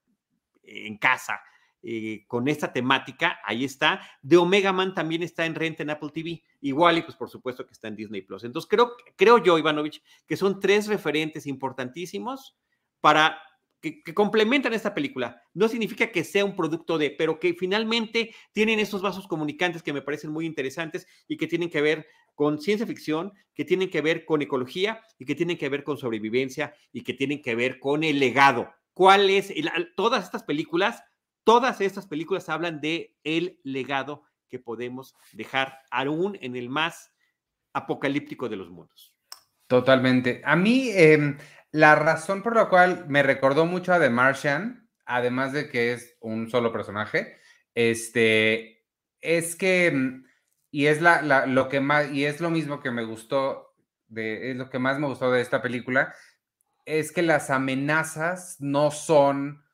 en 0.64 0.98
casa 0.98 1.40
eh, 1.82 2.24
con 2.26 2.48
esta 2.48 2.72
temática, 2.72 3.40
ahí 3.44 3.64
está. 3.64 4.00
De 4.22 4.36
Omega 4.36 4.72
Man 4.72 4.94
también 4.94 5.22
está 5.22 5.46
en 5.46 5.54
renta 5.54 5.82
en 5.82 5.90
Apple 5.90 6.10
TV. 6.12 6.42
Igual 6.60 6.98
y 6.98 7.02
pues 7.02 7.16
por 7.16 7.28
supuesto 7.28 7.66
que 7.66 7.72
está 7.72 7.88
en 7.88 7.96
Disney 7.96 8.22
Plus. 8.22 8.44
Entonces 8.44 8.68
creo, 8.68 8.92
creo 9.16 9.38
yo, 9.38 9.58
Ivanovich, 9.58 10.02
que 10.26 10.36
son 10.36 10.60
tres 10.60 10.86
referentes 10.86 11.46
importantísimos 11.46 12.56
para 13.00 13.38
que, 13.82 14.02
complementan 14.14 14.72
esta 14.72 14.94
película. 14.94 15.42
No 15.52 15.68
significa 15.68 16.10
que 16.10 16.24
sea 16.24 16.44
un 16.44 16.56
producto 16.56 16.96
de, 16.96 17.10
pero 17.10 17.38
que 17.38 17.54
finalmente 17.54 18.34
tienen 18.52 18.78
estos 18.78 19.02
vasos 19.02 19.26
comunicantes 19.26 19.82
que 19.82 19.92
me 19.92 20.02
parecen 20.02 20.30
muy 20.30 20.46
interesantes 20.46 21.06
y 21.28 21.36
que 21.36 21.48
tienen 21.48 21.68
que 21.68 21.82
ver 21.82 22.06
con 22.34 22.60
ciencia 22.60 22.86
ficción, 22.86 23.32
que 23.54 23.64
tienen 23.64 23.90
que 23.90 24.00
ver 24.00 24.24
con 24.24 24.40
ecología 24.40 25.02
y 25.18 25.26
que 25.26 25.34
tienen 25.34 25.58
que 25.58 25.68
ver 25.68 25.84
con 25.84 25.98
sobrevivencia 25.98 26.74
y 26.92 27.02
que 27.02 27.12
tienen 27.12 27.42
que 27.42 27.54
ver 27.54 27.78
con 27.78 28.04
el 28.04 28.20
legado. 28.20 28.70
¿Cuál 28.94 29.28
es? 29.30 29.52
todas 29.96 30.24
estas 30.24 30.44
películas, 30.44 31.02
todas 31.44 31.80
estas 31.80 32.06
películas 32.06 32.48
hablan 32.48 32.80
de 32.80 33.16
el 33.24 33.60
legado 33.64 34.24
que 34.48 34.58
podemos 34.58 35.14
dejar 35.32 35.78
aún 35.90 36.38
en 36.40 36.56
el 36.56 36.68
más 36.68 37.10
apocalíptico 37.72 38.48
de 38.48 38.56
los 38.56 38.70
mundos. 38.70 39.14
Totalmente. 39.66 40.42
A 40.44 40.56
mí, 40.56 40.90
em, 40.90 41.38
la 41.70 41.94
razón 41.94 42.42
por 42.42 42.54
la 42.54 42.68
cual 42.68 43.06
me 43.08 43.22
recordó 43.22 43.64
mucho 43.64 43.94
a 43.94 43.98
The 43.98 44.10
Martian, 44.10 44.90
además 45.06 45.52
de 45.52 45.70
que 45.70 45.94
es 45.94 46.16
un 46.20 46.50
solo 46.50 46.72
personaje, 46.72 47.38
este, 47.74 48.84
es 49.22 49.56
que, 49.56 49.90
mm, 49.90 50.26
y 50.70 50.86
es 50.86 51.00
la, 51.00 51.46
lo 51.46 51.68
que 51.68 51.80
más, 51.80 52.12
y 52.12 52.26
es 52.26 52.40
lo 52.40 52.50
mismo 52.50 52.80
que 52.80 52.90
me 52.90 53.04
gustó, 53.04 53.74
de, 54.08 54.50
es 54.50 54.56
lo 54.56 54.68
que 54.68 54.78
más 54.78 54.98
me 54.98 55.06
gustó 55.06 55.30
de 55.30 55.40
esta 55.40 55.62
película, 55.62 56.14
es 56.84 57.12
que 57.12 57.22
las 57.22 57.48
amenazas 57.48 58.56
no 58.60 58.90
son 58.90 59.64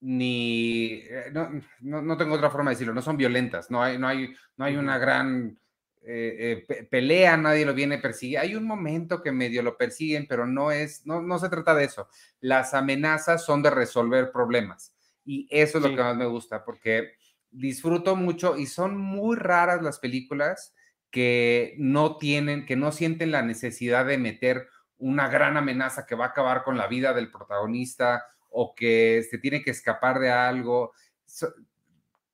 ni, 0.00 1.02
eh, 1.08 1.32
no, 1.80 2.16
tengo 2.16 2.34
otra 2.34 2.50
forma 2.50 2.70
de 2.70 2.74
decirlo, 2.74 2.94
no 2.94 3.02
son 3.02 3.16
violentas, 3.16 3.70
no 3.70 3.82
hay, 3.82 3.98
no 3.98 4.08
hay, 4.08 4.34
no 4.56 4.64
hay 4.64 4.76
una 4.76 4.98
gran 4.98 5.58
eh, 6.02 6.64
eh, 6.68 6.84
pelea, 6.84 7.36
nadie 7.36 7.66
lo 7.66 7.74
viene 7.74 7.96
a 7.96 8.02
perseguir. 8.02 8.38
Hay 8.38 8.54
un 8.54 8.64
momento 8.64 9.22
que 9.22 9.32
medio 9.32 9.62
lo 9.62 9.76
persiguen, 9.76 10.26
pero 10.28 10.46
no 10.46 10.70
es, 10.70 11.04
no, 11.06 11.20
no 11.20 11.38
se 11.38 11.48
trata 11.48 11.74
de 11.74 11.84
eso. 11.84 12.08
Las 12.40 12.74
amenazas 12.74 13.44
son 13.44 13.62
de 13.62 13.70
resolver 13.70 14.30
problemas 14.30 14.94
y 15.24 15.48
eso 15.50 15.78
es 15.78 15.84
lo 15.84 15.90
que 15.90 16.02
más 16.02 16.16
me 16.16 16.26
gusta 16.26 16.64
porque 16.64 17.14
disfruto 17.50 18.14
mucho 18.14 18.56
y 18.56 18.66
son 18.66 18.96
muy 18.96 19.36
raras 19.36 19.82
las 19.82 19.98
películas 19.98 20.74
que 21.10 21.74
no 21.78 22.16
tienen, 22.16 22.66
que 22.66 22.76
no 22.76 22.92
sienten 22.92 23.32
la 23.32 23.42
necesidad 23.42 24.06
de 24.06 24.18
meter 24.18 24.68
una 24.98 25.28
gran 25.28 25.56
amenaza 25.56 26.06
que 26.06 26.14
va 26.14 26.26
a 26.26 26.28
acabar 26.28 26.62
con 26.62 26.76
la 26.76 26.86
vida 26.86 27.12
del 27.12 27.30
protagonista 27.30 28.24
o 28.50 28.74
que 28.74 29.24
se 29.28 29.38
tiene 29.38 29.62
que 29.62 29.70
escapar 29.70 30.18
de 30.18 30.30
algo 30.30 30.92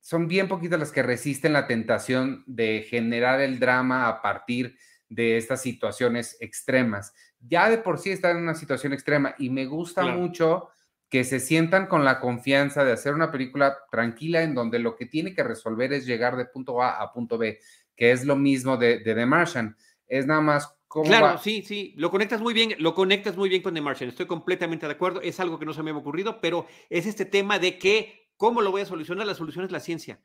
son 0.02 0.26
bien 0.26 0.48
poquitas 0.48 0.78
las 0.78 0.92
que 0.92 1.02
resisten 1.02 1.52
la 1.52 1.66
tentación 1.66 2.42
de 2.46 2.84
generar 2.88 3.40
el 3.40 3.58
drama 3.58 4.08
a 4.08 4.20
partir 4.20 4.76
de 5.08 5.36
estas 5.36 5.62
situaciones 5.62 6.36
extremas. 6.40 7.14
Ya 7.40 7.68
de 7.70 7.78
por 7.78 7.98
sí 7.98 8.10
están 8.10 8.36
en 8.36 8.42
una 8.42 8.54
situación 8.54 8.92
extrema 8.92 9.34
y 9.38 9.50
me 9.50 9.66
gusta 9.66 10.04
mucho 10.04 10.68
que 11.08 11.24
se 11.24 11.40
sientan 11.40 11.86
con 11.86 12.04
la 12.04 12.20
confianza 12.20 12.84
de 12.84 12.92
hacer 12.92 13.14
una 13.14 13.30
película 13.30 13.76
tranquila 13.90 14.42
en 14.42 14.54
donde 14.54 14.78
lo 14.78 14.96
que 14.96 15.06
tiene 15.06 15.34
que 15.34 15.44
resolver 15.44 15.92
es 15.92 16.06
llegar 16.06 16.36
de 16.36 16.46
punto 16.46 16.82
A 16.82 17.02
a 17.02 17.12
punto 17.12 17.36
B, 17.36 17.60
que 17.94 18.12
es 18.12 18.24
lo 18.24 18.34
mismo 18.34 18.78
de, 18.78 18.98
The 19.00 19.26
Martian. 19.26 19.76
Es 20.08 20.26
nada 20.26 20.40
más 20.40 20.74
Claro, 21.04 21.38
sí, 21.38 21.62
sí, 21.62 21.94
lo 21.96 22.10
conectas 22.10 22.40
muy 22.40 22.52
bien, 22.52 22.74
lo 22.78 22.94
conectas 22.94 23.36
muy 23.36 23.48
bien 23.48 23.62
con 23.62 23.72
The 23.74 23.80
Martian. 23.80 24.10
Estoy 24.10 24.26
completamente 24.26 24.86
de 24.86 24.92
acuerdo. 24.92 25.20
Es 25.22 25.40
algo 25.40 25.58
que 25.58 25.64
no 25.64 25.72
se 25.72 25.82
me 25.82 25.90
había 25.90 26.00
ocurrido, 26.00 26.40
pero 26.40 26.66
es 26.90 27.06
este 27.06 27.24
tema 27.24 27.58
de 27.58 27.78
que 27.78 28.22
¿Cómo 28.42 28.60
lo 28.60 28.72
voy 28.72 28.82
a 28.82 28.86
solucionar? 28.86 29.24
La 29.24 29.36
solución 29.36 29.64
es 29.64 29.70
la 29.70 29.78
ciencia. 29.78 30.20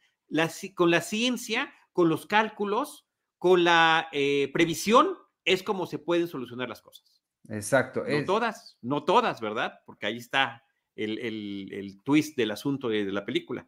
con 0.73 0.89
la 0.89 1.01
ciencia, 1.01 1.71
con 1.93 2.10
los 2.10 2.25
cálculos, 2.25 3.08
con 3.38 3.63
la 3.63 4.08
eh, 4.12 4.49
previsión, 4.51 5.15
es 5.45 5.62
como 5.62 5.86
se 5.86 5.99
pueden 5.99 6.27
solucionar 6.27 6.67
las 6.67 6.82
cosas. 6.82 7.21
Exacto. 7.47 8.03
No 8.08 8.25
todas, 8.25 8.80
no 8.82 9.03
todas, 9.03 9.39
¿verdad? 9.39 9.82
Porque 9.86 10.08
ahí 10.08 10.17
está 10.17 10.63
el, 10.95 12.01
twist 12.03 12.36
del 12.36 12.49
asunto 12.49 12.89
de, 12.89 13.06
la 13.12 13.23
película. 13.23 13.67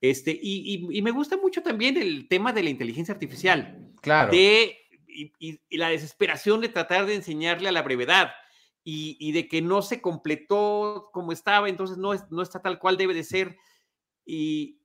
Este, 0.00 0.30
y, 0.42 1.02
me 1.02 1.10
gusta 1.10 1.36
mucho 1.36 1.62
también 1.62 1.98
el 1.98 2.26
tema 2.26 2.54
de 2.54 2.62
la 2.62 2.70
inteligencia 2.70 3.12
artificial. 3.12 3.92
Claro. 4.00 4.32
De, 4.32 4.78
y, 5.38 5.60
la 5.76 5.88
desesperación 5.88 6.60
de 6.60 6.68
tratar 6.68 7.06
de 7.06 7.14
enseñarle 7.14 7.68
a 7.68 7.72
la 7.72 7.82
brevedad. 7.82 8.32
Y, 8.82 9.32
de 9.32 9.46
que 9.46 9.62
no 9.62 9.82
se 9.82 10.00
completó 10.00 11.10
como 11.12 11.32
estaba, 11.32 11.68
entonces 11.68 11.96
no, 11.96 12.12
no 12.30 12.42
está 12.42 12.60
tal 12.60 12.78
cual 12.78 12.96
debe 12.96 13.14
de 13.14 13.22
ser 13.22 13.56
y, 14.24 14.76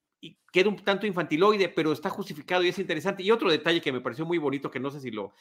queda 0.51 0.69
un 0.69 0.77
tanto 0.77 1.05
infantiloide, 1.05 1.69
pero 1.69 1.91
está 1.91 2.09
justificado 2.09 2.63
y 2.63 2.69
es 2.69 2.79
interesante. 2.79 3.21
Y 3.21 3.31
otro 3.31 3.51
detalle 3.51 3.81
que 3.81 3.91
me 3.91 4.01
pareció 4.01 4.25
muy 4.25 4.37
bonito, 4.37 4.71
que 4.71 4.79
no 4.79 4.89
sé 4.89 4.99
si 4.99 5.11
lo... 5.11 5.33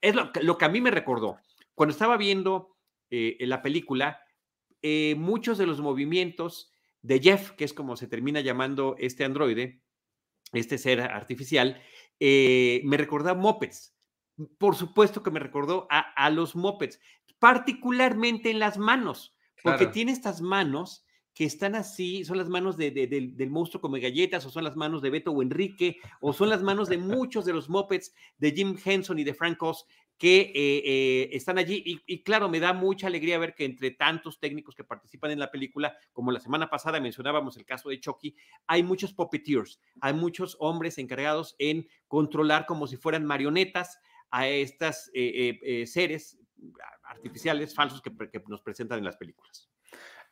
Es 0.00 0.14
lo, 0.14 0.58
que 0.58 0.64
a 0.64 0.68
mí 0.68 0.80
me 0.80 0.90
recordó. 0.90 1.38
Cuando 1.74 1.92
estaba 1.92 2.16
viendo 2.16 2.76
eh, 3.10 3.36
la 3.40 3.62
película, 3.62 4.20
eh, 4.82 5.14
muchos 5.16 5.58
de 5.58 5.66
los 5.66 5.80
movimientos 5.80 6.72
de 7.02 7.20
Jeff, 7.20 7.52
que 7.52 7.64
es 7.64 7.72
como 7.72 7.96
se 7.96 8.08
termina 8.08 8.40
llamando 8.40 8.96
este 8.98 9.24
androide, 9.24 9.82
este 10.52 10.78
ser 10.78 11.00
artificial, 11.00 11.80
eh, 12.18 12.80
me 12.84 12.96
recordó 12.96 13.30
a 13.30 13.34
mopeds. 13.34 13.95
Por 14.58 14.76
supuesto 14.76 15.22
que 15.22 15.30
me 15.30 15.40
recordó 15.40 15.86
a, 15.90 16.30
los 16.30 16.54
mopeds, 16.56 17.00
particularmente 17.38 18.50
en 18.50 18.58
las 18.58 18.76
manos, 18.78 19.34
porque 19.62 19.86
tiene 19.86 20.12
estas 20.12 20.40
manos 20.40 21.06
que 21.32 21.44
están 21.44 21.74
así, 21.74 22.24
son 22.24 22.38
las 22.38 22.48
manos 22.48 22.76
de, 22.76 22.90
del 22.90 23.50
monstruo 23.50 23.80
come 23.80 24.00
galletas, 24.00 24.46
o 24.46 24.50
son 24.50 24.64
las 24.64 24.76
manos 24.76 25.02
de 25.02 25.10
Beto 25.10 25.32
o 25.32 25.42
Enrique, 25.42 25.98
o 26.20 26.32
son 26.32 26.48
las 26.48 26.62
manos 26.62 26.88
de 26.88 26.98
muchos 26.98 27.44
de 27.44 27.52
los 27.52 27.68
Muppets 27.68 28.14
de 28.38 28.52
Jim 28.52 28.76
Henson 28.82 29.18
y 29.18 29.24
de 29.24 29.34
Frank 29.34 29.62
Oz 29.62 29.86
que 30.18 30.40
eh, 30.40 30.82
eh, 30.84 31.28
están 31.32 31.58
allí. 31.58 31.82
Y, 32.06 32.22
claro, 32.22 32.48
me 32.48 32.60
da 32.60 32.72
mucha 32.72 33.06
alegría 33.06 33.38
ver 33.38 33.54
que 33.54 33.64
entre 33.64 33.90
tantos 33.90 34.40
técnicos 34.40 34.74
que 34.74 34.84
participan 34.84 35.30
en 35.30 35.38
la 35.38 35.50
película, 35.50 35.96
como 36.12 36.32
la 36.32 36.40
semana 36.40 36.70
pasada 36.70 37.00
mencionábamos 37.00 37.56
el 37.56 37.64
caso 37.64 37.90
de 37.90 38.00
Chucky, 38.00 38.34
hay 38.66 38.82
muchos 38.82 39.12
puppeteers, 39.12 39.80
hay 40.00 40.14
muchos 40.14 40.56
hombres 40.58 40.98
encargados 40.98 41.54
en 41.58 41.86
controlar 42.08 42.66
como 42.66 42.86
si 42.86 42.96
fueran 42.96 43.26
marionetas 43.26 43.98
a 44.36 44.48
estas 44.48 45.10
eh, 45.14 45.84
seres 45.86 46.38
artificiales 47.04 47.74
falsos 47.74 48.02
que 48.02 48.42
nos 48.48 48.60
presentan 48.60 48.98
en 48.98 49.04
las 49.04 49.16
películas. 49.16 49.70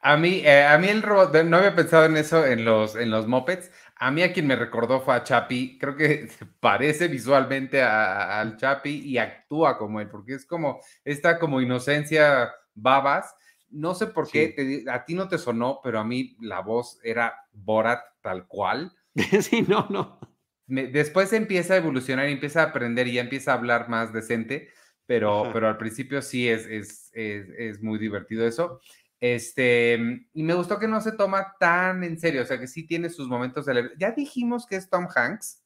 A 0.07 0.19
mí, 0.19 0.43
eh, 0.45 0.63
a 0.63 0.77
mí 0.77 0.89
el 0.89 1.01
robot, 1.01 1.35
no 1.45 1.57
había 1.57 1.75
pensado 1.75 2.05
en 2.05 2.19
eso 2.19 2.45
en 2.45 2.63
los, 2.63 2.95
en 2.95 3.11
los 3.11 3.27
mopeds. 3.27 3.71
A 3.97 4.11
mí 4.11 4.23
a 4.23 4.35
quien 4.35 4.47
me 4.47 4.55
recordó 4.55 5.01
fue 5.01 5.15
a 5.15 5.25
Chapi. 5.25 5.79
Creo 5.79 5.97
que 5.97 6.29
parece 6.61 7.09
visualmente 7.09 7.83
al 7.83 8.59
Chapi 8.59 8.91
y 8.91 9.17
actúa 9.17 9.79
como 9.79 10.03
él, 10.03 10.11
porque 10.11 10.35
es 10.35 10.45
como 10.45 10.79
esta 11.07 11.39
como 11.39 11.63
inocencia 11.63 12.53
babas. 12.75 13.35
No 13.71 13.95
sé 13.95 14.09
por 14.09 14.31
qué, 14.31 14.85
a 14.91 15.07
ti 15.07 15.15
no 15.15 15.27
te 15.27 15.39
sonó, 15.39 15.81
pero 15.83 16.01
a 16.01 16.05
mí 16.05 16.37
la 16.39 16.61
voz 16.61 17.01
era 17.03 17.35
Borat 17.53 18.03
tal 18.21 18.47
cual. 18.47 18.93
Sí, 19.41 19.63
no, 19.67 19.87
no. 19.89 20.21
Después 20.67 21.33
empieza 21.33 21.75
a 21.75 21.79
evolucionar 21.79 22.29
y 22.29 22.33
empieza 22.33 22.63
a 22.63 22.67
aprender 22.67 23.07
y 23.07 23.15
ya 23.15 23.21
empieza 23.21 23.53
a 23.53 23.57
hablar 23.57 23.89
más 23.89 24.13
decente, 24.13 24.71
pero, 25.07 25.51
pero 25.53 25.69
al 25.69 25.77
principio 25.77 26.23
sí 26.23 26.49
es, 26.49 26.67
es, 26.67 27.11
es, 27.13 27.49
es 27.59 27.83
muy 27.83 27.99
divertido 27.99 28.47
eso. 28.47 28.81
Este, 29.21 29.99
y 30.35 30.43
me 30.43 30.55
gustó 30.55 30.79
que 30.79 30.87
no 30.87 31.01
se 31.01 31.13
toma 31.13 31.55
tan 31.59 32.05
en 32.05 32.19
serio, 32.19 32.43
o 32.43 32.45
sea, 32.45 32.59
que 32.59 32.67
sí 32.67 32.87
tiene 32.87 33.09
sus 33.09 33.27
momentos 33.27 33.65
de... 33.65 33.91
Ya 33.99 34.11
dijimos 34.11 34.67
que 34.67 34.77
es 34.77 34.91
Tom 34.91 35.09
Hanks. 35.15 35.63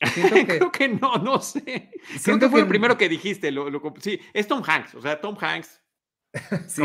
Que... 0.00 0.46
Creo 0.46 0.72
que 0.72 0.88
no, 0.88 1.16
no 1.16 1.40
sé. 1.40 1.90
Siento 2.18 2.46
que 2.46 2.50
fue 2.52 2.60
el 2.60 2.68
primero 2.68 2.96
que 2.96 3.08
dijiste. 3.08 3.50
Lo, 3.50 3.68
sí, 4.00 4.18
es 4.32 4.46
Tom 4.46 4.62
Hanks, 4.66 4.94
o 4.94 5.02
sea, 5.02 5.20
Tom 5.20 5.36
Hanks. 5.38 5.82
sí. 6.68 6.82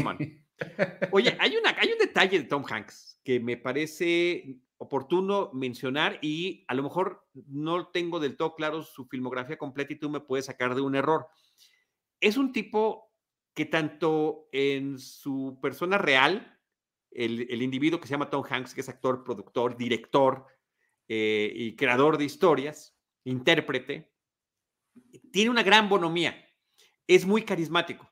Oye, 1.12 1.38
hay, 1.40 1.56
una, 1.56 1.76
hay 1.80 1.92
un 1.92 1.98
detalle 2.00 2.40
de 2.40 2.46
Tom 2.46 2.66
Hanks 2.70 3.20
que 3.24 3.40
me 3.40 3.56
parece 3.56 4.58
oportuno 4.78 5.52
mencionar 5.54 6.20
y 6.22 6.66
a 6.68 6.74
lo 6.74 6.84
mejor 6.84 7.28
no 7.48 7.88
tengo 7.88 8.20
del 8.20 8.36
todo 8.36 8.56
claro 8.56 8.84
su 8.84 9.06
filmografía 9.06 9.58
completa 9.58 9.94
y 9.94 10.00
tú 10.00 10.10
me 10.10 10.20
puedes 10.20 10.46
sacar 10.46 10.76
de 10.76 10.82
un 10.82 10.96
error. 10.96 11.28
Es 12.20 12.38
un 12.38 12.52
tipo 12.52 13.14
que 13.54 13.66
tanto 13.66 14.50
en 14.52 15.00
su 15.00 15.60
persona 15.62 15.98
real, 15.98 16.60
el, 17.12 17.48
el 17.50 17.62
individuo 17.62 18.00
que 18.00 18.08
se 18.08 18.12
llama 18.12 18.30
Tom 18.30 18.44
Hanks, 18.48 18.74
que 18.74 18.82
es 18.82 18.90
actor, 18.90 19.24
productor, 19.24 19.78
director 19.78 20.46
eh, 21.08 21.52
y 21.56 21.76
creador 21.76 22.18
de 22.18 22.26
historias, 22.26 22.98
intérprete, 23.24 24.12
tiene 25.32 25.50
una 25.50 25.64
gran 25.64 25.88
bonomía, 25.88 26.36
es 27.08 27.26
muy 27.26 27.44
carismático. 27.44 28.12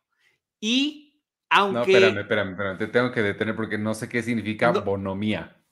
Y 0.60 1.22
aunque... 1.50 1.92
No, 1.92 1.98
espérame, 1.98 2.20
espérame, 2.20 2.50
espérame, 2.52 2.78
te 2.78 2.88
tengo 2.88 3.12
que 3.12 3.22
detener 3.22 3.56
porque 3.56 3.78
no 3.78 3.94
sé 3.94 4.08
qué 4.08 4.24
significa 4.24 4.72
bonomía. 4.72 5.63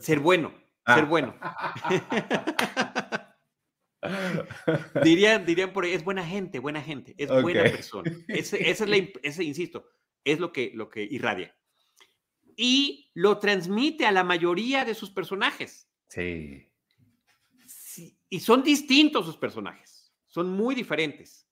Ser 0.00 0.20
bueno, 0.20 0.50
ser 0.86 1.04
ah. 1.04 1.06
bueno. 1.08 1.34
dirían, 5.02 5.44
dirían 5.46 5.72
por 5.72 5.84
ahí, 5.84 5.92
es 5.92 6.04
buena 6.04 6.24
gente, 6.24 6.58
buena 6.58 6.82
gente, 6.82 7.14
es 7.18 7.30
buena 7.42 7.62
persona. 7.62 8.10
Ese, 8.28 8.70
es 8.70 8.80
la, 8.80 8.96
ese, 9.22 9.44
insisto, 9.44 9.88
es 10.24 10.38
lo 10.38 10.52
que, 10.52 10.72
lo 10.74 10.88
que 10.88 11.02
irradia. 11.02 11.56
Y 12.56 13.10
lo 13.14 13.38
transmite 13.38 14.06
a 14.06 14.12
la 14.12 14.24
mayoría 14.24 14.84
de 14.84 14.94
sus 14.94 15.10
personajes. 15.10 15.88
Sí. 16.08 16.70
y 18.28 18.40
son 18.40 18.62
distintos 18.62 19.26
sus 19.26 19.36
personajes, 19.36 20.14
son 20.28 20.50
muy 20.50 20.76
diferentes 20.76 21.46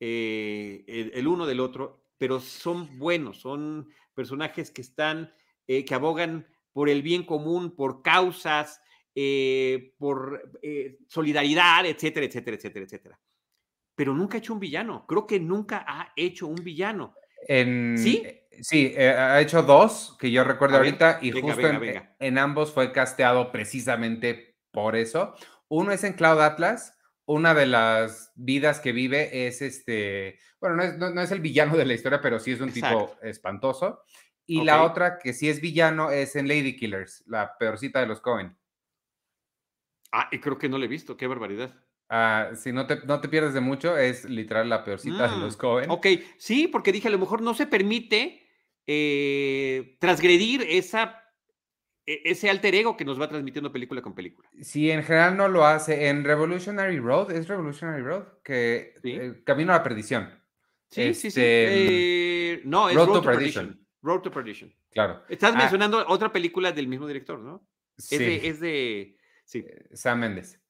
eh, 0.00 1.10
el, 1.14 1.26
uno 1.26 1.46
del 1.46 1.60
otro, 1.60 2.04
pero 2.18 2.38
son 2.40 2.98
buenos, 2.98 3.40
son 3.40 3.88
personajes 4.12 4.70
que 4.70 4.82
están, 4.82 5.32
eh, 5.66 5.86
que 5.86 5.94
abogan 5.94 6.46
por 6.74 6.90
el 6.90 7.02
bien 7.02 7.22
común, 7.22 7.74
por 7.74 8.02
causas, 8.02 8.82
eh, 9.14 9.94
por 9.96 10.58
eh, 10.60 10.98
solidaridad, 11.06 11.86
etcétera, 11.86 12.26
etcétera, 12.26 12.56
etcétera, 12.56 12.84
etcétera. 12.84 13.20
Pero 13.94 14.12
nunca 14.12 14.36
ha 14.36 14.38
hecho 14.38 14.52
un 14.52 14.60
villano. 14.60 15.06
Creo 15.06 15.24
que 15.24 15.38
nunca 15.38 15.84
ha 15.86 16.12
hecho 16.16 16.48
un 16.48 16.56
villano. 16.56 17.14
En, 17.46 17.96
sí, 17.96 18.22
eh, 18.24 18.48
sí 18.60 18.92
ha 18.96 19.40
hecho 19.40 19.62
dos 19.62 20.16
que 20.18 20.32
yo 20.32 20.42
recuerdo 20.42 20.78
ahorita 20.78 21.20
y 21.22 21.30
justo 21.30 21.60
en, 22.18 22.38
ambos 22.38 22.72
fue 22.72 22.90
casteado 22.90 23.52
precisamente 23.52 24.56
por 24.72 24.96
eso. 24.96 25.34
Uno 25.68 25.92
es 25.92 26.02
en 26.02 26.14
Cloud 26.14 26.40
Atlas. 26.40 26.98
Una 27.26 27.54
de 27.54 27.66
las 27.66 28.32
vidas 28.34 28.80
que 28.80 28.92
vive 28.92 29.46
es 29.46 29.62
este, 29.62 30.40
bueno, 30.60 30.76
no 30.98 31.20
es, 31.22 31.30
el 31.30 31.40
villano 31.40 31.76
de 31.76 31.86
la 31.86 31.94
historia, 31.94 32.20
pero 32.20 32.38
sí 32.40 32.50
es 32.50 32.60
un 32.60 32.72
tipo 32.72 33.16
espantoso. 33.22 34.02
Y 34.46 34.62
la 34.62 34.82
otra 34.82 35.18
que 35.18 35.32
sí 35.32 35.48
es 35.48 35.60
villano 35.60 36.10
es 36.10 36.36
en 36.36 36.48
Lady 36.48 36.76
Killers, 36.76 37.24
la 37.26 37.56
peorcita 37.56 38.00
de 38.00 38.06
los 38.06 38.20
Cohen. 38.20 38.56
Ah, 40.12 40.28
y 40.30 40.38
creo 40.38 40.58
que 40.58 40.68
no 40.68 40.78
le 40.78 40.86
he 40.86 40.88
visto, 40.88 41.16
qué 41.16 41.26
barbaridad. 41.26 41.74
Ah, 42.08 42.50
si 42.54 42.70
no 42.72 42.86
te, 42.86 43.04
no 43.06 43.20
te 43.20 43.28
pierdes 43.28 43.54
de 43.54 43.60
mucho, 43.60 43.96
es 43.96 44.24
literal 44.28 44.68
la 44.68 44.84
peorcita 44.84 45.28
de 45.28 45.38
los 45.38 45.56
mm, 45.56 45.58
Cohen. 45.58 45.90
Ok, 45.90 46.06
sí, 46.36 46.68
porque 46.68 46.92
dije, 46.92 47.08
a 47.08 47.10
lo 47.10 47.18
mejor 47.18 47.40
no 47.40 47.54
se 47.54 47.66
permite 47.66 48.46
eh, 48.86 49.96
transgredir 49.98 50.62
esa, 50.68 51.24
e, 52.06 52.20
ese 52.24 52.50
alter 52.50 52.74
ego 52.74 52.96
que 52.96 53.04
nos 53.04 53.20
va 53.20 53.28
transmitiendo 53.28 53.72
película 53.72 54.02
con 54.02 54.14
película. 54.14 54.48
Sí, 54.60 54.90
en 54.90 55.02
general 55.02 55.36
no 55.36 55.48
lo 55.48 55.66
hace. 55.66 56.08
En 56.08 56.22
Revolutionary 56.22 56.98
Road, 56.98 57.32
¿es 57.32 57.48
Revolutionary 57.48 58.02
Road? 58.02 58.24
Que 58.44 58.94
eh, 59.02 59.42
Camino 59.44 59.72
a 59.72 59.78
la 59.78 59.82
Perdición. 59.82 60.30
Sí, 60.90 61.14
sí, 61.14 61.30
sí. 61.30 61.40
Este, 61.40 62.52
eh, 62.52 62.62
no, 62.64 62.88
es 62.90 62.94
Road, 62.94 63.14
to, 63.14 63.22
Perdition. 63.22 63.83
Road 64.04 64.20
to 64.20 64.30
Perdition. 64.30 64.72
Claro. 64.90 65.24
Estás 65.28 65.54
ah. 65.54 65.58
mencionando 65.58 66.04
otra 66.08 66.30
película 66.30 66.70
del 66.70 66.86
mismo 66.86 67.06
director, 67.06 67.40
¿no? 67.40 67.66
Sí. 67.96 68.40
es 68.42 68.60
de 68.60 69.16
Sí. 69.44 69.64
Eh, 69.66 69.88
Sam 69.94 70.20
Méndez. 70.20 70.60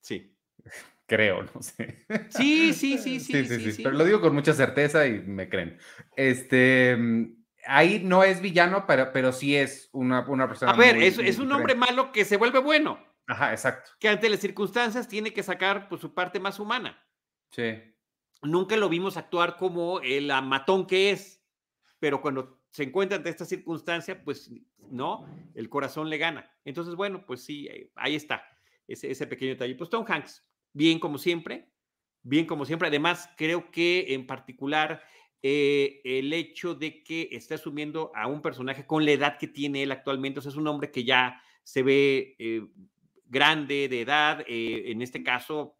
Sí. 0.00 0.36
Creo, 1.06 1.42
no 1.42 1.62
sé. 1.62 2.04
Sí, 2.30 2.72
sí, 2.72 2.98
sí, 2.98 3.20
sí. 3.20 3.44
sí, 3.44 3.72
sí, 3.72 3.82
Pero 3.82 3.96
lo 3.96 4.04
digo 4.04 4.20
con 4.20 4.34
mucha 4.34 4.52
certeza 4.52 5.06
y 5.06 5.20
me 5.20 5.48
creen. 5.48 5.78
Este, 6.16 6.96
mm, 6.96 7.44
ahí 7.66 8.00
no 8.04 8.22
es 8.22 8.40
villano, 8.40 8.84
pero, 8.86 9.12
pero 9.12 9.32
sí 9.32 9.56
es 9.56 9.88
una, 9.92 10.20
una 10.28 10.46
persona. 10.46 10.72
A 10.72 10.76
ver, 10.76 10.96
es, 10.96 11.18
es, 11.18 11.38
un 11.38 11.50
hombre 11.52 11.74
malo 11.74 12.12
que 12.12 12.24
se 12.24 12.36
vuelve 12.36 12.60
bueno. 12.60 13.04
Ajá, 13.26 13.52
exacto. 13.52 13.90
Que 13.98 14.08
ante 14.08 14.28
las 14.28 14.40
circunstancias 14.40 15.08
tiene 15.08 15.32
que 15.32 15.42
sacar 15.42 15.88
pues, 15.88 16.00
su 16.00 16.14
parte 16.14 16.38
más 16.38 16.58
humana. 16.60 17.04
Sí. 17.50 17.74
Nunca 18.42 18.76
lo 18.76 18.88
vimos 18.88 19.16
actuar 19.16 19.56
como 19.56 20.00
el 20.00 20.30
amatón 20.30 20.86
que 20.86 21.10
es, 21.10 21.44
pero 21.98 22.20
cuando 22.20 22.59
se 22.70 22.84
encuentra 22.84 23.16
ante 23.16 23.30
esta 23.30 23.44
circunstancia, 23.44 24.22
pues 24.22 24.50
no, 24.90 25.26
el 25.54 25.68
corazón 25.68 26.08
le 26.08 26.18
gana. 26.18 26.50
Entonces, 26.64 26.94
bueno, 26.94 27.24
pues 27.26 27.42
sí, 27.42 27.66
eh, 27.66 27.90
ahí 27.96 28.14
está, 28.14 28.44
ese, 28.86 29.26
pequeño 29.26 29.52
detalle. 29.52 29.74
Pues 29.74 29.90
Tom 29.90 30.04
Hanks, 30.06 30.46
bien 30.72 30.98
como 30.98 31.18
siempre, 31.18 31.72
bien 32.22 32.46
como 32.46 32.64
siempre. 32.64 32.88
Además, 32.88 33.28
creo 33.36 33.70
que 33.70 34.14
en 34.14 34.26
particular 34.26 35.02
eh, 35.42 36.00
el 36.04 36.32
hecho 36.32 36.74
de 36.74 37.02
que 37.02 37.28
está 37.32 37.56
asumiendo 37.56 38.12
a 38.14 38.26
un 38.26 38.42
personaje 38.42 38.86
con 38.86 39.04
la 39.04 39.12
edad 39.12 39.38
que 39.38 39.48
tiene 39.48 39.82
él 39.82 39.92
actualmente, 39.92 40.38
o 40.38 40.42
sea, 40.42 40.50
es 40.50 40.56
un 40.56 40.68
hombre 40.68 40.90
que 40.90 41.04
ya 41.04 41.42
se 41.64 41.82
ve 41.82 42.36
eh, 42.38 42.66
grande 43.26 43.88
de 43.88 44.00
edad, 44.00 44.44
en 44.46 45.02
este 45.02 45.22
caso 45.22 45.76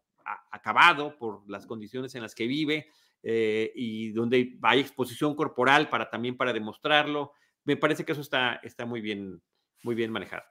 acabado 0.51 1.17
por 1.17 1.49
las 1.49 1.65
condiciones 1.65 2.15
en 2.15 2.21
las 2.21 2.35
que 2.35 2.47
vive, 2.47 2.87
eh, 3.23 3.71
y 3.75 4.11
donde 4.11 4.57
hay 4.61 4.79
exposición 4.79 5.35
corporal 5.35 5.89
para 5.89 6.09
también 6.09 6.37
para 6.37 6.53
demostrarlo. 6.53 7.33
Me 7.63 7.77
parece 7.77 8.03
que 8.03 8.11
eso 8.13 8.21
está, 8.21 8.55
está 8.63 8.85
muy 8.85 9.01
bien, 9.01 9.41
muy 9.83 9.95
bien 9.95 10.11
manejado. 10.11 10.43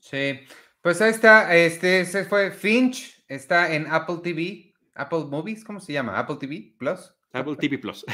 Sí, 0.00 0.40
pues 0.80 1.00
ahí 1.00 1.10
está, 1.10 1.56
este, 1.56 2.00
ese 2.00 2.24
fue 2.24 2.50
Finch, 2.50 3.24
está 3.28 3.74
en 3.74 3.86
Apple 3.88 4.18
TV, 4.22 4.72
Apple 4.94 5.24
Movies, 5.28 5.64
¿cómo 5.64 5.80
se 5.80 5.92
llama? 5.92 6.18
Apple 6.18 6.36
TV 6.38 6.74
Plus. 6.78 7.12
Apple 7.32 7.56
TV 7.56 7.78
Plus. 7.78 8.04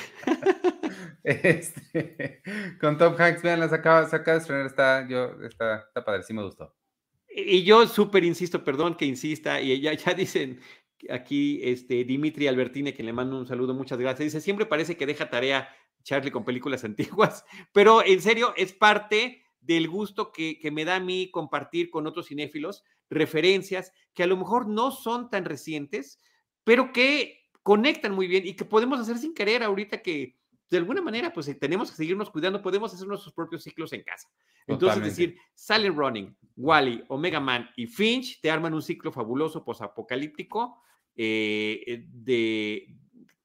este, 1.22 2.42
con 2.80 2.98
Tom 2.98 3.14
Hanks, 3.18 3.42
vean, 3.42 3.60
la 3.60 3.68
se 3.68 3.74
acaba 3.74 4.06
de 4.06 4.36
estrenar, 4.36 4.66
está, 4.66 5.06
yo, 5.08 5.40
está, 5.42 5.84
está 5.86 6.04
padre, 6.04 6.22
sí 6.22 6.32
me 6.32 6.42
gustó. 6.42 6.74
Y 7.28 7.62
yo 7.64 7.86
súper 7.86 8.24
insisto, 8.24 8.62
perdón 8.62 8.94
que 8.94 9.06
insista, 9.06 9.60
y 9.60 9.80
ya, 9.80 9.94
ya 9.94 10.12
dicen, 10.14 10.60
aquí 11.10 11.60
este, 11.62 12.04
Dimitri 12.04 12.46
Albertine, 12.46 12.94
que 12.94 13.02
le 13.02 13.12
mando 13.12 13.38
un 13.38 13.46
saludo, 13.46 13.74
muchas 13.74 13.98
gracias. 13.98 14.26
Dice, 14.26 14.40
siempre 14.40 14.66
parece 14.66 14.96
que 14.96 15.06
deja 15.06 15.30
tarea 15.30 15.68
Charlie 16.02 16.30
con 16.30 16.44
películas 16.44 16.84
antiguas, 16.84 17.44
pero 17.72 18.04
en 18.04 18.20
serio 18.20 18.54
es 18.56 18.72
parte 18.72 19.42
del 19.60 19.88
gusto 19.88 20.32
que, 20.32 20.58
que 20.58 20.70
me 20.70 20.84
da 20.84 20.96
a 20.96 21.00
mí 21.00 21.30
compartir 21.30 21.90
con 21.90 22.06
otros 22.06 22.26
cinéfilos 22.26 22.82
referencias 23.10 23.92
que 24.14 24.22
a 24.22 24.26
lo 24.26 24.36
mejor 24.36 24.66
no 24.68 24.90
son 24.90 25.30
tan 25.30 25.44
recientes, 25.44 26.20
pero 26.64 26.92
que 26.92 27.42
conectan 27.62 28.12
muy 28.12 28.26
bien 28.26 28.46
y 28.46 28.54
que 28.54 28.64
podemos 28.64 28.98
hacer 28.98 29.18
sin 29.18 29.34
querer 29.34 29.62
ahorita 29.62 30.02
que 30.02 30.36
de 30.72 30.78
alguna 30.78 31.02
manera 31.02 31.32
pues 31.32 31.58
tenemos 31.58 31.90
que 31.90 31.98
seguirnos 31.98 32.30
cuidando, 32.30 32.62
podemos 32.62 32.94
hacer 32.94 33.06
nuestros 33.06 33.34
propios 33.34 33.62
ciclos 33.62 33.92
en 33.92 34.02
casa. 34.02 34.28
Entonces, 34.66 35.02
es 35.02 35.04
decir, 35.04 35.36
Silent 35.54 35.96
Running, 35.96 36.36
Wally, 36.56 37.04
Omega 37.08 37.40
Man 37.40 37.68
y 37.76 37.86
Finch 37.86 38.40
te 38.40 38.50
arman 38.50 38.72
un 38.72 38.80
ciclo 38.80 39.12
fabuloso 39.12 39.64
posapocalíptico 39.64 40.82
eh, 41.16 41.82
eh, 41.86 42.06
de, 42.08 42.96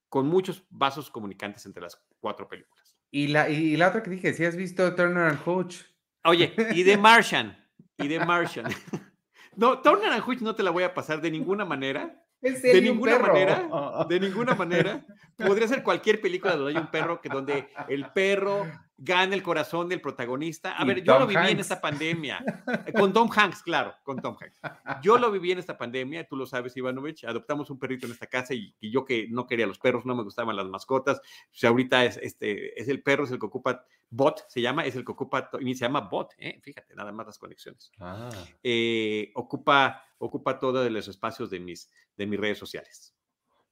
con 0.10 0.28
muchos 0.28 0.64
vasos 0.70 1.10
comunicantes 1.10 1.66
entre 1.66 1.82
las 1.84 2.02
cuatro 2.20 2.48
películas. 2.48 2.98
Y 3.12 3.28
la, 3.28 3.50
y 3.50 3.78
la 3.78 3.90
otra 3.90 4.04
que 4.04 4.10
dije, 4.10 4.34
si 4.34 4.46
has 4.46 4.56
visto 4.56 4.94
Turner 4.96 5.28
and 5.30 5.40
Hooch. 5.46 5.78
Oye, 6.24 6.54
y 6.74 6.84
de 6.84 6.98
Martian, 6.98 7.58
y 7.98 8.08
de 8.08 8.20
Martian. 8.20 8.68
No, 9.56 9.82
Turner 9.82 10.12
and 10.12 10.24
Hooch 10.24 10.42
no 10.42 10.54
te 10.54 10.62
la 10.62 10.70
voy 10.70 10.84
a 10.84 10.94
pasar 10.94 11.20
de 11.20 11.32
ninguna 11.32 11.66
manera. 11.66 12.24
de 12.42 12.80
ninguna 12.80 13.18
manera, 13.18 13.68
de 14.08 14.20
ninguna 14.20 14.54
manera. 14.54 15.04
Podría 15.36 15.68
ser 15.68 15.82
cualquier 15.82 16.22
película 16.22 16.56
donde 16.56 16.74
hay 16.74 16.78
un 16.78 16.92
perro 16.92 17.20
que 17.20 17.28
donde 17.28 17.68
el 17.90 18.06
perro 18.12 18.68
gana 18.98 19.36
el 19.36 19.44
corazón 19.44 19.88
del 19.88 20.02
protagonista. 20.02 20.72
A 20.72 20.84
ver, 20.84 21.04
yo 21.04 21.20
lo 21.20 21.28
viví 21.28 21.50
en 21.50 21.60
esta 21.60 21.80
pandemia. 21.80 22.44
Con 22.98 23.14
Tom 23.14 23.30
Hanks, 23.34 23.62
claro, 23.62 23.94
con 24.04 24.20
Tom 24.22 24.36
Hanks. 24.40 24.60
Yo 25.02 25.18
lo 25.18 25.32
viví 25.32 25.52
en 25.52 25.60
esta 25.60 25.78
pandemia, 25.78 26.28
tú 26.28 26.36
lo 26.36 26.46
sabes, 26.46 26.76
Ivanovich. 26.76 27.24
Adoptamos 27.26 27.70
un 27.70 27.78
perrito 27.78 28.06
en 28.06 28.14
esta 28.14 28.28
casa 28.28 28.54
y, 28.54 28.76
yo 28.82 29.06
que 29.06 29.28
no 29.30 29.46
quería 29.46 29.68
los 29.68 29.78
perros, 29.78 30.06
no 30.06 30.16
me 30.16 30.24
gustaban 30.24 30.56
las 30.56 30.66
mascotas. 30.68 31.18
O 31.20 31.22
sea, 31.52 31.70
ahorita 31.70 32.06
es, 32.06 32.18
este, 32.18 32.80
es 32.80 32.88
el 32.88 33.04
perro, 33.04 33.26
es 33.26 33.32
el 33.32 33.40
que 33.40 33.46
ocupa, 33.46 33.86
Bot 34.10 34.46
se 34.48 34.62
llama, 34.62 34.86
es 34.86 34.96
el 34.96 35.06
que 35.06 35.12
ocupa, 35.12 35.50
y 35.60 35.76
se 35.76 35.86
llama 35.86 36.02
Bot, 36.02 36.34
¿eh? 36.38 36.60
fíjate, 36.64 36.96
nada 36.96 37.12
más 37.12 37.28
las 37.28 37.38
conexiones. 37.38 37.92
Ah. 38.00 38.30
Eh, 38.64 39.32
ocupa, 39.36 40.04
ocupa 40.18 40.60
todos 40.60 40.90
los 40.90 41.08
espacios 41.08 41.50
de 41.50 41.60
mis, 41.60 41.92
de 42.16 42.26
mis 42.26 42.40
redes 42.40 42.58
sociales. 42.58 43.14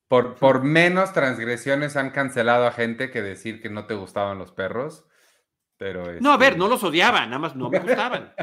Por, 0.08 0.36
por 0.36 0.64
menos 0.64 1.14
transgresiones 1.14 1.96
han 1.96 2.12
cancelado 2.12 2.68
a 2.68 2.72
gente 2.72 3.10
que 3.10 3.24
decir 3.24 3.60
que 3.60 3.70
no 3.70 3.88
te 3.88 3.96
gustaban 3.96 4.38
los 4.38 4.52
perros. 4.52 5.06
Pero 5.78 6.20
No, 6.22 6.32
a 6.32 6.38
ver, 6.38 6.54
este 6.54 6.60
no 6.60 6.68
los 6.70 6.84
odiaba, 6.84 7.26
nada 7.26 7.40
más 7.40 7.56
no 7.56 7.70
me 7.70 7.80
gustaban. 7.80 8.34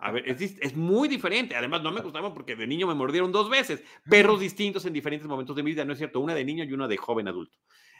A 0.00 0.10
ver, 0.10 0.28
es, 0.28 0.76
muy 0.76 1.08
diferente. 1.08 1.54
Además, 1.54 1.82
no 1.82 1.92
me 1.92 2.00
gustaban 2.00 2.34
porque 2.34 2.56
de 2.56 2.66
niño 2.66 2.86
me 2.86 2.94
mordieron 2.94 3.30
dos 3.30 3.48
veces. 3.48 3.82
Perros 4.08 4.40
distintos 4.40 4.84
en 4.84 4.92
diferentes 4.92 5.28
momentos 5.28 5.54
de 5.54 5.62
mi 5.62 5.70
vida, 5.70 5.84
¿no 5.84 5.92
es 5.92 5.98
cierto? 5.98 6.20
Una 6.20 6.34
de 6.34 6.44
niño 6.44 6.64
y 6.64 6.72
una 6.72 6.88
de 6.88 6.96
joven 6.96 7.28
adulto. 7.28 7.58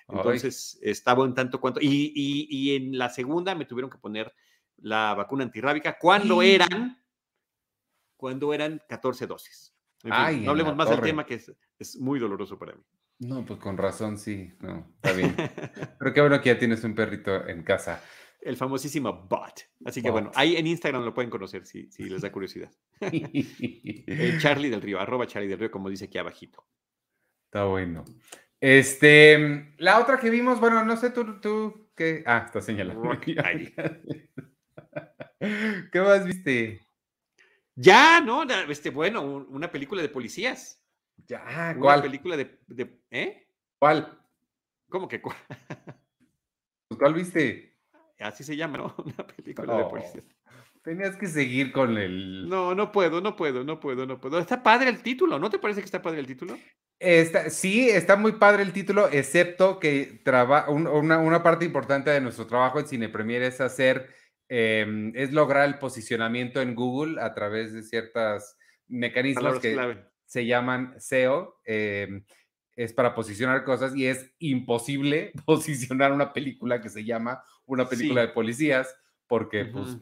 Entonces, 0.09 0.79
estaba 0.83 1.25
en 1.25 1.35
tanto 1.35 1.61
cuanto. 1.61 1.81
Y, 1.81 2.13
y, 2.15 2.77
en 2.77 2.99
la 2.99 3.09
segunda 3.09 3.55
me 3.55 3.65
tuvieron 3.65 3.91
que 3.91 3.99
poner 3.99 4.35
la 4.79 5.15
vacuna 5.15 5.45
antirrábica 5.45 5.97
cuando 5.99 6.43
eran, 6.43 7.03
cuando 8.17 8.53
eran 8.53 8.83
14 8.89 9.27
dosis. 9.27 9.75
no 10.03 10.51
hablemos 10.51 10.75
más 10.77 10.91
del 10.91 11.01
tema 11.01 11.25
que 11.25 11.35
es, 11.35 11.53
es 11.79 11.97
muy 11.97 12.19
doloroso 12.19 12.59
para 12.59 12.75
mí. 12.75 12.83
No, 13.21 13.45
pues 13.45 13.61
con 13.61 13.79
razón, 13.79 14.19
sí, 14.19 14.53
no, 14.61 14.93
está 14.97 15.13
bien. 15.13 15.37
Pero 15.99 16.13
qué 16.13 16.21
bueno 16.21 16.41
que 16.41 16.51
ya 16.53 16.59
tienes 16.59 16.83
un 16.83 16.95
perrito 16.95 17.47
en 17.47 17.63
casa. 17.63 18.03
El 18.45 18.57
famosísimo 18.57 19.27
bot. 19.29 19.69
Así 19.87 20.03
que 20.03 20.11
bueno, 20.11 20.31
ahí 20.35 20.57
en 20.57 20.67
Instagram 20.67 21.03
lo 21.05 21.15
pueden 21.15 21.31
conocer 21.31 21.65
si, 21.65 21.91
si 21.91 22.05
les 22.05 22.23
da 22.23 22.31
curiosidad. 22.31 22.71
Charlie 24.41 24.69
del 24.69 24.83
Río, 24.83 25.01
arroba 25.01 25.27
Charlie 25.27 25.49
del 25.49 25.59
Río, 25.59 25.71
como 25.71 25.89
dice 25.89 26.05
aquí 26.05 26.19
abajito. 26.19 26.67
Está 27.47 27.65
bueno. 27.65 28.05
Este, 28.61 29.75
la 29.79 30.01
otra 30.01 30.19
que 30.19 30.31
vimos, 30.31 30.61
bueno, 30.61 30.85
no 30.85 30.97
sé 30.97 31.11
tú, 31.11 31.41
tú, 31.41 31.91
¿qué? 31.95 32.23
Ah, 32.27 32.45
está 32.47 32.61
señalando. 32.61 33.11
¿Qué 35.93 36.01
más 36.01 36.25
viste? 36.25 36.81
Ya, 37.75 38.21
¿no? 38.21 38.45
Este, 38.69 38.91
bueno, 38.91 39.23
una 39.23 39.71
película 39.71 40.01
de 40.03 40.09
policías. 40.09 40.83
Ya, 41.27 41.75
¿cuál? 41.79 41.99
Una 41.99 42.03
película 42.03 42.37
de, 42.37 42.59
¿eh? 43.11 43.49
¿Cuál? 43.79 44.19
¿Cómo 44.89 45.09
que 45.09 45.21
cuál? 45.21 45.37
Pues, 46.87 46.99
¿Cuál 46.99 47.15
viste? 47.15 47.74
Así 48.19 48.45
se 48.45 48.57
llama, 48.57 48.79
¿no? 48.79 48.95
Una 49.05 49.27
película 49.27 49.77
de 49.77 49.85
policías. 49.85 50.25
Tenías 50.83 51.17
que 51.17 51.27
seguir 51.29 51.73
con 51.73 51.97
el. 51.97 52.47
No, 52.49 52.75
no 52.75 52.93
puedo, 52.93 53.23
no 53.23 53.37
puedo, 53.37 53.65
no 53.65 53.81
puedo, 53.81 54.05
no 54.05 54.21
puedo. 54.21 54.39
Está 54.39 54.63
padre 54.63 54.91
el 54.91 55.03
título, 55.03 55.39
¿no 55.39 55.49
te 55.49 55.59
parece 55.59 55.81
que 55.81 55.87
está 55.87 56.03
padre 56.03 56.21
el 56.21 56.27
título? 56.27 56.59
Está, 56.99 57.49
sí, 57.49 57.89
está 57.89 58.17
muy 58.17 58.33
padre 58.33 58.63
el 58.63 58.73
título, 58.73 59.09
excepto 59.11 59.79
que 59.79 60.23
una, 60.69 61.19
una, 61.19 61.43
parte 61.43 61.65
importante 61.65 62.11
de 62.11 62.21
nuestro 62.21 62.47
trabajo 62.47 62.79
en 62.79 62.87
Cine 62.87 63.09
Premier 63.09 63.43
es 63.43 63.61
hacer, 63.61 64.11
em, 64.49 65.11
es 65.15 65.33
lograr 65.33 65.67
el 65.67 65.79
posicionamiento 65.79 66.61
en 66.61 66.75
Google 66.75 67.21
a 67.21 67.35
través 67.35 67.73
de 67.73 67.83
ciertos 67.83 68.57
mecanismos 68.87 69.61
que 69.61 70.05
se 70.27 70.47
llaman 70.47 70.95
SEO. 70.99 71.61
Em, 71.65 72.25
es 72.77 72.93
para 72.93 73.15
posicionar 73.15 73.65
cosas 73.65 73.95
y 73.97 74.07
es 74.07 74.33
imposible 74.39 75.33
posicionar 75.47 76.13
una 76.13 76.33
película 76.33 76.81
que 76.81 76.91
se 76.91 77.05
llama 77.05 77.43
una 77.67 77.89
película 77.89 78.21
de 78.23 78.29
policías 78.29 78.95
porque 79.27 79.65
pues 79.65 79.97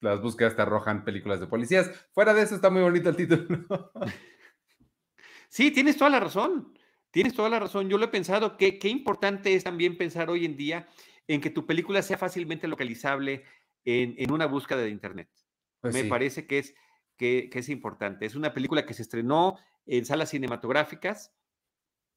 las 0.00 0.20
búsquedas 0.20 0.56
te 0.56 0.62
arrojan 0.62 1.04
películas 1.04 1.40
de 1.40 1.46
policías. 1.46 1.90
Fuera 2.12 2.34
de 2.34 2.42
eso 2.42 2.54
está 2.54 2.70
muy 2.70 2.82
bonito 2.82 3.08
el 3.08 3.16
título. 3.16 3.92
Sí, 5.48 5.70
tienes 5.70 5.96
toda 5.96 6.10
la 6.10 6.20
razón. 6.20 6.76
Tienes 7.10 7.32
toda 7.32 7.48
la 7.48 7.58
razón. 7.58 7.88
Yo 7.88 7.98
lo 7.98 8.04
he 8.04 8.08
pensado. 8.08 8.56
Qué, 8.56 8.78
qué 8.78 8.88
importante 8.88 9.54
es 9.54 9.64
también 9.64 9.96
pensar 9.96 10.28
hoy 10.28 10.44
en 10.44 10.56
día 10.56 10.88
en 11.28 11.40
que 11.40 11.50
tu 11.50 11.66
película 11.66 12.02
sea 12.02 12.18
fácilmente 12.18 12.68
localizable 12.68 13.44
en, 13.84 14.30
una 14.30 14.46
búsqueda 14.46 14.82
de 14.82 14.90
Internet. 14.90 15.30
Pues 15.80 15.94
Me 15.94 16.04
parece 16.04 16.46
que 16.46 16.58
es, 16.58 16.74
que, 17.16 17.48
es 17.52 17.68
importante. 17.68 18.26
Es 18.26 18.34
una 18.34 18.52
película 18.52 18.84
que 18.84 18.94
se 18.94 19.02
estrenó 19.02 19.56
en 19.86 20.04
salas 20.04 20.30
cinematográficas, 20.30 21.32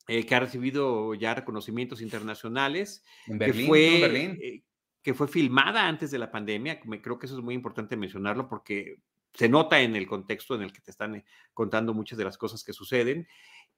eh, 0.08 0.26
que 0.26 0.36
ha 0.36 0.39
recibido 0.39 1.14
ya 1.14 1.36
reconocimientos 1.36 2.02
internacionales. 2.02 3.04
En 3.28 3.38
Berlín, 3.38 3.62
que 3.62 3.68
fue, 3.68 4.00
Berlín. 4.02 4.39
Eh, 4.41 4.64
que 5.02 5.14
fue 5.14 5.28
filmada 5.28 5.88
antes 5.88 6.12
de 6.12 6.20
la 6.20 6.32
pandemia. 6.32 6.80
Creo 6.80 7.20
que 7.20 7.26
eso 7.26 7.38
es 7.38 7.43
muy 7.43 7.56
importante 7.56 7.95
mencionarlo 7.95 8.47
porque 8.50 8.97
se 9.34 9.50
nota 9.50 9.80
en 9.82 9.95
el 9.95 10.08
contexto 10.08 10.56
en 10.56 10.64
el 10.64 10.74
que 10.74 10.82
te 10.82 10.91
están 10.91 11.16
eh, 11.16 11.26
contando 11.54 11.93
muchas 11.93 12.18
de 12.18 12.26
las 12.26 12.38
cosas 12.38 12.64
que 12.64 12.74
suceden 12.74 13.28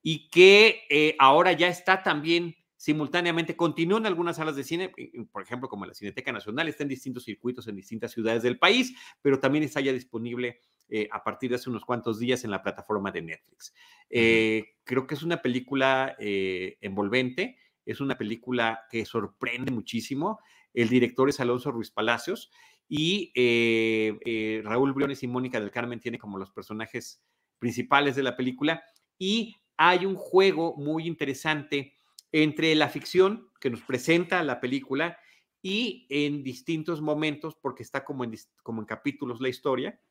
y 0.01 0.29
que 0.29 0.83
eh, 0.89 1.15
ahora 1.19 1.51
ya 1.51 1.67
está 1.67 2.03
también 2.03 2.55
simultáneamente, 2.77 3.55
continúa 3.55 3.99
en 3.99 4.07
algunas 4.07 4.37
salas 4.37 4.55
de 4.55 4.63
cine, 4.63 4.91
por 5.31 5.43
ejemplo, 5.43 5.69
como 5.69 5.85
la 5.85 5.93
Cineteca 5.93 6.31
Nacional, 6.31 6.67
está 6.67 6.81
en 6.81 6.89
distintos 6.89 7.25
circuitos 7.25 7.67
en 7.67 7.75
distintas 7.75 8.11
ciudades 8.11 8.41
del 8.41 8.57
país, 8.57 8.95
pero 9.21 9.39
también 9.39 9.63
está 9.63 9.81
ya 9.81 9.93
disponible 9.93 10.59
eh, 10.89 11.07
a 11.11 11.23
partir 11.23 11.51
de 11.51 11.57
hace 11.57 11.69
unos 11.69 11.85
cuantos 11.85 12.17
días 12.17 12.43
en 12.43 12.49
la 12.49 12.63
plataforma 12.63 13.11
de 13.11 13.21
Netflix. 13.21 13.75
creo 14.09 15.05
que 15.05 15.13
es 15.13 15.21
una 15.21 15.43
película 15.43 16.15
envolvente, 16.17 17.59
es 17.85 18.01
una 18.01 18.17
película 18.17 18.81
que 18.89 19.05
sorprende 19.05 19.71
muchísimo. 19.71 20.39
El 20.73 20.89
director 20.89 21.29
es 21.29 21.39
Alonso 21.39 21.71
Ruiz 21.71 21.91
Palacios 21.91 22.51
y 22.87 23.31
eh, 23.35 24.17
eh, 24.25 24.61
Raúl 24.63 24.93
Briones 24.93 25.23
y 25.23 25.27
Mónica 25.27 25.59
del 25.59 25.71
Carmen 25.71 25.99
tienen 25.99 26.19
como 26.19 26.37
los 26.37 26.51
personajes 26.51 27.23
principales 27.59 28.15
de 28.15 28.23
la 28.23 28.35
película. 28.35 28.83
Y 29.17 29.55
hay 29.77 30.05
un 30.05 30.15
juego 30.15 30.75
muy 30.75 31.07
interesante 31.07 31.95
entre 32.31 32.75
la 32.75 32.89
ficción 32.89 33.49
que 33.59 33.69
nos 33.69 33.81
presenta 33.81 34.43
la 34.43 34.59
película 34.59 35.17
y 35.61 36.07
en 36.09 36.43
distintos 36.43 37.01
momentos, 37.01 37.55
porque 37.61 37.83
está 37.83 38.03
como 38.03 38.23
en, 38.23 38.33
como 38.63 38.81
en 38.81 38.87
capítulos 38.87 39.41
la 39.41 39.49
historia, 39.49 40.01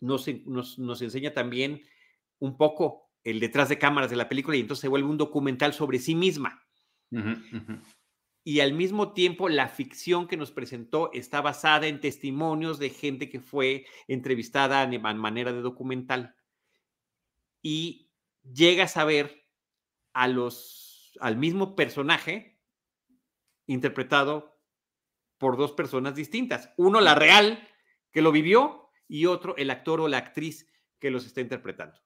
nos, 0.00 0.26
nos, 0.46 1.02
enseña 1.02 1.32
también 1.32 1.82
un 2.38 2.56
poco 2.56 3.10
el 3.22 3.40
detrás 3.40 3.68
de 3.68 3.78
cámaras 3.78 4.10
de 4.10 4.16
la 4.16 4.28
película 4.28 4.56
y 4.56 4.60
entonces 4.60 4.82
se 4.82 4.88
vuelve 4.88 5.08
un 5.08 5.16
documental 5.16 5.72
sobre 5.72 5.98
sí 5.98 6.14
misma 6.14 6.60
y 8.46 8.60
al 8.60 8.74
mismo 8.74 9.14
tiempo 9.14 9.48
la 9.48 9.68
ficción 9.68 10.28
que 10.28 10.36
nos 10.36 10.52
presentó 10.52 11.10
está 11.14 11.40
basada 11.40 11.86
en 11.86 12.00
testimonios 12.00 12.78
de 12.78 12.90
gente 12.90 13.30
que 13.30 13.40
fue 13.40 13.86
entrevistada 14.06 14.82
en 14.82 15.00
manera 15.16 15.50
de 15.50 15.62
documental. 15.62 16.36
Y 17.62 18.12
llegas 18.42 18.98
a 18.98 19.04
ver 19.04 19.48
a 20.12 20.28
los, 20.28 21.16
al 21.20 21.38
mismo 21.38 21.74
personaje 21.74 22.60
interpretado 23.66 24.60
por 25.38 25.56
dos 25.56 25.72
personas 25.72 26.14
distintas. 26.14 26.70
Uno, 26.76 27.00
la 27.00 27.14
real, 27.14 27.66
que 28.12 28.20
lo 28.20 28.30
vivió, 28.30 28.90
y 29.08 29.24
otro, 29.24 29.56
el 29.56 29.70
actor 29.70 30.02
o 30.02 30.08
la 30.08 30.18
actriz 30.18 30.70
que 30.98 31.10
los 31.10 31.24
está 31.24 31.40
interpretando. 31.40 31.98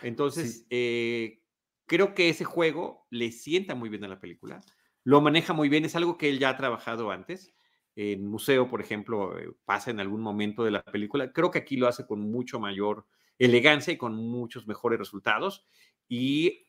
Entonces, 0.00 0.66
eh, 0.70 1.42
creo 1.84 2.14
que 2.14 2.30
ese 2.30 2.44
juego 2.44 3.06
le 3.10 3.32
sienta 3.32 3.74
muy 3.74 3.90
bien 3.90 4.04
a 4.04 4.08
la 4.08 4.20
película 4.20 4.60
lo 5.08 5.22
maneja 5.22 5.54
muy 5.54 5.70
bien, 5.70 5.86
es 5.86 5.96
algo 5.96 6.18
que 6.18 6.28
él 6.28 6.38
ya 6.38 6.50
ha 6.50 6.56
trabajado 6.58 7.10
antes. 7.10 7.54
En 7.96 8.26
museo, 8.26 8.68
por 8.68 8.82
ejemplo, 8.82 9.38
eh, 9.38 9.50
pasa 9.64 9.90
en 9.90 10.00
algún 10.00 10.20
momento 10.20 10.64
de 10.64 10.70
la 10.70 10.82
película. 10.82 11.32
Creo 11.32 11.50
que 11.50 11.60
aquí 11.60 11.78
lo 11.78 11.88
hace 11.88 12.06
con 12.06 12.30
mucho 12.30 12.60
mayor 12.60 13.06
elegancia 13.38 13.90
y 13.90 13.96
con 13.96 14.14
muchos 14.14 14.66
mejores 14.66 14.98
resultados. 14.98 15.64
Y 16.08 16.66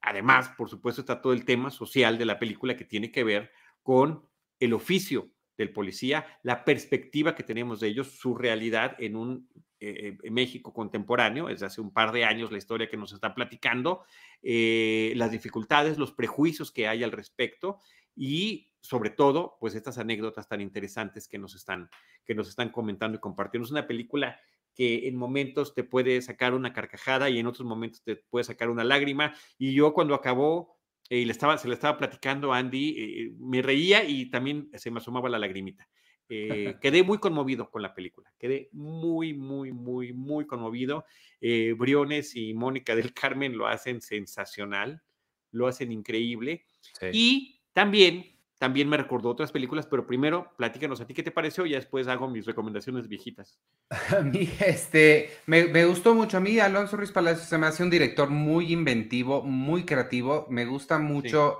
además, 0.00 0.48
por 0.58 0.68
supuesto, 0.68 1.02
está 1.02 1.20
todo 1.20 1.32
el 1.32 1.44
tema 1.44 1.70
social 1.70 2.18
de 2.18 2.24
la 2.24 2.40
película 2.40 2.76
que 2.76 2.84
tiene 2.84 3.12
que 3.12 3.22
ver 3.22 3.52
con 3.84 4.28
el 4.58 4.72
oficio 4.72 5.30
del 5.58 5.72
policía, 5.72 6.24
la 6.42 6.64
perspectiva 6.64 7.34
que 7.34 7.42
tenemos 7.42 7.80
de 7.80 7.88
ellos, 7.88 8.12
su 8.12 8.34
realidad 8.34 8.96
en 8.98 9.16
un 9.16 9.48
eh, 9.80 10.16
México 10.30 10.72
contemporáneo, 10.72 11.48
desde 11.48 11.66
hace 11.66 11.80
un 11.80 11.92
par 11.92 12.12
de 12.12 12.24
años 12.24 12.50
la 12.50 12.58
historia 12.58 12.88
que 12.88 12.96
nos 12.96 13.12
está 13.12 13.34
platicando, 13.34 14.04
eh, 14.42 15.12
las 15.16 15.30
dificultades, 15.30 15.98
los 15.98 16.12
prejuicios 16.12 16.72
que 16.72 16.88
hay 16.88 17.04
al 17.04 17.12
respecto 17.12 17.80
y 18.16 18.72
sobre 18.80 19.10
todo, 19.10 19.56
pues 19.60 19.74
estas 19.74 19.98
anécdotas 19.98 20.48
tan 20.48 20.60
interesantes 20.60 21.28
que 21.28 21.38
nos 21.38 21.54
están, 21.54 21.90
que 22.24 22.34
nos 22.34 22.48
están 22.48 22.70
comentando 22.70 23.18
y 23.18 23.20
compartiendo. 23.20 23.66
Es 23.66 23.72
una 23.72 23.86
película 23.86 24.40
que 24.74 25.08
en 25.08 25.16
momentos 25.16 25.74
te 25.74 25.82
puede 25.82 26.22
sacar 26.22 26.54
una 26.54 26.72
carcajada 26.72 27.28
y 27.28 27.38
en 27.40 27.48
otros 27.48 27.66
momentos 27.66 28.02
te 28.04 28.14
puede 28.14 28.44
sacar 28.44 28.70
una 28.70 28.84
lágrima. 28.84 29.34
Y 29.58 29.74
yo 29.74 29.92
cuando 29.92 30.14
acabó 30.14 30.77
y 31.10 31.24
le 31.24 31.32
estaba, 31.32 31.56
se 31.58 31.68
le 31.68 31.74
estaba 31.74 31.96
platicando 31.96 32.52
a 32.52 32.58
Andy, 32.58 33.34
me 33.38 33.62
reía 33.62 34.04
y 34.04 34.30
también 34.30 34.70
se 34.74 34.90
me 34.90 34.98
asomaba 34.98 35.28
la 35.28 35.38
lagrimita. 35.38 35.88
Eh, 36.28 36.76
quedé 36.82 37.02
muy 37.02 37.18
conmovido 37.18 37.70
con 37.70 37.82
la 37.82 37.94
película, 37.94 38.32
quedé 38.38 38.68
muy, 38.72 39.34
muy, 39.34 39.72
muy, 39.72 40.12
muy 40.12 40.46
conmovido. 40.46 41.04
Eh, 41.40 41.74
Briones 41.76 42.36
y 42.36 42.54
Mónica 42.54 42.94
del 42.94 43.14
Carmen 43.14 43.56
lo 43.56 43.66
hacen 43.66 44.00
sensacional, 44.00 45.02
lo 45.50 45.66
hacen 45.66 45.92
increíble. 45.92 46.64
Y 47.12 47.60
también, 47.72 48.37
también 48.58 48.88
me 48.88 48.96
recordó 48.96 49.30
otras 49.30 49.52
películas, 49.52 49.86
pero 49.86 50.06
primero, 50.06 50.52
platícanos 50.56 51.00
a 51.00 51.06
ti 51.06 51.14
qué 51.14 51.22
te 51.22 51.30
pareció 51.30 51.64
y 51.64 51.72
después 51.72 52.08
hago 52.08 52.28
mis 52.28 52.44
recomendaciones 52.44 53.06
viejitas. 53.06 53.60
A 54.18 54.20
mí, 54.20 54.50
este, 54.58 55.30
me, 55.46 55.84
gustó 55.84 56.14
mucho. 56.14 56.36
A 56.36 56.40
mí, 56.40 56.58
Alonso 56.58 56.96
Ruiz 56.96 57.12
Palacios 57.12 57.48
se 57.48 57.56
me 57.56 57.66
hace 57.66 57.84
un 57.84 57.90
director 57.90 58.28
muy 58.28 58.72
inventivo, 58.72 59.42
muy 59.42 59.84
creativo. 59.84 60.46
Me 60.50 60.64
gusta 60.64 60.98
mucho 60.98 61.58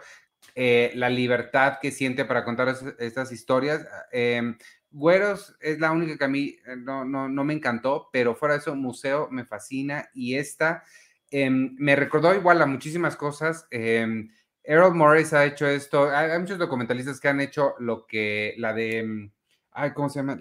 eh, 0.56 0.90
la 0.96 1.08
libertad 1.08 1.78
que 1.80 1.92
siente 1.92 2.24
para 2.24 2.44
contar 2.44 2.74
estas 2.98 3.30
historias. 3.30 3.86
Em, 4.10 4.58
Güeros 4.90 5.56
es 5.60 5.78
la 5.78 5.92
única 5.92 6.18
que 6.18 6.24
a 6.24 6.28
mí 6.28 6.56
eh, 6.66 6.76
no, 6.76 7.04
no, 7.04 7.28
no, 7.28 7.44
me 7.44 7.54
encantó, 7.54 8.08
pero 8.12 8.34
fuera 8.34 8.54
de 8.54 8.60
eso, 8.60 8.74
Museo 8.74 9.28
me 9.30 9.44
fascina 9.44 10.08
y 10.14 10.34
esta 10.34 10.82
em, 11.30 11.76
me 11.78 11.94
recordó 11.94 12.34
igual 12.34 12.60
a 12.60 12.66
muchísimas 12.66 13.14
cosas. 13.14 13.68
Em, 13.70 14.30
Errol 14.68 14.94
Morris 14.94 15.32
ha 15.32 15.46
hecho 15.46 15.66
esto, 15.66 16.10
hay, 16.10 16.38
muchos 16.38 16.58
documentalistas 16.58 17.18
que 17.18 17.28
han 17.28 17.40
hecho 17.40 17.74
lo 17.78 18.06
que, 18.06 18.52
la 18.58 18.74
de, 18.74 19.30
ay, 19.70 19.92
¿cómo 19.94 20.10
se 20.10 20.18
llama? 20.18 20.38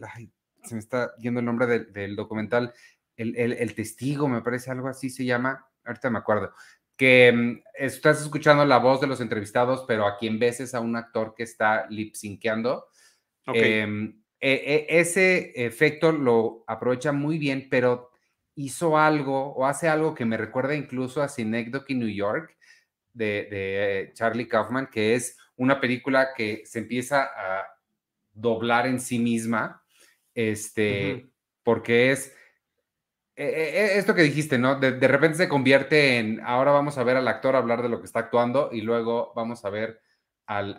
se 0.63 0.75
me 0.75 0.79
está 0.79 1.15
yendo 1.15 1.39
el 1.39 1.45
nombre 1.45 1.65
del, 1.65 2.17
documental, 2.17 2.73
el, 3.15 3.37
el, 3.37 3.73
testigo, 3.73 4.27
me 4.27 4.41
parece 4.41 4.69
algo 4.69 4.89
así 4.89 5.09
se 5.09 5.23
llama, 5.23 5.65
ahorita 5.85 6.09
me 6.09 6.19
acuerdo, 6.19 6.51
que 6.97 7.31
mm, 7.31 7.61
estás 7.75 8.21
escuchando 8.21 8.65
la 8.65 8.79
voz 8.79 8.99
de 8.99 9.07
los 9.07 9.21
entrevistados, 9.21 9.85
pero 9.87 10.05
a 10.05 10.17
quien 10.17 10.39
ves 10.39 10.59
es 10.59 10.75
a 10.75 10.81
un 10.81 10.97
actor 10.97 11.33
que 11.33 11.43
está 11.43 11.87
lip 11.89 12.13
synceando. 12.13 12.87
Em, 13.45 14.21
e, 14.41 14.87
e, 14.89 14.99
ese 14.99 15.53
efecto 15.55 16.11
lo 16.11 16.65
aprovecha 16.67 17.13
muy 17.13 17.37
bien, 17.37 17.69
pero 17.71 18.11
hizo 18.55 18.97
algo 18.97 19.53
o 19.53 19.65
hace 19.65 19.87
algo 19.87 20.13
que 20.13 20.25
me 20.25 20.35
recuerda 20.35 20.75
incluso 20.75 21.21
a 21.21 21.29
Synecdoche 21.29 21.93
New 21.93 22.09
York, 22.09 22.57
de, 23.17 24.11
Charlie 24.13 24.47
Kaufman, 24.47 24.87
que 24.87 25.15
es 25.15 25.37
una 25.55 25.79
película 25.79 26.29
que 26.35 26.63
se 26.65 26.79
empieza 26.79 27.23
a 27.23 27.65
doblar 28.31 28.87
en 28.87 28.99
sí 28.99 29.19
misma, 29.19 29.83
este, 30.33 31.29
porque 31.63 32.11
es 32.11 32.33
e, 33.35 33.45
e, 33.45 33.95
e, 33.95 33.97
esto 33.99 34.15
que 34.15 34.23
dijiste, 34.23 34.57
¿no? 34.57 34.79
De, 34.79 35.07
repente 35.07 35.37
se 35.37 35.49
convierte 35.49 36.17
en, 36.17 36.41
ahora 36.41 36.71
vamos 36.71 36.97
a 36.97 37.03
ver 37.03 37.17
al 37.17 37.27
actor 37.27 37.55
hablar 37.55 37.81
de 37.83 37.89
lo 37.89 37.99
que 37.99 38.05
está 38.05 38.19
actuando 38.19 38.69
y 38.71 38.81
luego 38.81 39.31
vamos 39.35 39.63
a 39.63 39.69
ver 39.69 40.01
al, 40.47 40.75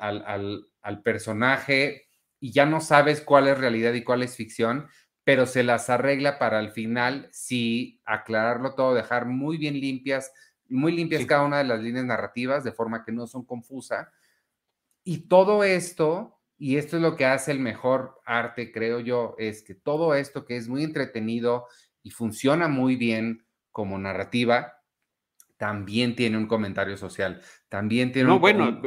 al 0.80 1.03
personaje 1.03 2.09
y 2.41 2.53
ya 2.53 2.66
no 2.66 2.80
sabes 2.80 3.20
cuál 3.20 3.49
es 3.49 3.59
realidad 3.59 3.93
y 3.93 4.03
cuál 4.03 4.22
es 4.22 4.36
ficción, 4.36 4.89
pero 5.24 5.47
se 5.47 5.62
las 5.62 5.91
arregla 5.91 6.39
para 6.39 6.59
al 6.59 6.70
final 6.70 7.28
sí 7.32 8.01
aclararlo 8.05 8.74
todo, 8.74 8.95
dejar 8.95 9.26
muy 9.26 9.57
bien 9.57 9.78
limpias, 9.78 10.32
muy 10.68 10.92
limpias 10.92 11.24
cada 11.26 11.44
una 11.44 11.58
de 11.58 11.64
las 11.64 11.80
líneas 11.80 12.04
narrativas, 12.04 12.64
de 12.64 12.72
forma 12.72 13.04
que 13.04 13.12
no 13.12 13.26
son 13.26 13.44
confusas. 13.44 14.08
Y 15.04 15.28
todo 15.28 15.64
esto, 15.64 16.38
y 16.58 16.76
esto 16.76 16.96
es 16.96 17.02
lo 17.02 17.16
que 17.16 17.26
hace 17.26 17.52
el 17.52 17.60
mejor 17.60 18.20
arte, 18.24 18.72
creo 18.72 19.00
yo, 19.00 19.34
es 19.38 19.62
que 19.62 19.74
todo 19.74 20.14
esto 20.14 20.44
que 20.44 20.56
es 20.56 20.68
muy 20.68 20.84
entretenido 20.84 21.66
y 22.02 22.10
funciona 22.10 22.68
muy 22.68 22.96
bien 22.96 23.46
como 23.70 23.98
narrativa, 23.98 24.74
también 25.56 26.14
tiene 26.14 26.36
un 26.36 26.46
comentario 26.46 26.96
social, 26.96 27.42
también 27.68 28.12
tiene 28.12 28.28
no, 28.28 28.36
un... 28.36 28.40
bueno, 28.40 28.80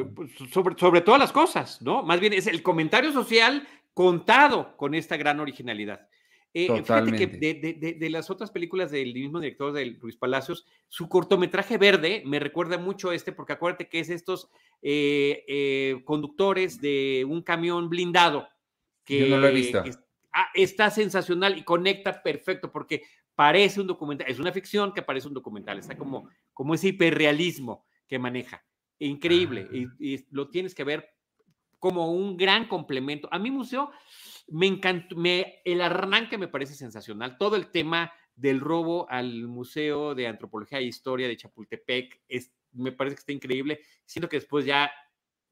sobre, 0.52 0.78
sobre 0.78 1.02
todas 1.02 1.20
las 1.20 1.32
cosas, 1.32 1.82
¿no? 1.82 2.02
Más 2.04 2.20
bien 2.20 2.34
es 2.34 2.48
el 2.48 2.64
comentario 2.64 3.12
social 3.12 3.68
contado 3.94 4.78
con 4.78 4.96
esta 4.96 5.18
gran 5.18 5.40
originalidad. 5.40 6.08
Eh, 6.54 6.68
fíjate 6.84 7.12
que 7.14 7.28
de, 7.94 8.10
las 8.10 8.30
otras 8.30 8.52
películas 8.52 8.92
del 8.92 9.14
mismo 9.14 9.40
director, 9.40 9.72
de 9.72 9.86
Luis 9.86 10.18
Palacios, 10.18 10.66
su 10.90 11.08
cortometraje 11.08 11.78
verde 11.78 12.24
me 12.26 12.40
recuerda 12.40 12.78
mucho 12.78 13.10
a 13.10 13.16
este, 13.16 13.32
porque 13.32 13.54
acuérdate 13.54 13.88
que 13.88 14.00
es 14.00 14.10
estos 14.10 14.50
eh, 14.82 15.46
eh, 15.48 16.02
conductores 16.04 16.82
de 16.82 17.26
un 17.28 17.42
camión 17.42 17.90
blindado. 17.90 18.50
Que, 19.06 19.20
Yo 19.20 19.28
no 19.28 19.38
lo 19.38 19.48
he 19.48 19.54
visto. 19.54 19.82
Ah, 20.34 20.48
está 20.54 20.90
sensacional 20.90 21.58
y 21.58 21.64
conecta 21.64 22.22
perfecto, 22.22 22.72
porque 22.72 23.04
parece 23.36 23.80
un 23.80 23.88
documental, 23.88 24.28
es 24.30 24.40
una 24.40 24.52
ficción 24.52 24.94
que 24.94 25.02
parece 25.02 25.28
un 25.28 25.34
documental, 25.34 25.80
está 25.80 25.98
como, 25.98 26.30
como 26.54 26.74
ese 26.74 26.90
hiperrealismo 26.90 27.86
que 28.08 28.20
maneja. 28.20 28.64
Increíble, 29.00 29.68
ah. 29.70 29.76
y, 30.00 30.14
y 30.16 30.26
lo 30.32 30.50
tienes 30.50 30.76
que 30.76 30.84
ver 30.84 31.10
como 31.80 32.12
un 32.12 32.38
gran 32.38 32.68
complemento. 32.68 33.28
A 33.32 33.40
mi 33.40 33.52
museo 33.52 33.92
me 34.52 34.68
encantó, 34.68 35.16
me, 35.16 35.62
el 35.64 35.82
arranque 35.82 36.38
me 36.38 36.48
parece 36.48 36.76
sensacional. 36.76 37.38
Todo 37.38 37.56
el 37.56 37.72
tema 37.72 38.12
del 38.36 38.60
robo 38.60 39.10
al 39.10 39.48
Museo 39.48 40.14
de 40.14 40.28
Antropología 40.28 40.80
e 40.80 40.84
Historia 40.84 41.28
de 41.28 41.38
Chapultepec 41.38 42.22
es, 42.28 42.52
me 42.74 42.92
parece 42.92 43.16
que 43.16 43.20
está 43.20 43.32
increíble. 43.32 43.80
Siento 44.06 44.28
que 44.28 44.38
después 44.38 44.66
ya 44.66 44.92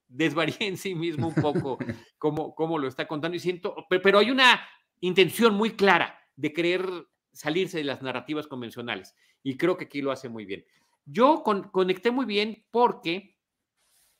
desvaríe 0.07 0.57
en 0.67 0.77
sí 0.77 0.95
mismo 0.95 1.27
un 1.29 1.35
poco 1.35 1.77
cómo, 2.17 2.53
cómo 2.55 2.77
lo 2.77 2.87
está 2.87 3.07
contando 3.07 3.37
y 3.37 3.39
siento, 3.39 3.75
pero, 3.89 4.19
hay 4.19 4.31
una 4.31 4.61
intención 4.99 5.53
muy 5.53 5.71
clara 5.71 6.19
de 6.35 6.51
querer 6.51 6.85
salirse 7.31 7.77
de 7.77 7.85
las 7.85 8.01
narrativas 8.01 8.47
convencionales 8.47 9.15
y 9.43 9.55
creo 9.55 9.77
que 9.77 9.85
aquí 9.85 10.01
lo 10.01 10.11
hace 10.11 10.27
muy 10.27 10.45
bien. 10.45 10.65
Yo 11.05 11.41
conecté 11.43 12.11
muy 12.11 12.25
bien 12.25 12.65
porque 12.69 13.37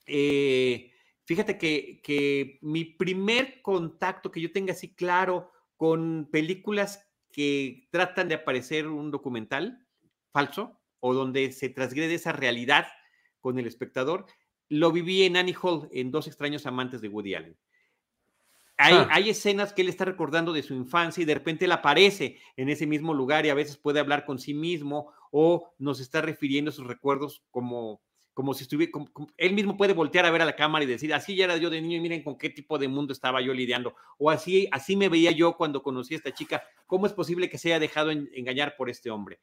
eh, 0.06 0.92
Fíjate 1.30 1.60
que, 1.60 2.58
mi 2.64 2.86
primer 2.86 3.62
contacto 3.62 4.32
que 4.32 4.42
yo 4.42 4.52
tenga 4.52 4.74
así 4.74 4.96
claro 4.96 5.52
con 5.78 6.28
películas 6.32 7.08
que 7.32 7.88
tratan 7.92 8.30
de 8.30 8.34
aparecer 8.34 8.88
un 8.88 9.12
documental 9.12 9.86
falso 10.32 10.82
o 11.00 11.14
donde 11.14 11.52
se 11.52 11.70
transgrede 11.70 12.16
esa 12.16 12.32
realidad 12.32 12.88
con 13.42 13.60
el 13.60 13.68
espectador, 13.68 14.26
lo 14.70 14.92
viví 14.92 15.22
en 15.22 15.38
Annie 15.38 15.56
Hall, 15.62 15.88
en 15.92 16.10
Dos 16.10 16.26
extraños 16.26 16.66
amantes 16.66 17.00
de 17.00 17.10
Woody 17.10 17.36
Allen. 17.36 17.58
Hay, 18.78 18.96
ah. 18.96 19.08
hay, 19.12 19.30
escenas 19.30 19.72
que 19.72 19.84
él 19.84 19.90
está 19.90 20.06
recordando 20.06 20.52
de 20.52 20.64
su 20.64 20.74
infancia 20.74 21.22
y 21.22 21.26
de 21.26 21.36
repente 21.36 21.66
él 21.66 21.72
aparece 21.74 22.40
en 22.58 22.70
ese 22.70 22.88
mismo 22.88 23.14
lugar 23.14 23.46
y 23.46 23.50
a 23.50 23.54
veces 23.54 23.78
puede 23.78 24.00
hablar 24.00 24.26
con 24.26 24.40
sí 24.40 24.56
mismo 24.56 25.14
o 25.30 25.76
nos 25.78 26.00
está 26.00 26.24
refiriendo 26.24 26.70
a 26.70 26.74
sus 26.74 26.88
recuerdos 26.88 27.44
como 27.52 28.02
como 28.40 28.54
si 28.54 28.64
estuviera, 28.64 28.94
él 29.36 29.54
mismo 29.54 29.76
puede 29.76 29.92
voltear 29.92 30.26
a 30.26 30.32
ver 30.32 30.42
a 30.42 30.46
la 30.46 30.56
cámara 30.56 30.86
y 30.86 30.88
decir, 30.88 31.14
así 31.14 31.36
ya 31.36 31.44
era 31.44 31.58
yo 31.58 31.70
de 31.70 31.82
niño 31.82 31.98
y 31.98 32.00
miren 32.00 32.24
con 32.24 32.38
qué 32.38 32.50
tipo 32.50 32.78
de 32.78 32.88
mundo 32.88 33.12
estaba 33.12 33.42
yo 33.42 33.54
lidiando, 33.54 33.96
o 34.18 34.30
así, 34.30 34.66
así 34.72 34.96
me 34.96 35.10
veía 35.10 35.32
yo 35.32 35.58
cuando 35.58 35.84
conocí 35.84 36.14
a 36.14 36.18
esta 36.18 36.34
chica, 36.34 36.64
¿cómo 36.88 37.06
es 37.06 37.12
posible 37.12 37.50
que 37.50 37.58
se 37.58 37.68
haya 37.68 37.82
dejado 37.82 38.12
engañar 38.12 38.78
por 38.78 38.90
este 38.90 39.12
hombre? 39.12 39.42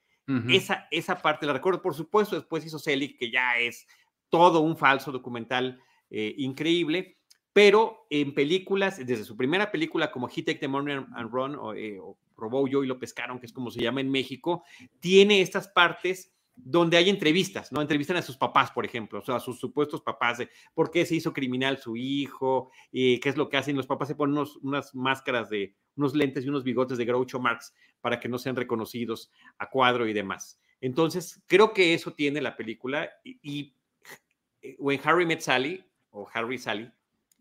esa, 0.49 0.89
esa 0.91 1.21
parte 1.21 1.45
la 1.45 1.53
recuerdo, 1.53 1.83
por 1.83 1.93
supuesto, 1.93 2.37
después 2.37 2.65
hizo 2.65 2.79
Selig, 2.79 3.19
que 3.19 3.31
ya 3.31 3.59
es 3.59 3.87
todo 4.31 4.61
un 4.61 4.79
falso 4.79 5.13
documental 5.13 5.79
eh, 6.09 6.35
increíble, 6.39 7.19
pero 7.53 8.07
en 8.09 8.33
películas, 8.33 8.97
desde 8.97 9.25
su 9.25 9.37
primera 9.37 9.71
película 9.71 10.11
como 10.11 10.27
He 10.27 10.43
Take 10.43 10.59
the 10.59 10.69
Money 10.69 11.05
and 11.15 11.31
Run, 11.31 11.55
o, 11.57 11.75
eh, 11.75 11.99
o 12.01 12.17
Robó 12.35 12.67
yo 12.67 12.83
y 12.83 12.87
lo 12.87 12.99
pescaron, 12.99 13.39
que 13.41 13.45
es 13.45 13.53
como 13.53 13.71
se 13.71 13.83
llama 13.83 14.01
en 14.01 14.11
México, 14.11 14.65
tiene 15.01 15.43
estas 15.43 15.69
partes 15.69 16.33
donde 16.57 16.97
hay 16.97 17.11
entrevistas, 17.11 17.71
¿no? 17.71 17.83
Entrevistan 17.83 18.17
a 18.17 18.23
sus 18.23 18.37
papás, 18.37 18.71
por 18.71 18.85
ejemplo, 18.85 19.19
o 19.19 19.23
sea, 19.23 19.37
a 19.37 19.41
sus 19.41 19.59
supuestos 19.59 20.01
papás 20.01 20.39
de 20.39 20.49
por 20.75 20.91
qué 20.91 21.05
se 21.05 21.15
hizo 21.15 21.33
criminal 21.33 21.79
su 21.79 21.97
hijo, 21.97 22.71
y 22.91 23.21
qué 23.21 23.29
es 23.29 23.37
lo 23.37 23.49
que 23.49 23.59
hacen. 23.59 23.77
Los 23.77 23.87
papás 23.87 24.09
se 24.09 24.15
ponen 24.15 24.43
unas 24.63 24.95
máscaras 24.95 25.51
de, 25.51 25.75
unos 25.97 26.15
lentes 26.15 26.45
y 26.45 26.49
unos 26.49 26.65
bigotes 26.65 26.99
de 26.99 27.05
Groucho 27.05 27.39
Marx 27.39 27.75
para 28.01 28.21
que 28.21 28.29
no 28.29 28.39
sean 28.39 28.57
reconocidos 28.57 29.31
a 29.59 29.69
cuadro 29.69 30.07
y 30.07 30.13
demás. 30.13 30.59
Entonces, 30.81 31.43
creo 31.47 31.73
que 31.73 31.95
eso 31.95 32.13
tiene 32.13 32.41
la 32.41 32.57
película 32.57 33.11
y, 33.25 33.75
o 34.79 34.93
en 34.93 35.01
Harry 35.05 35.27
Met 35.27 35.41
Sally, 35.41 35.85
o 36.11 36.29
Harry 36.33 36.59
Sally, 36.59 36.91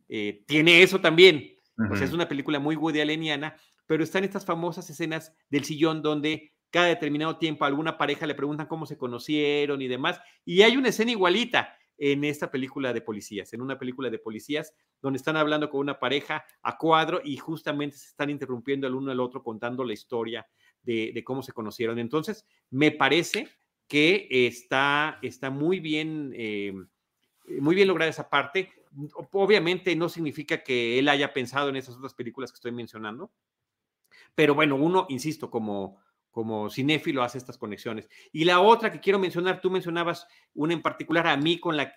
eh, 0.10 0.44
tiene 0.46 0.82
eso 0.82 1.00
también. 1.00 1.54
O 1.92 1.96
sea, 1.96 2.06
es 2.06 2.14
una 2.14 2.30
película 2.30 2.58
muy 2.58 2.78
Woody 2.78 3.02
Alleniana, 3.02 3.58
pero 3.86 4.04
están 4.04 4.24
estas 4.24 4.46
famosas 4.46 4.90
escenas 4.90 5.34
del 5.50 5.66
sillón 5.66 6.02
donde 6.02 6.54
cada 6.76 6.88
determinado 6.88 7.38
tiempo 7.38 7.64
alguna 7.64 7.98
pareja 7.98 8.28
le 8.28 8.36
preguntan 8.36 8.68
cómo 8.68 8.86
se 8.86 8.98
conocieron 8.98 9.82
y 9.82 9.88
demás. 9.88 10.20
Y 10.44 10.62
hay 10.62 10.76
una 10.76 10.90
escena 10.90 11.12
igualita 11.12 11.74
en 11.98 12.26
esta 12.26 12.52
película 12.52 12.92
de 12.92 13.00
policías, 13.00 13.54
en 13.54 13.62
una 13.62 13.80
película 13.80 14.10
de 14.10 14.20
policías, 14.20 14.74
donde 15.02 15.16
están 15.16 15.38
hablando 15.38 15.70
con 15.70 15.80
una 15.80 15.98
pareja 16.02 16.44
a 16.62 16.78
cuadro 16.78 17.22
y 17.24 17.38
justamente 17.38 17.96
se 17.96 18.10
están 18.10 18.30
interrumpiendo 18.30 18.88
el 18.88 18.94
uno 18.94 19.10
al 19.10 19.22
otro 19.22 19.42
contando 19.42 19.86
la 19.86 19.94
historia 19.94 20.46
de, 20.84 21.24
cómo 21.24 21.44
se 21.44 21.54
conocieron. 21.54 21.98
Entonces, 21.98 22.46
me 22.72 22.92
parece 22.92 23.48
que 23.88 24.28
está, 24.30 25.18
está 25.22 25.50
muy 25.50 25.80
bien, 25.80 26.34
eh, 26.36 26.74
muy 27.58 27.74
bien 27.76 27.88
lograda 27.88 28.12
esa 28.12 28.30
parte. 28.30 28.74
Obviamente 29.32 29.96
no 29.96 30.10
significa 30.10 30.62
que 30.62 31.00
él 31.00 31.08
haya 31.08 31.32
pensado 31.32 31.70
en 31.70 31.78
esas 31.78 31.96
otras 31.96 32.14
películas 32.14 32.52
que 32.52 32.56
estoy 32.56 32.74
mencionando, 32.74 33.32
pero 34.36 34.54
bueno, 34.54 34.76
uno, 34.76 35.06
insisto, 35.08 35.50
como, 35.50 36.04
como 36.36 36.70
cinéfilo 36.70 37.24
hace 37.24 37.38
estas 37.38 37.58
conexiones. 37.58 38.10
Y 38.34 38.44
la 38.44 38.60
otra 38.60 38.92
que 38.92 39.00
quiero 39.00 39.18
mencionar, 39.20 39.62
tú 39.62 39.72
mencionabas 39.72 40.28
una 40.54 40.74
en 40.74 40.82
particular 40.82 41.28
a 41.28 41.38
mí 41.38 41.62
con 41.62 41.78
la, 41.78 41.94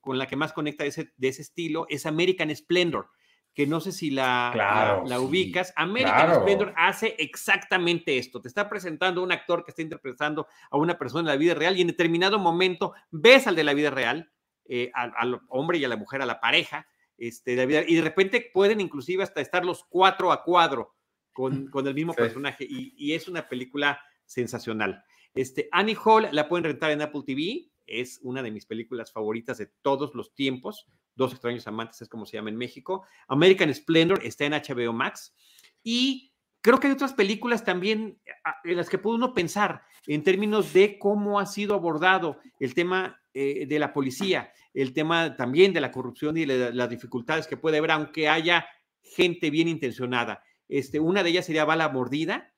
con 0.00 0.18
la 0.18 0.26
que 0.26 0.34
más 0.34 0.52
conecta 0.52 0.82
de 0.82 0.88
ese, 0.88 1.12
de 1.16 1.28
ese 1.28 1.42
estilo, 1.42 1.86
es 1.88 2.04
American 2.04 2.52
Splendor, 2.52 3.10
que 3.54 3.68
no 3.68 3.78
sé 3.78 3.92
si 3.92 4.10
la, 4.10 5.04
la, 5.06 5.20
ubicas. 5.20 5.72
American 5.76 6.40
Splendor 6.40 6.74
hace 6.76 7.14
exactamente 7.20 8.18
esto. 8.18 8.40
Te 8.40 8.48
está 8.48 8.68
presentando 8.68 9.22
un 9.22 9.30
actor 9.30 9.64
que 9.64 9.70
está 9.70 9.82
interpretando 9.82 10.48
a 10.68 10.76
una 10.76 10.98
persona 10.98 11.20
en 11.20 11.34
la 11.34 11.36
vida 11.36 11.54
real 11.54 11.78
y 11.78 11.82
en 11.82 11.86
determinado 11.86 12.40
momento 12.40 12.94
ves 13.12 13.46
al 13.46 13.54
de 13.54 13.62
la 13.62 13.72
vida 13.72 13.90
real, 13.90 14.32
eh, 14.64 14.90
al, 14.94 15.42
hombre 15.46 15.78
y 15.78 15.84
a 15.84 15.88
la 15.88 15.96
mujer, 15.96 16.22
a 16.22 16.26
la 16.26 16.40
pareja, 16.40 16.88
este, 17.18 17.54
de 17.54 17.66
vida, 17.66 17.84
y 17.86 17.94
de 17.94 18.02
repente 18.02 18.50
pueden 18.52 18.80
inclusive 18.80 19.22
hasta 19.22 19.40
estar 19.40 19.64
los 19.64 19.84
cuatro 19.84 20.32
a 20.32 20.42
cuadro 20.42 20.96
con, 21.32 21.70
el 21.86 21.94
mismo 21.94 22.14
personaje 22.14 22.66
y, 22.68 23.12
es 23.12 23.28
una 23.28 23.48
película 23.48 24.00
sensacional. 24.24 25.04
Este, 25.34 25.68
Annie 25.72 25.96
Hall 26.04 26.28
la 26.32 26.48
pueden 26.48 26.64
rentar 26.64 26.90
en 26.90 27.02
Apple 27.02 27.22
TV, 27.26 27.70
es 27.86 28.20
una 28.22 28.42
de 28.42 28.50
mis 28.50 28.66
películas 28.66 29.12
favoritas 29.12 29.58
de 29.58 29.66
todos 29.82 30.14
los 30.14 30.34
tiempos. 30.34 30.86
Dos 31.14 31.32
extraños 31.32 31.66
amantes 31.66 32.00
es 32.02 32.08
como 32.08 32.24
se 32.24 32.36
llama 32.36 32.50
en 32.50 32.56
México. 32.56 33.04
American 33.28 33.74
Splendor 33.74 34.24
está 34.24 34.44
en 34.44 34.52
HBO 34.52 34.92
Max 34.92 35.34
y 35.82 36.32
creo 36.60 36.78
que 36.78 36.86
hay 36.86 36.92
otras 36.92 37.14
películas 37.14 37.64
también 37.64 38.20
en 38.64 38.76
las 38.76 38.88
que 38.88 38.98
puede 38.98 39.16
uno 39.16 39.34
pensar 39.34 39.82
en 40.06 40.22
términos 40.22 40.72
de 40.72 40.98
cómo 40.98 41.40
ha 41.40 41.46
sido 41.46 41.74
abordado 41.74 42.38
el 42.58 42.74
tema 42.74 43.20
eh, 43.34 43.66
de 43.66 43.78
la 43.78 43.92
policía, 43.92 44.52
el 44.74 44.92
tema 44.92 45.36
también 45.36 45.72
de 45.72 45.80
la 45.80 45.90
corrupción 45.90 46.36
y 46.36 46.46
de 46.46 46.72
las 46.72 46.88
dificultades 46.88 47.46
que 47.46 47.56
puede 47.56 47.78
haber, 47.78 47.90
aunque 47.90 48.28
haya 48.28 48.66
gente 49.02 49.50
bien 49.50 49.68
intencionada. 49.68 50.42
Este, 50.70 51.00
una 51.00 51.24
de 51.24 51.30
ellas 51.30 51.46
sería 51.46 51.64
Bala 51.64 51.88
Mordida, 51.88 52.54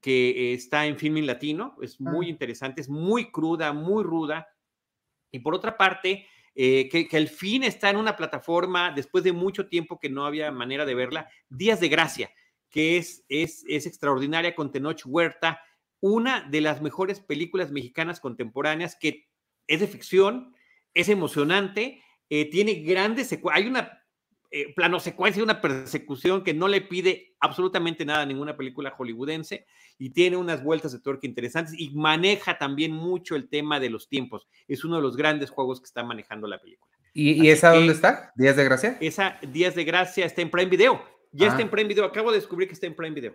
que 0.00 0.54
está 0.54 0.86
en 0.86 0.96
Filming 0.96 1.26
Latino, 1.26 1.76
es 1.82 1.96
ah. 2.00 2.10
muy 2.10 2.28
interesante, 2.28 2.80
es 2.80 2.88
muy 2.88 3.32
cruda, 3.32 3.72
muy 3.72 4.04
ruda. 4.04 4.48
Y 5.32 5.40
por 5.40 5.54
otra 5.54 5.76
parte, 5.76 6.28
eh, 6.54 6.88
que, 6.88 7.16
al 7.16 7.28
fin 7.28 7.64
está 7.64 7.90
en 7.90 7.96
una 7.96 8.16
plataforma, 8.16 8.92
después 8.92 9.24
de 9.24 9.32
mucho 9.32 9.68
tiempo 9.68 9.98
que 9.98 10.08
no 10.08 10.24
había 10.24 10.50
manera 10.52 10.86
de 10.86 10.94
verla, 10.94 11.28
Días 11.48 11.80
de 11.80 11.88
Gracia, 11.88 12.30
que 12.70 12.98
es, 12.98 13.24
es, 13.28 13.64
es 13.68 13.86
extraordinaria 13.86 14.54
con 14.54 14.70
Tenoch 14.70 15.02
Huerta, 15.04 15.60
una 16.00 16.42
de 16.42 16.60
las 16.60 16.80
mejores 16.80 17.18
películas 17.18 17.72
mexicanas 17.72 18.20
contemporáneas 18.20 18.96
que 18.96 19.26
es 19.66 19.80
de 19.80 19.88
ficción, 19.88 20.54
es 20.94 21.08
emocionante, 21.08 22.00
eh, 22.30 22.48
tiene 22.48 22.74
grandes 22.74 23.26
secuencias, 23.26 23.64
hay 23.64 23.68
una 23.68 24.05
eh, 24.50 24.72
plano 24.74 25.00
secuencia, 25.00 25.42
una 25.42 25.60
persecución 25.60 26.44
que 26.44 26.54
no 26.54 26.68
le 26.68 26.80
pide 26.80 27.34
absolutamente 27.40 28.04
nada 28.04 28.22
a 28.22 28.26
ninguna 28.26 28.56
película 28.56 28.90
hollywoodense 28.90 29.66
y 29.98 30.10
tiene 30.10 30.36
unas 30.36 30.62
vueltas 30.62 30.92
de 30.92 31.00
tuerca 31.00 31.26
interesantes 31.26 31.74
y 31.76 31.90
maneja 31.90 32.58
también 32.58 32.92
mucho 32.92 33.36
el 33.36 33.48
tema 33.48 33.80
de 33.80 33.90
los 33.90 34.08
tiempos. 34.08 34.48
Es 34.68 34.84
uno 34.84 34.96
de 34.96 35.02
los 35.02 35.16
grandes 35.16 35.50
juegos 35.50 35.80
que 35.80 35.86
está 35.86 36.02
manejando 36.02 36.46
la 36.46 36.60
película. 36.60 36.92
¿Y, 37.12 37.48
esa 37.48 37.70
dónde 37.70 37.94
está? 37.94 38.32
¿Días 38.36 38.56
de 38.56 38.64
Gracia? 38.64 38.98
Esa 39.00 39.38
Días 39.40 39.74
de 39.74 39.84
Gracia 39.84 40.26
está 40.26 40.42
en 40.42 40.50
Prime 40.50 40.70
Video. 40.70 41.02
Ya 41.32 41.46
está 41.46 41.58
ah. 41.58 41.62
en 41.62 41.70
Prime 41.70 41.88
Video. 41.88 42.04
Acabo 42.04 42.30
de 42.30 42.38
descubrir 42.38 42.68
que 42.68 42.74
está 42.74 42.86
en 42.86 42.94
Prime 42.94 43.14
Video. 43.14 43.34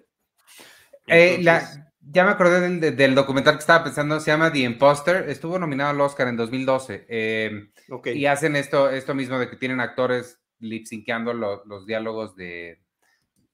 Eh, 1.07 1.43
ya 1.43 2.26
me 2.26 2.32
acordé 2.32 2.91
del, 2.91 3.16
documental 3.16 3.55
que 3.55 3.59
estaba 3.59 3.84
pensando, 3.84 4.20
se 4.20 4.32
llama 4.32 4.51
The 4.51 4.59
Imposter, 4.59 5.30
estuvo 5.30 5.59
nominado 5.59 5.91
al 5.91 6.01
Oscar 6.01 6.28
en 6.28 6.38
2012. 6.38 7.05
Em, 7.07 7.72
y 8.05 8.26
hacen 8.26 8.55
esto, 8.55 8.89
esto 8.89 9.14
mismo 9.14 9.38
de 9.38 9.49
que 9.49 9.55
tienen 9.55 9.80
actores 9.80 10.41
lip 10.62 10.86
synceando 10.86 11.34
los 11.34 11.86
diálogos 11.86 12.36
de, 12.36 12.80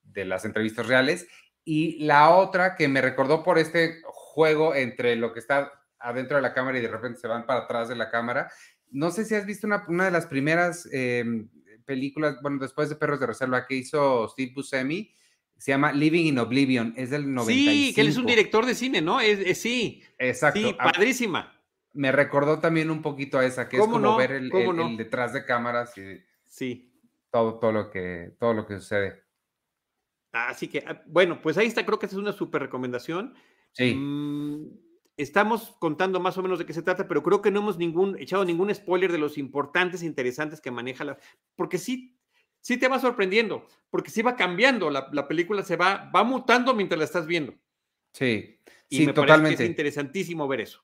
de 0.03 0.25
las 0.25 0.45
entrevistas 0.45 0.87
reales. 0.87 1.27
Y 1.63 2.05
la 2.05 2.29
otra 2.29 2.75
que 2.75 2.87
me 2.87 3.01
recordó 3.01 3.43
por 3.43 3.57
este 3.57 4.01
juego 4.05 4.75
entre 4.75 5.15
lo 5.15 5.33
que 5.33 5.39
está 5.39 5.71
adentro 5.99 6.37
de 6.37 6.43
la 6.43 6.53
cámara 6.53 6.77
y 6.77 6.81
de 6.81 6.87
repente 6.87 7.19
se 7.19 7.27
van 7.27 7.45
para 7.45 7.61
atrás 7.61 7.89
de 7.89 7.95
la 7.95 8.09
cámara, 8.09 8.51
no 8.91 9.11
sé 9.11 9.25
si 9.25 9.35
has 9.35 9.45
visto 9.45 9.67
una, 9.67 10.05
de 10.05 10.11
las 10.11 10.27
primeras 10.27 10.87
em, 10.91 11.49
películas, 11.85 12.37
bueno, 12.41 12.59
después 12.59 12.89
de 12.89 12.95
Perros 12.95 13.19
de 13.19 13.27
Reserva 13.27 13.65
que 13.65 13.75
hizo 13.75 14.27
Steve 14.29 14.51
Buscemi, 14.55 15.11
se 15.57 15.71
llama 15.71 15.91
Living 15.91 16.25
in 16.25 16.39
Oblivion, 16.39 16.93
es 16.95 17.09
del 17.09 17.33
95. 17.33 17.71
Sí, 17.71 17.93
que 17.93 18.01
él 18.01 18.07
es 18.09 18.17
un 18.17 18.27
director 18.27 18.65
de 18.65 18.75
cine, 18.75 19.01
¿no? 19.01 19.19
Es, 19.19 19.59
sí. 19.59 20.03
Exacto. 20.19 20.59
Sí, 20.59 20.75
ah, 20.77 20.91
padrísima. 20.91 21.59
Me 21.93 22.11
recordó 22.11 22.59
también 22.59 22.91
un 22.91 23.01
poquito 23.01 23.39
a 23.39 23.45
esa, 23.45 23.67
que 23.67 23.77
es 23.77 23.81
como 23.81 24.17
ver 24.17 24.33
el, 24.33 24.51
detrás 24.97 25.33
de 25.33 25.45
cámaras 25.45 25.97
y 25.97 26.21
sí. 26.45 26.93
Todo, 27.31 27.59
todo, 27.59 27.71
lo 27.71 27.89
que, 27.89 28.35
todo 28.39 28.53
lo 28.53 28.65
que 28.65 28.75
sucede. 28.75 29.23
Así 30.31 30.67
que, 30.67 30.83
ah, 30.85 31.03
bueno, 31.07 31.41
pues 31.41 31.57
ahí 31.57 31.67
está, 31.67 31.85
creo 31.85 31.99
que 31.99 32.05
esa 32.05 32.15
es 32.15 32.21
una 32.21 32.33
súper 32.33 32.61
recomendación. 32.61 33.33
Sí. 33.71 33.95
Mm, 33.95 34.69
estamos 35.17 35.75
contando 35.79 36.19
más 36.19 36.37
o 36.37 36.43
menos 36.43 36.59
de 36.59 36.65
qué 36.65 36.73
se 36.73 36.83
trata, 36.83 37.07
pero 37.07 37.23
creo 37.23 37.41
que 37.41 37.51
no 37.51 37.61
hemos 37.61 37.77
ningún, 37.77 38.17
echado 38.19 38.45
ningún 38.45 38.73
spoiler 38.73 39.11
de 39.11 39.17
los 39.17 39.37
importantes 39.37 40.01
e 40.01 40.05
interesantes 40.05 40.61
que 40.61 40.71
maneja 40.71 41.03
la. 41.03 41.17
Porque 41.55 41.77
sí, 41.77 42.17
sí 42.61 42.77
te 42.77 42.87
va 42.87 42.99
sorprendiendo, 42.99 43.65
porque 43.89 44.11
sí 44.11 44.21
va 44.21 44.35
cambiando, 44.35 44.89
la, 44.89 45.27
película 45.27 45.63
se 45.63 45.75
va, 45.75 46.09
va 46.15 46.23
mutando 46.23 46.73
mientras 46.73 46.99
la 46.99 47.05
estás 47.05 47.25
viendo. 47.25 47.53
Sí, 48.13 48.59
y 48.89 49.05
me 49.05 49.13
totalmente. 49.13 49.63
es 49.63 49.69
interesantísimo 49.69 50.47
ver 50.47 50.61
eso. 50.61 50.83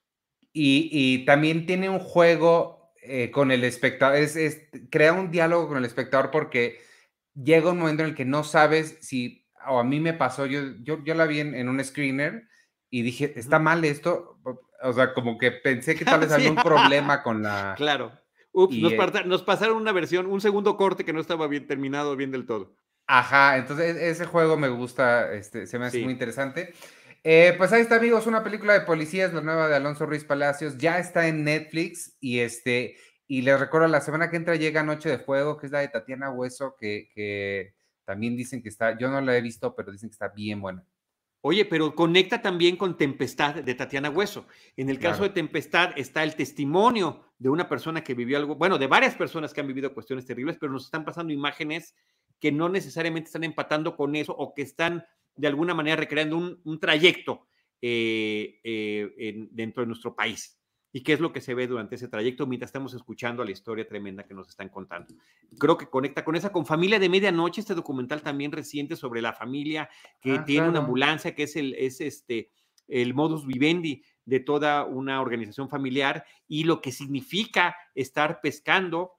Y, 0.55 1.25
también 1.25 1.65
tiene 1.65 1.89
un 1.89 1.99
juego 1.99 2.82
eh, 3.05 3.31
con 3.31 3.51
el 3.51 3.63
espectador, 3.63 4.17
es, 4.17 4.67
crea 4.89 5.13
un 5.13 5.31
diálogo 5.31 5.67
con 5.67 5.77
el 5.77 5.85
espectador 5.85 6.31
porque 6.31 6.81
llega 7.35 7.71
un 7.71 7.79
momento 7.79 8.03
en 8.03 8.09
el 8.09 8.15
que 8.15 8.25
no 8.25 8.43
sabes 8.43 8.97
si, 9.01 9.47
o 9.67 9.79
a 9.79 9.83
mí 9.83 9.99
me 9.99 10.13
pasó, 10.13 10.45
yo, 10.45 10.61
yo, 10.81 11.03
yo 11.03 11.15
la 11.15 11.25
vi 11.25 11.39
en 11.39 11.69
un 11.69 11.83
screener 11.83 12.47
y 12.89 13.01
dije, 13.01 13.33
está 13.35 13.57
mal 13.57 13.83
esto, 13.85 14.39
o 14.83 14.93
sea, 14.93 15.13
como 15.13 15.37
que 15.37 15.51
pensé 15.51 15.95
que 15.95 16.05
tal 16.05 16.19
vez 16.21 16.31
había 16.31 16.51
un 16.51 16.57
problema 16.57 17.23
con 17.23 17.41
la... 17.41 17.73
Claro. 17.75 18.11
Ups, 18.51 18.77
nos, 18.77 18.93
eh 18.93 19.23
nos, 19.25 19.41
pasaron 19.41 19.77
una 19.77 19.91
versión, 19.91 20.27
un 20.27 20.39
segundo 20.39 20.77
corte 20.77 21.03
que 21.03 21.11
no 21.11 21.19
estaba 21.19 21.47
bien 21.47 21.65
terminado, 21.65 22.15
bien 22.15 22.29
del 22.29 22.45
todo. 22.45 22.75
Ajá, 23.07 23.57
entonces 23.57 23.95
e-, 23.95 24.09
ese 24.09 24.25
juego 24.25 24.57
me 24.57 24.69
gusta, 24.69 25.33
este, 25.33 25.65
se 25.65 25.79
me 25.79 25.87
hace 25.87 26.03
muy 26.03 26.13
interesante. 26.13 26.73
Eh, 27.25 27.53
pues 27.57 27.71
ahí 27.71 27.81
está, 27.81 27.95
amigos, 27.95 28.27
una 28.27 28.43
película 28.43 28.73
de 28.73 28.81
policías, 28.81 29.33
la 29.33 29.41
nueva 29.41 29.69
de 29.69 29.75
Alonso 29.75 30.05
Ruiz 30.05 30.25
Palacios, 30.25 30.77
ya 30.77 30.99
está 30.99 31.27
en 31.27 31.45
Netflix 31.45 32.17
y 32.19 32.39
este, 32.39 32.97
y 33.27 33.43
les 33.43 33.57
recuerdo, 33.57 33.87
la 33.87 34.01
semana 34.01 34.29
que 34.29 34.35
entra 34.35 34.57
llega 34.57 34.83
Noche 34.83 35.07
de 35.07 35.19
Fuego, 35.19 35.57
que 35.57 35.67
es 35.67 35.71
la 35.71 35.79
de 35.79 35.87
Tatiana 35.87 36.31
Hueso, 36.31 36.75
que, 36.77 37.09
que 37.15 37.75
también 38.03 38.35
dicen 38.35 38.61
que 38.61 38.67
está, 38.67 38.97
yo 38.97 39.09
no 39.09 39.21
la 39.21 39.37
he 39.37 39.41
visto, 39.41 39.73
pero 39.73 39.93
dicen 39.93 40.09
que 40.09 40.15
está 40.15 40.27
bien 40.27 40.59
buena. 40.59 40.85
Oye, 41.45 41.65
pero 41.65 41.95
conecta 41.95 42.41
también 42.41 42.75
con 42.77 42.97
Tempestad 42.97 43.55
de 43.55 43.75
Tatiana 43.75 44.09
Hueso. 44.09 44.45
En 44.77 44.89
el 44.89 44.99
caso 44.99 45.23
de 45.23 45.29
Tempestad 45.29 45.91
está 45.97 46.23
el 46.23 46.35
testimonio 46.35 47.33
de 47.37 47.49
una 47.49 47.67
persona 47.67 48.01
que 48.01 48.13
vivió 48.13 48.37
algo, 48.37 48.55
bueno, 48.55 48.77
de 48.77 48.87
varias 48.87 49.15
personas 49.15 49.53
que 49.53 49.61
han 49.61 49.67
vivido 49.67 49.93
cuestiones 49.93 50.25
terribles, 50.25 50.57
pero 50.57 50.71
nos 50.71 50.85
están 50.85 51.03
pasando 51.03 51.33
imágenes 51.33 51.95
que 52.39 52.51
no 52.51 52.69
necesariamente 52.69 53.27
están 53.27 53.43
empatando 53.43 53.95
con 53.95 54.15
eso 54.15 54.33
o 54.33 54.53
que 54.53 54.61
están 54.61 55.05
de 55.35 55.47
alguna 55.47 55.73
manera 55.73 55.95
recreando 55.95 56.59
un, 56.63 56.79
trayecto 56.79 57.47
eh, 57.81 58.59
eh, 58.63 59.47
dentro 59.51 59.81
de 59.81 59.87
nuestro 59.87 60.15
país 60.15 60.59
y 60.95 61.01
qué 61.01 61.13
es 61.13 61.19
lo 61.19 61.33
que 61.33 61.41
se 61.41 61.55
ve 61.55 61.67
durante 61.67 61.95
ese 61.95 62.07
trayecto 62.07 62.45
mientras 62.45 62.69
estamos 62.69 62.93
escuchando 62.93 63.43
la 63.43 63.51
historia 63.51 63.87
tremenda 63.87 64.25
que 64.25 64.35
nos 64.35 64.47
están 64.47 64.69
contando. 64.69 65.15
Creo 65.57 65.75
que 65.75 65.89
conecta 65.89 66.23
con 66.23 66.35
esa, 66.35 66.51
con 66.51 66.67
Familia 66.67 66.99
de 66.99 67.09
Medianoche, 67.09 67.61
este 67.61 67.73
documental 67.73 68.21
también 68.21 68.51
reciente 68.51 68.95
sobre 68.95 69.21
la 69.21 69.33
familia 69.33 69.89
que 70.21 70.33
ah, 70.33 70.45
tiene 70.45 70.69
una 70.69 70.79
ambulancia, 70.79 71.33
que 71.33 71.43
es 71.43 71.55
el, 71.55 71.73
es 71.73 71.99
este, 71.99 72.51
el 72.87 73.15
modus 73.15 73.47
vivendi 73.47 74.03
de 74.23 74.39
toda 74.39 74.85
una 74.85 75.19
organización 75.19 75.67
familiar 75.67 76.25
y 76.47 76.63
lo 76.63 76.79
que 76.79 76.91
significa 76.91 77.75
estar 77.95 78.39
pescando 78.39 79.13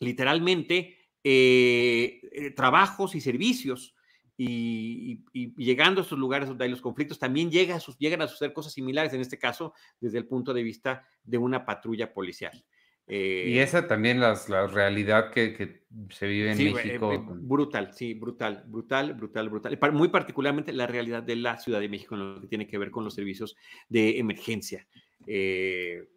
literalmente 0.00 0.98
eh, 1.24 2.52
trabajos 2.54 3.14
y 3.14 3.22
servicios 3.22 3.94
y, 4.42 5.52
llegando 5.56 6.00
a 6.00 6.04
esos 6.04 6.18
lugares 6.18 6.48
donde 6.48 6.64
hay 6.64 6.70
los 6.70 6.80
conflictos, 6.80 7.18
también 7.18 7.50
llega 7.50 7.76
a 7.76 7.80
llegan 7.98 8.22
a 8.22 8.28
suceder 8.28 8.54
cosas 8.54 8.72
similares, 8.72 9.12
en 9.12 9.20
este 9.20 9.38
caso, 9.38 9.74
desde 10.00 10.16
el 10.16 10.26
punto 10.26 10.54
de 10.54 10.62
vista 10.62 11.04
de 11.22 11.36
una 11.36 11.66
patrulla 11.66 12.12
policial. 12.14 12.64
y 13.06 13.14
eh, 13.14 13.62
esa 13.62 13.86
también 13.86 14.18
la 14.18 14.66
realidad 14.66 15.30
que, 15.30 15.82
se 16.08 16.26
vive 16.26 16.52
en 16.52 16.60
eh, 16.60 16.72
México. 16.72 17.12
Eh, 17.12 17.20
brutal, 17.22 17.92
sí, 17.92 18.14
brutal, 18.14 18.64
brutal, 18.66 19.12
brutal, 19.12 19.50
brutal. 19.50 19.92
Muy 19.92 20.08
particularmente 20.08 20.72
la 20.72 20.86
realidad 20.86 21.22
de 21.22 21.36
la 21.36 21.58
Ciudad 21.58 21.80
de 21.80 21.90
México 21.90 22.14
en 22.14 22.34
lo 22.34 22.40
que 22.40 22.46
tiene 22.46 22.66
que 22.66 22.78
ver 22.78 22.90
con 22.90 23.04
los 23.04 23.14
servicios 23.14 23.56
de 23.90 24.18
emergencia. 24.18 24.86
Eh, 25.26 26.08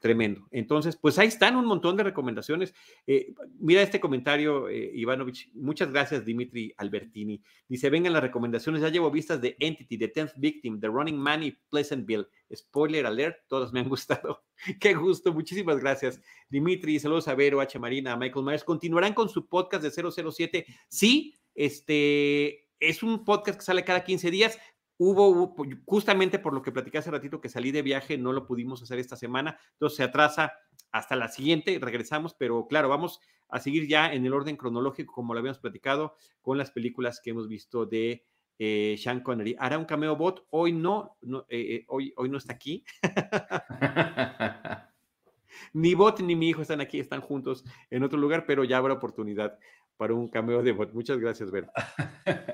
tremendo. 0.00 0.46
Entonces, 0.50 0.96
pues 0.96 1.18
ahí 1.18 1.28
están 1.28 1.56
un 1.56 1.66
montón 1.66 1.96
de 1.96 2.02
recomendaciones. 2.02 2.74
Eh, 3.06 3.34
mira 3.58 3.82
este 3.82 4.00
comentario, 4.00 4.68
eh, 4.68 4.90
Ivanovich. 4.94 5.50
Muchas 5.54 5.90
gracias, 5.90 6.24
Dimitri 6.24 6.72
Albertini. 6.76 7.42
Dice, 7.68 7.90
vengan 7.90 8.12
las 8.12 8.22
recomendaciones. 8.22 8.82
Ya 8.82 8.88
llevo 8.88 9.10
vistas 9.10 9.40
de 9.40 9.56
Entity, 9.58 9.98
The 9.98 10.08
Tenth 10.08 10.32
Victim, 10.36 10.80
The 10.80 10.88
Running 10.88 11.18
Man 11.18 11.42
y 11.42 11.52
Pleasantville. 11.70 12.26
Spoiler 12.54 13.06
alert, 13.06 13.38
todas 13.48 13.72
me 13.72 13.80
han 13.80 13.88
gustado. 13.90 14.44
Qué 14.80 14.94
gusto, 14.94 15.32
muchísimas 15.32 15.78
gracias. 15.78 16.20
Dimitri, 16.48 16.98
saludos 16.98 17.28
a 17.28 17.34
Vero, 17.34 17.60
H. 17.60 17.78
Marina, 17.78 18.12
a 18.12 18.16
Michael 18.16 18.44
Myers. 18.44 18.64
¿Continuarán 18.64 19.14
con 19.14 19.28
su 19.28 19.46
podcast 19.46 19.82
de 19.82 19.90
007? 19.90 20.66
Sí, 20.88 21.34
este 21.54 22.66
es 22.78 23.02
un 23.02 23.24
podcast 23.24 23.58
que 23.58 23.64
sale 23.64 23.84
cada 23.84 24.04
15 24.04 24.30
días. 24.30 24.58
Hubo, 24.98 25.54
justamente 25.84 26.38
por 26.38 26.54
lo 26.54 26.62
que 26.62 26.72
platicé 26.72 26.98
hace 26.98 27.10
ratito 27.10 27.40
que 27.40 27.50
salí 27.50 27.70
de 27.70 27.82
viaje, 27.82 28.16
no 28.16 28.32
lo 28.32 28.46
pudimos 28.46 28.82
hacer 28.82 28.98
esta 28.98 29.16
semana, 29.16 29.58
entonces 29.72 29.96
se 29.98 30.02
atrasa 30.02 30.54
hasta 30.90 31.16
la 31.16 31.28
siguiente, 31.28 31.78
regresamos, 31.80 32.34
pero 32.34 32.66
claro, 32.66 32.88
vamos 32.88 33.20
a 33.48 33.60
seguir 33.60 33.88
ya 33.88 34.12
en 34.12 34.24
el 34.24 34.32
orden 34.32 34.56
cronológico, 34.56 35.12
como 35.12 35.34
lo 35.34 35.40
habíamos 35.40 35.58
platicado, 35.58 36.16
con 36.40 36.56
las 36.56 36.70
películas 36.70 37.20
que 37.22 37.30
hemos 37.30 37.46
visto 37.46 37.84
de 37.84 38.24
eh, 38.58 38.96
Sean 38.98 39.20
Connery. 39.20 39.56
Hará 39.58 39.78
un 39.78 39.84
cameo 39.84 40.16
bot, 40.16 40.46
hoy 40.50 40.72
no, 40.72 41.18
eh, 41.48 41.74
eh, 41.74 41.84
hoy, 41.88 42.14
hoy 42.16 42.28
no 42.30 42.38
está 42.38 42.54
aquí. 42.54 42.84
ni 45.72 45.94
bot 45.94 46.20
ni 46.20 46.36
mi 46.36 46.48
hijo 46.48 46.62
están 46.62 46.80
aquí, 46.80 47.00
están 47.00 47.20
juntos 47.20 47.64
en 47.90 48.02
otro 48.02 48.18
lugar, 48.18 48.44
pero 48.46 48.64
ya 48.64 48.78
habrá 48.78 48.94
oportunidad 48.94 49.58
para 49.96 50.14
un 50.14 50.28
cameo 50.28 50.62
de 50.62 50.72
bot. 50.72 50.92
Muchas 50.92 51.18
gracias, 51.18 51.50
Ver. 51.50 51.68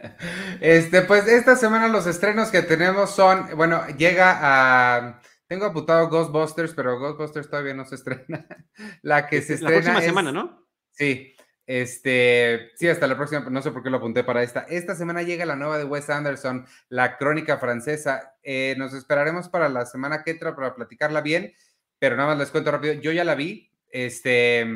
Este, 0.60 1.02
pues 1.02 1.26
esta 1.26 1.56
semana 1.56 1.88
los 1.88 2.06
estrenos 2.06 2.50
que 2.50 2.62
tenemos 2.62 3.10
son, 3.10 3.48
bueno, 3.56 3.84
llega 3.98 4.38
a, 4.40 5.20
tengo 5.48 5.66
apuntado 5.66 6.08
Ghostbusters, 6.08 6.72
pero 6.72 6.98
Ghostbusters 6.98 7.50
todavía 7.50 7.74
no 7.74 7.84
se 7.84 7.96
estrena. 7.96 8.46
La 9.02 9.26
que 9.26 9.42
se 9.42 9.54
estrena. 9.54 9.76
La 9.76 9.82
próxima 9.82 10.00
semana, 10.00 10.32
¿no? 10.32 10.66
Sí. 10.92 11.34
Este, 11.66 12.70
sí, 12.74 12.88
hasta 12.88 13.06
la 13.06 13.16
próxima, 13.16 13.48
no 13.48 13.62
sé 13.62 13.70
por 13.70 13.82
qué 13.82 13.90
lo 13.90 13.98
apunté 13.98 14.24
para 14.24 14.42
esta. 14.42 14.60
Esta 14.62 14.94
semana 14.94 15.22
llega 15.22 15.46
la 15.46 15.56
nueva 15.56 15.78
de 15.78 15.84
Wes 15.84 16.10
Anderson, 16.10 16.66
La 16.88 17.18
Crónica 17.18 17.58
Francesa. 17.58 18.34
Eh, 18.42 18.74
nos 18.78 18.94
esperaremos 18.94 19.48
para 19.48 19.68
la 19.68 19.86
semana 19.86 20.22
que 20.22 20.32
entra 20.32 20.56
para 20.56 20.74
platicarla 20.74 21.20
bien, 21.20 21.52
pero 22.02 22.16
nada 22.16 22.30
más 22.30 22.38
les 22.38 22.50
cuento 22.50 22.72
rápido. 22.72 22.94
Yo 22.94 23.12
ya 23.12 23.22
la 23.22 23.36
vi. 23.36 23.70
Este 23.88 24.66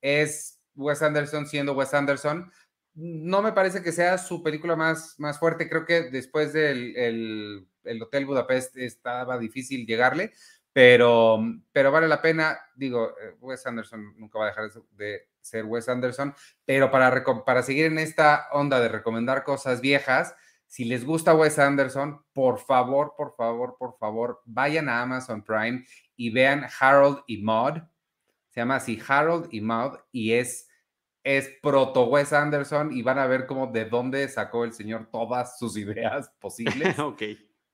es 0.00 0.60
Wes 0.74 1.02
Anderson 1.02 1.46
siendo 1.46 1.72
Wes 1.74 1.94
Anderson. 1.94 2.50
No 2.94 3.42
me 3.42 3.52
parece 3.52 3.80
que 3.80 3.92
sea 3.92 4.18
su 4.18 4.42
película 4.42 4.74
más, 4.74 5.14
más 5.18 5.38
fuerte. 5.38 5.68
Creo 5.68 5.86
que 5.86 6.10
después 6.10 6.52
del 6.52 6.96
el, 7.84 8.02
Hotel 8.02 8.26
Budapest 8.26 8.76
estaba 8.76 9.38
difícil 9.38 9.86
llegarle, 9.86 10.32
pero, 10.72 11.38
pero 11.70 11.92
vale 11.92 12.08
la 12.08 12.20
pena. 12.20 12.58
Digo, 12.74 13.10
eh, 13.22 13.36
Wes 13.38 13.64
Anderson 13.68 14.12
nunca 14.18 14.40
va 14.40 14.46
a 14.46 14.48
dejar 14.48 14.68
de 14.96 15.28
ser 15.40 15.66
Wes 15.66 15.88
Anderson, 15.88 16.34
pero 16.64 16.90
para, 16.90 17.22
para 17.44 17.62
seguir 17.62 17.86
en 17.86 18.00
esta 18.00 18.48
onda 18.50 18.80
de 18.80 18.88
recomendar 18.88 19.44
cosas 19.44 19.80
viejas, 19.80 20.34
si 20.66 20.84
les 20.84 21.04
gusta 21.04 21.36
Wes 21.36 21.60
Anderson, 21.60 22.24
por 22.32 22.58
favor, 22.58 23.14
por 23.16 23.36
favor, 23.36 23.76
por 23.78 23.96
favor, 23.96 24.42
vayan 24.44 24.88
a 24.88 25.02
Amazon 25.02 25.44
Prime 25.44 25.84
y 26.16 26.30
vean 26.30 26.66
Harold 26.80 27.22
y 27.26 27.42
Maud 27.42 27.82
se 28.54 28.60
llama 28.60 28.76
así 28.76 29.02
Harold 29.06 29.48
y 29.50 29.60
Maud 29.60 29.98
y 30.12 30.32
es, 30.32 30.68
es 31.24 31.50
proto 31.60 32.04
Wes 32.04 32.32
Anderson 32.32 32.92
y 32.96 33.02
van 33.02 33.18
a 33.18 33.26
ver 33.26 33.46
como 33.46 33.66
de 33.66 33.84
dónde 33.84 34.28
sacó 34.28 34.62
el 34.62 34.72
señor 34.72 35.08
todas 35.10 35.58
sus 35.58 35.76
ideas 35.76 36.30
posibles. 36.40 36.96
ok. 37.00 37.22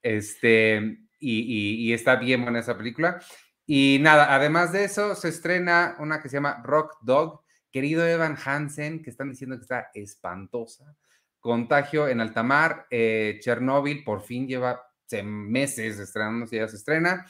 Este, 0.00 0.78
y, 1.18 1.86
y, 1.86 1.92
está 1.92 2.16
bien 2.16 2.42
buena 2.42 2.60
esa 2.60 2.78
película. 2.78 3.20
Y 3.66 3.98
nada, 4.00 4.34
además 4.34 4.72
de 4.72 4.84
eso, 4.84 5.14
se 5.14 5.28
estrena 5.28 5.96
una 5.98 6.22
que 6.22 6.30
se 6.30 6.38
llama 6.38 6.62
Rock 6.64 6.96
Dog, 7.02 7.42
querido 7.70 8.06
Evan 8.06 8.38
Hansen, 8.42 9.02
que 9.02 9.10
están 9.10 9.28
diciendo 9.28 9.56
que 9.56 9.62
está 9.62 9.90
espantosa. 9.92 10.96
Contagio 11.40 12.08
en 12.08 12.22
Altamar, 12.22 12.86
eh, 12.90 13.38
Chernobyl, 13.42 14.02
por 14.02 14.22
fin 14.22 14.48
lleva 14.48 14.82
meses 15.22 15.98
estrenándose, 15.98 16.56
ya 16.56 16.68
se 16.68 16.76
estrena. 16.76 17.26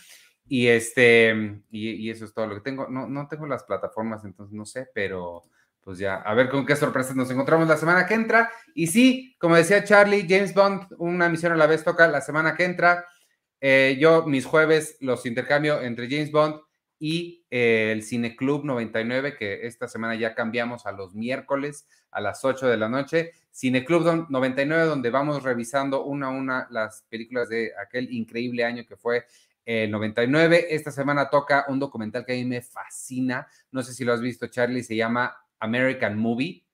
Y 0.53 0.67
este, 0.67 1.63
y, 1.71 2.11
eso 2.11 2.25
es 2.25 2.35
todo 2.35 2.49
lo 2.49 2.57
que 2.57 2.61
tengo. 2.61 2.89
No, 2.89 3.07
no 3.07 3.29
tengo 3.29 3.47
las 3.47 3.63
plataformas, 3.63 4.25
entonces 4.25 4.53
no 4.53 4.67
sé, 4.67 4.89
pero 4.93 5.45
pues 5.81 5.99
ya, 5.99 6.17
a 6.17 6.35
ver 6.35 6.49
con 6.49 6.67
qué 6.67 6.75
sorpresas 6.75 7.15
nos 7.15 7.31
encontramos 7.31 7.69
la 7.69 7.77
semana 7.77 8.05
que 8.05 8.15
entra. 8.15 8.51
Y 8.75 8.89
sí, 8.89 9.37
como 9.39 9.55
decía 9.55 9.85
Charlie, 9.85 10.27
James 10.29 10.53
Bond, 10.53 10.89
una 10.99 11.29
misión 11.29 11.53
a 11.53 11.57
la 11.57 11.69
vez 11.69 11.85
toca 11.85 12.09
la 12.09 12.21
semana 12.21 12.57
que 12.57 12.65
entra. 12.65 13.07
Eh, 13.61 13.97
yo 14.01 14.27
mis 14.27 14.45
jueves 14.45 14.97
los 14.99 15.25
intercambio 15.25 15.81
entre 15.83 16.11
James 16.11 16.33
Bond 16.33 16.57
y 16.99 17.47
eh, 17.49 17.93
el 17.93 18.03
Cine 18.03 18.35
Club 18.35 18.65
99, 18.65 19.37
que 19.37 19.69
esta 19.69 19.87
semana 19.87 20.17
ya 20.17 20.35
cambiamos 20.35 20.85
a 20.85 20.91
los 20.91 21.15
miércoles 21.15 21.87
a 22.11 22.21
las 22.21 22.45
8 22.45 22.67
de 22.67 22.77
la 22.77 22.89
noche. 22.89 23.35
Cine 23.53 23.85
Club 23.85 24.27
99, 24.29 24.85
donde 24.85 25.11
vamos 25.11 25.45
revisando 25.45 26.03
una 26.05 26.27
a 26.27 26.31
una 26.31 26.67
las 26.71 27.05
películas 27.09 27.49
de 27.49 27.73
aquel 27.81 28.13
increíble 28.13 28.65
año 28.65 28.85
que 28.85 28.97
fue 28.97 29.27
el 29.65 29.91
99. 29.91 30.67
Esta 30.71 30.91
semana 30.91 31.31
toca 31.31 31.67
un 31.69 31.79
documental 31.79 32.25
que 32.25 32.33
a 32.33 32.37
mí 32.37 32.45
me 32.45 32.63
fascina. 32.63 33.47
No 33.71 33.83
sé 33.83 33.95
si 33.95 34.05
lo 34.05 34.13
has 34.13 34.21
visto, 34.21 34.47
Charlie, 34.49 34.83
se 34.83 34.97
llama 34.97 35.37
American 35.59 36.19
Movie. 36.19 36.67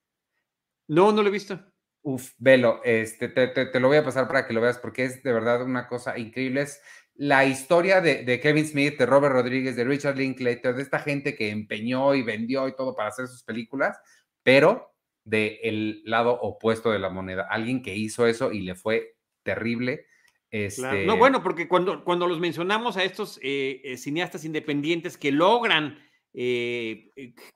No, 0.89 1.13
no 1.13 1.23
lo 1.23 1.29
he 1.29 1.33
visto. 1.33 1.61
Uf, 2.03 2.35
velo, 2.39 2.81
este, 2.85 3.29
te, 3.29 3.81
lo 3.81 3.89
voy 3.89 3.97
a 3.97 4.05
pasar 4.05 4.29
para 4.29 4.47
que 4.47 4.53
lo 4.53 4.61
veas 4.61 4.79
porque 4.79 5.05
es 5.05 5.25
de 5.25 5.33
verdad 5.33 5.63
una 5.63 5.89
cosa 5.89 6.17
increíble. 6.17 6.63
Es 6.63 6.81
la 7.15 7.45
historia 7.45 8.01
de, 8.01 8.41
Kevin 8.41 8.67
Smith, 8.67 8.97
de 8.97 9.07
Robert 9.07 9.35
Rodríguez, 9.35 9.75
de 9.75 9.85
Richard 9.85 10.17
Linklater, 10.17 10.77
de 10.77 10.83
esta 10.83 11.01
gente 11.01 11.35
que 11.35 11.51
empeñó 11.51 12.15
y 12.15 12.23
vendió 12.23 12.69
y 12.69 12.77
todo 12.77 12.95
para 12.95 13.09
hacer 13.09 13.27
sus 13.27 13.43
películas, 13.43 13.99
pero 14.45 14.95
del 15.25 16.03
lado 16.05 16.39
opuesto 16.41 16.93
de 16.93 17.01
la 17.01 17.11
moneda. 17.11 17.49
Alguien 17.51 17.83
que 17.83 17.97
hizo 17.97 18.27
eso 18.29 18.53
y 18.53 18.61
le 18.61 18.77
fue 18.77 19.17
terrible. 19.43 20.07
Este... 20.51 21.05
No, 21.05 21.17
bueno, 21.17 21.43
porque 21.43 21.69
cuando, 21.69 22.05
cuando 22.05 22.27
los 22.27 22.39
mencionamos 22.39 22.97
a 22.97 23.05
estos 23.05 23.39
eh, 23.43 23.81
eh, 23.85 23.97
cineastas 23.97 24.45
independientes 24.45 25.19
que 25.19 25.33
logran 25.33 25.99
eh, 26.33 27.11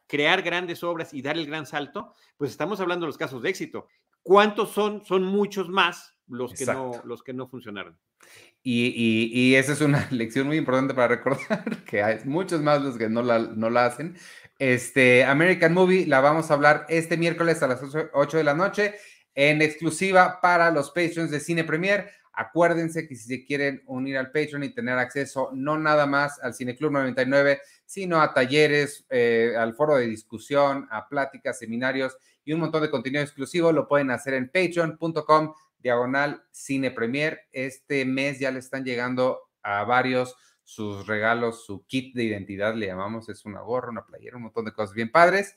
crear 0.07 0.43
grandes 0.43 0.83
obras 0.83 1.15
y 1.15 1.23
dar 1.23 1.37
el 1.37 1.47
gran 1.47 1.67
salto, 1.67 2.15
pues 2.37 2.51
estamos 2.51 2.81
hablando 2.81 3.05
de 3.05 3.09
los 3.09 3.19
casos 3.19 3.43
de 3.43 3.51
éxito. 3.51 3.87
¿Cuántos 4.23 4.71
son? 4.71 5.05
Son 5.05 5.25
muchos 5.25 5.69
más 5.69 6.17
los 6.27 6.53
que, 6.55 6.67
no, 6.67 6.93
los 7.05 7.23
que 7.23 7.33
no 7.33 7.49
funcionaron. 7.49 7.99
Y, 8.63 9.55
esa 9.55 9.73
es 9.73 9.81
una 9.81 10.07
lección 10.11 10.47
muy 10.47 10.57
importante 10.57 10.95
para 10.95 11.09
recordar, 11.09 11.85
que 11.87 12.03
hay 12.03 12.19
muchos 12.25 12.61
más 12.61 12.83
los 12.83 12.97
que 12.97 13.09
no 13.09 13.23
la, 13.23 13.39
no 13.39 13.71
la 13.71 13.87
hacen. 13.87 14.17
Este, 14.59 15.25
American 15.25 15.73
Movie 15.73 16.07
la 16.07 16.21
vamos 16.21 16.51
a 16.51 16.55
hablar 16.55 16.85
este 16.89 17.17
miércoles 17.17 17.63
a 17.63 17.69
las 17.69 17.81
8 18.13 18.37
de 18.37 18.45
la 18.45 18.55
noche 18.55 18.95
en 19.35 19.63
exclusiva 19.63 20.41
para 20.43 20.71
los 20.71 20.91
patrons 20.91 21.31
de 21.31 21.41
Cine 21.41 21.65
Premier. 21.65 22.11
Acuérdense 22.41 23.07
que 23.07 23.17
si 23.17 23.29
se 23.29 23.45
quieren 23.45 23.83
unir 23.85 24.17
al 24.17 24.31
Patreon 24.31 24.65
y 24.65 24.71
tener 24.71 24.97
acceso 24.97 25.51
no 25.53 25.77
nada 25.77 26.07
más 26.07 26.41
al 26.43 26.55
Cine 26.55 26.75
Club 26.75 26.93
99, 26.93 27.61
sino 27.85 28.23
a 28.23 28.33
talleres, 28.33 29.05
eh, 29.11 29.53
al 29.59 29.75
foro 29.75 29.97
de 29.97 30.07
discusión, 30.07 30.89
a 30.91 31.07
pláticas, 31.07 31.59
seminarios 31.59 32.17
y 32.43 32.55
un 32.55 32.61
montón 32.61 32.81
de 32.81 32.91
contenido 32.91 33.23
exclusivo, 33.23 33.73
lo 33.73 33.87
pueden 33.87 34.11
hacer 34.11 34.33
en 34.33 34.49
patreon.com 34.49 35.53
diagonal 35.81 36.43
cine 36.51 36.91
premier. 36.91 37.43
Este 37.53 38.07
mes 38.07 38.39
ya 38.39 38.51
le 38.51 38.61
están 38.61 38.87
llegando 38.87 39.51
a 39.63 39.85
varios 39.85 40.35
sus 40.65 41.07
regalos, 41.07 41.67
su 41.67 41.85
kit 41.85 42.15
de 42.15 42.25
identidad, 42.25 42.75
le 42.75 42.87
llamamos, 42.87 43.29
es 43.29 43.45
una 43.45 43.61
gorra, 43.61 43.91
una 43.91 44.07
playera, 44.07 44.39
un 44.39 44.45
montón 44.45 44.65
de 44.65 44.73
cosas 44.73 44.95
bien 44.95 45.13
padres. 45.13 45.57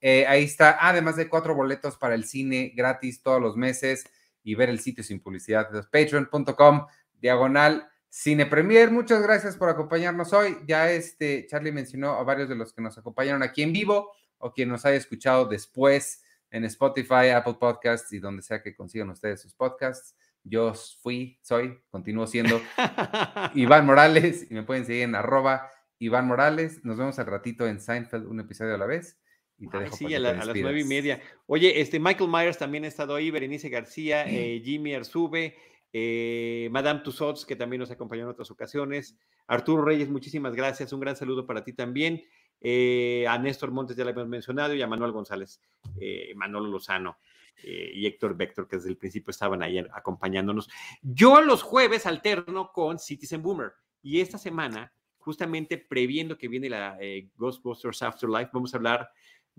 Eh, 0.00 0.28
ahí 0.28 0.44
está, 0.44 0.78
además 0.80 1.16
de 1.16 1.28
cuatro 1.28 1.56
boletos 1.56 1.96
para 1.96 2.14
el 2.14 2.24
cine 2.24 2.72
gratis 2.76 3.20
todos 3.20 3.42
los 3.42 3.56
meses 3.56 4.04
y 4.50 4.54
ver 4.56 4.68
el 4.68 4.80
sitio 4.80 5.04
sin 5.04 5.20
publicidad 5.20 5.70
de 5.70 5.82
patreon.com 5.84 6.86
diagonal 7.20 7.88
cine 8.08 8.46
premier. 8.46 8.90
Muchas 8.90 9.22
gracias 9.22 9.56
por 9.56 9.68
acompañarnos 9.68 10.32
hoy. 10.32 10.56
Ya 10.66 10.90
este 10.90 11.46
Charlie 11.46 11.70
mencionó 11.70 12.14
a 12.14 12.24
varios 12.24 12.48
de 12.48 12.56
los 12.56 12.72
que 12.72 12.82
nos 12.82 12.98
acompañaron 12.98 13.44
aquí 13.44 13.62
en 13.62 13.72
vivo 13.72 14.10
o 14.38 14.52
quien 14.52 14.68
nos 14.68 14.84
haya 14.84 14.96
escuchado 14.96 15.44
después 15.44 16.24
en 16.50 16.64
Spotify, 16.64 17.28
Apple 17.32 17.58
Podcasts 17.60 18.12
y 18.12 18.18
donde 18.18 18.42
sea 18.42 18.60
que 18.60 18.74
consigan 18.74 19.10
ustedes 19.10 19.40
sus 19.40 19.54
podcasts. 19.54 20.16
Yo 20.42 20.74
fui, 21.00 21.38
soy, 21.42 21.80
continúo 21.88 22.26
siendo 22.26 22.60
Iván 23.54 23.86
Morales 23.86 24.50
y 24.50 24.54
me 24.54 24.64
pueden 24.64 24.84
seguir 24.84 25.04
en 25.04 25.14
arroba 25.14 25.70
Iván 26.00 26.26
Morales. 26.26 26.84
Nos 26.84 26.98
vemos 26.98 27.20
al 27.20 27.26
ratito 27.26 27.68
en 27.68 27.80
Seinfeld, 27.80 28.26
un 28.26 28.40
episodio 28.40 28.74
a 28.74 28.78
la 28.78 28.86
vez. 28.86 29.16
Y 29.60 29.68
te 29.68 29.78
dejo 29.78 29.96
sí, 29.96 30.14
a, 30.14 30.18
las 30.18 30.46
nueve 30.46 30.80
y 30.80 30.84
media. 30.84 31.20
Oye, 31.46 31.80
este 31.80 32.00
Michael 32.00 32.30
Myers 32.30 32.58
también 32.58 32.84
ha 32.84 32.88
estado 32.88 33.14
ahí, 33.14 33.30
Berenice 33.30 33.68
García, 33.68 34.24
eh, 34.26 34.60
Jimmy 34.64 34.94
Arzube, 34.94 35.54
eh, 35.92 36.68
Madame 36.72 37.00
Tussauds, 37.00 37.44
que 37.44 37.56
también 37.56 37.80
nos 37.80 37.90
acompañó 37.90 38.22
en 38.22 38.28
otras 38.30 38.50
ocasiones. 38.50 39.16
Arturo 39.46 39.84
Reyes, 39.84 40.08
muchísimas 40.08 40.56
gracias. 40.56 40.92
Un 40.92 41.00
gran 41.00 41.14
saludo 41.14 41.46
para 41.46 41.62
ti 41.62 41.72
también. 41.72 42.24
Eh, 42.60 43.24
a 43.26 43.38
Néstor 43.38 43.70
Montes 43.70 43.96
ya 43.96 44.04
lo 44.04 44.10
habíamos 44.10 44.28
mencionado 44.28 44.74
y 44.74 44.82
a 44.82 44.86
Manuel 44.86 45.12
González, 45.12 45.62
eh, 45.98 46.34
Manolo 46.36 46.68
Lozano 46.68 47.18
eh, 47.64 47.90
y 47.94 48.06
Héctor 48.06 48.36
Vector, 48.36 48.68
que 48.68 48.76
desde 48.76 48.90
el 48.90 48.98
principio 48.98 49.30
estaban 49.30 49.62
ahí 49.62 49.78
acompañándonos. 49.78 50.68
Yo 51.00 51.40
los 51.40 51.62
jueves 51.62 52.04
alterno 52.04 52.70
con 52.72 52.98
Citizen 52.98 53.42
Boomer 53.42 53.72
y 54.02 54.20
esta 54.20 54.36
semana, 54.36 54.92
justamente 55.18 55.78
previendo 55.78 56.36
que 56.36 56.48
viene 56.48 56.68
la 56.68 56.98
Ghostbusters 57.36 58.02
Afterlife, 58.02 58.50
vamos 58.52 58.74
a 58.74 58.76
hablar 58.76 59.10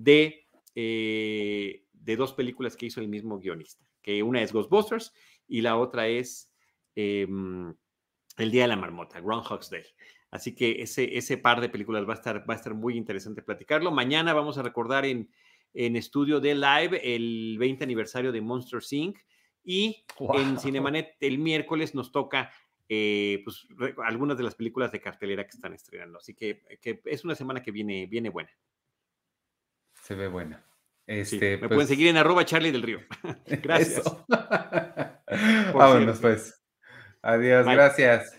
de, 0.03 0.47
de 0.75 2.15
dos 2.15 2.33
películas 2.33 2.75
que 2.75 2.87
hizo 2.87 3.01
el 3.01 3.07
mismo 3.07 3.39
guionista, 3.39 3.85
que 4.01 4.23
una 4.23 4.41
es 4.41 4.53
Ghostbusters 4.53 5.13
y 5.47 5.61
la 5.61 5.77
otra 5.77 6.07
es 6.07 6.53
em, 6.95 7.73
El 8.37 8.51
Día 8.51 8.63
de 8.63 8.69
la 8.69 8.75
Marmota, 8.75 9.19
Groundhog's 9.19 9.69
Day. 9.69 9.83
Así 10.31 10.55
que 10.55 10.81
ese, 10.81 11.17
ese 11.17 11.37
par 11.37 11.59
de 11.59 11.69
películas 11.69 12.07
va 12.07 12.13
a, 12.13 12.15
estar, 12.15 12.49
va 12.49 12.53
a 12.53 12.57
estar 12.57 12.73
muy 12.73 12.95
interesante 12.95 13.41
platicarlo. 13.41 13.91
Mañana 13.91 14.33
vamos 14.33 14.57
a 14.57 14.63
recordar 14.63 15.05
en, 15.05 15.29
en 15.73 15.97
estudio 15.97 16.39
de 16.39 16.55
live 16.55 17.15
el 17.15 17.57
20 17.59 17.83
aniversario 17.83 18.31
de 18.31 18.41
Monster 18.41 18.79
Inc. 18.91 19.19
Y 19.63 20.05
en 20.33 20.57
Cinemanet 20.57 21.17
el 21.19 21.37
miércoles 21.37 21.93
nos 21.93 22.11
toca 22.11 22.49
eh, 22.89 23.41
pues, 23.43 23.67
algunas 24.05 24.37
de 24.37 24.43
las 24.43 24.55
películas 24.55 24.91
de 24.91 25.01
cartelera 25.01 25.43
que 25.43 25.51
están 25.51 25.73
estrenando. 25.73 26.17
Así 26.17 26.33
que, 26.33 26.63
que, 26.81 27.01
es 27.05 27.23
una 27.23 27.35
semana 27.35 27.61
que 27.61 27.71
viene, 27.71 28.07
viene 28.07 28.29
buena. 28.29 28.49
Se 30.11 30.17
ve 30.17 30.27
buena. 30.27 30.61
Este, 31.07 31.51
me 31.51 31.69
pueden 31.69 31.77
pues 31.77 31.87
seguir 31.87 32.09
en 32.09 32.17
arroba 32.17 32.43
Charlie 32.43 32.73
del 32.73 32.81
Río. 32.81 32.99
Gracias. 33.47 34.03
Vámonos 35.73 36.19
pues. 36.19 36.61
Adiós, 37.21 37.65
gracias. 37.65 38.37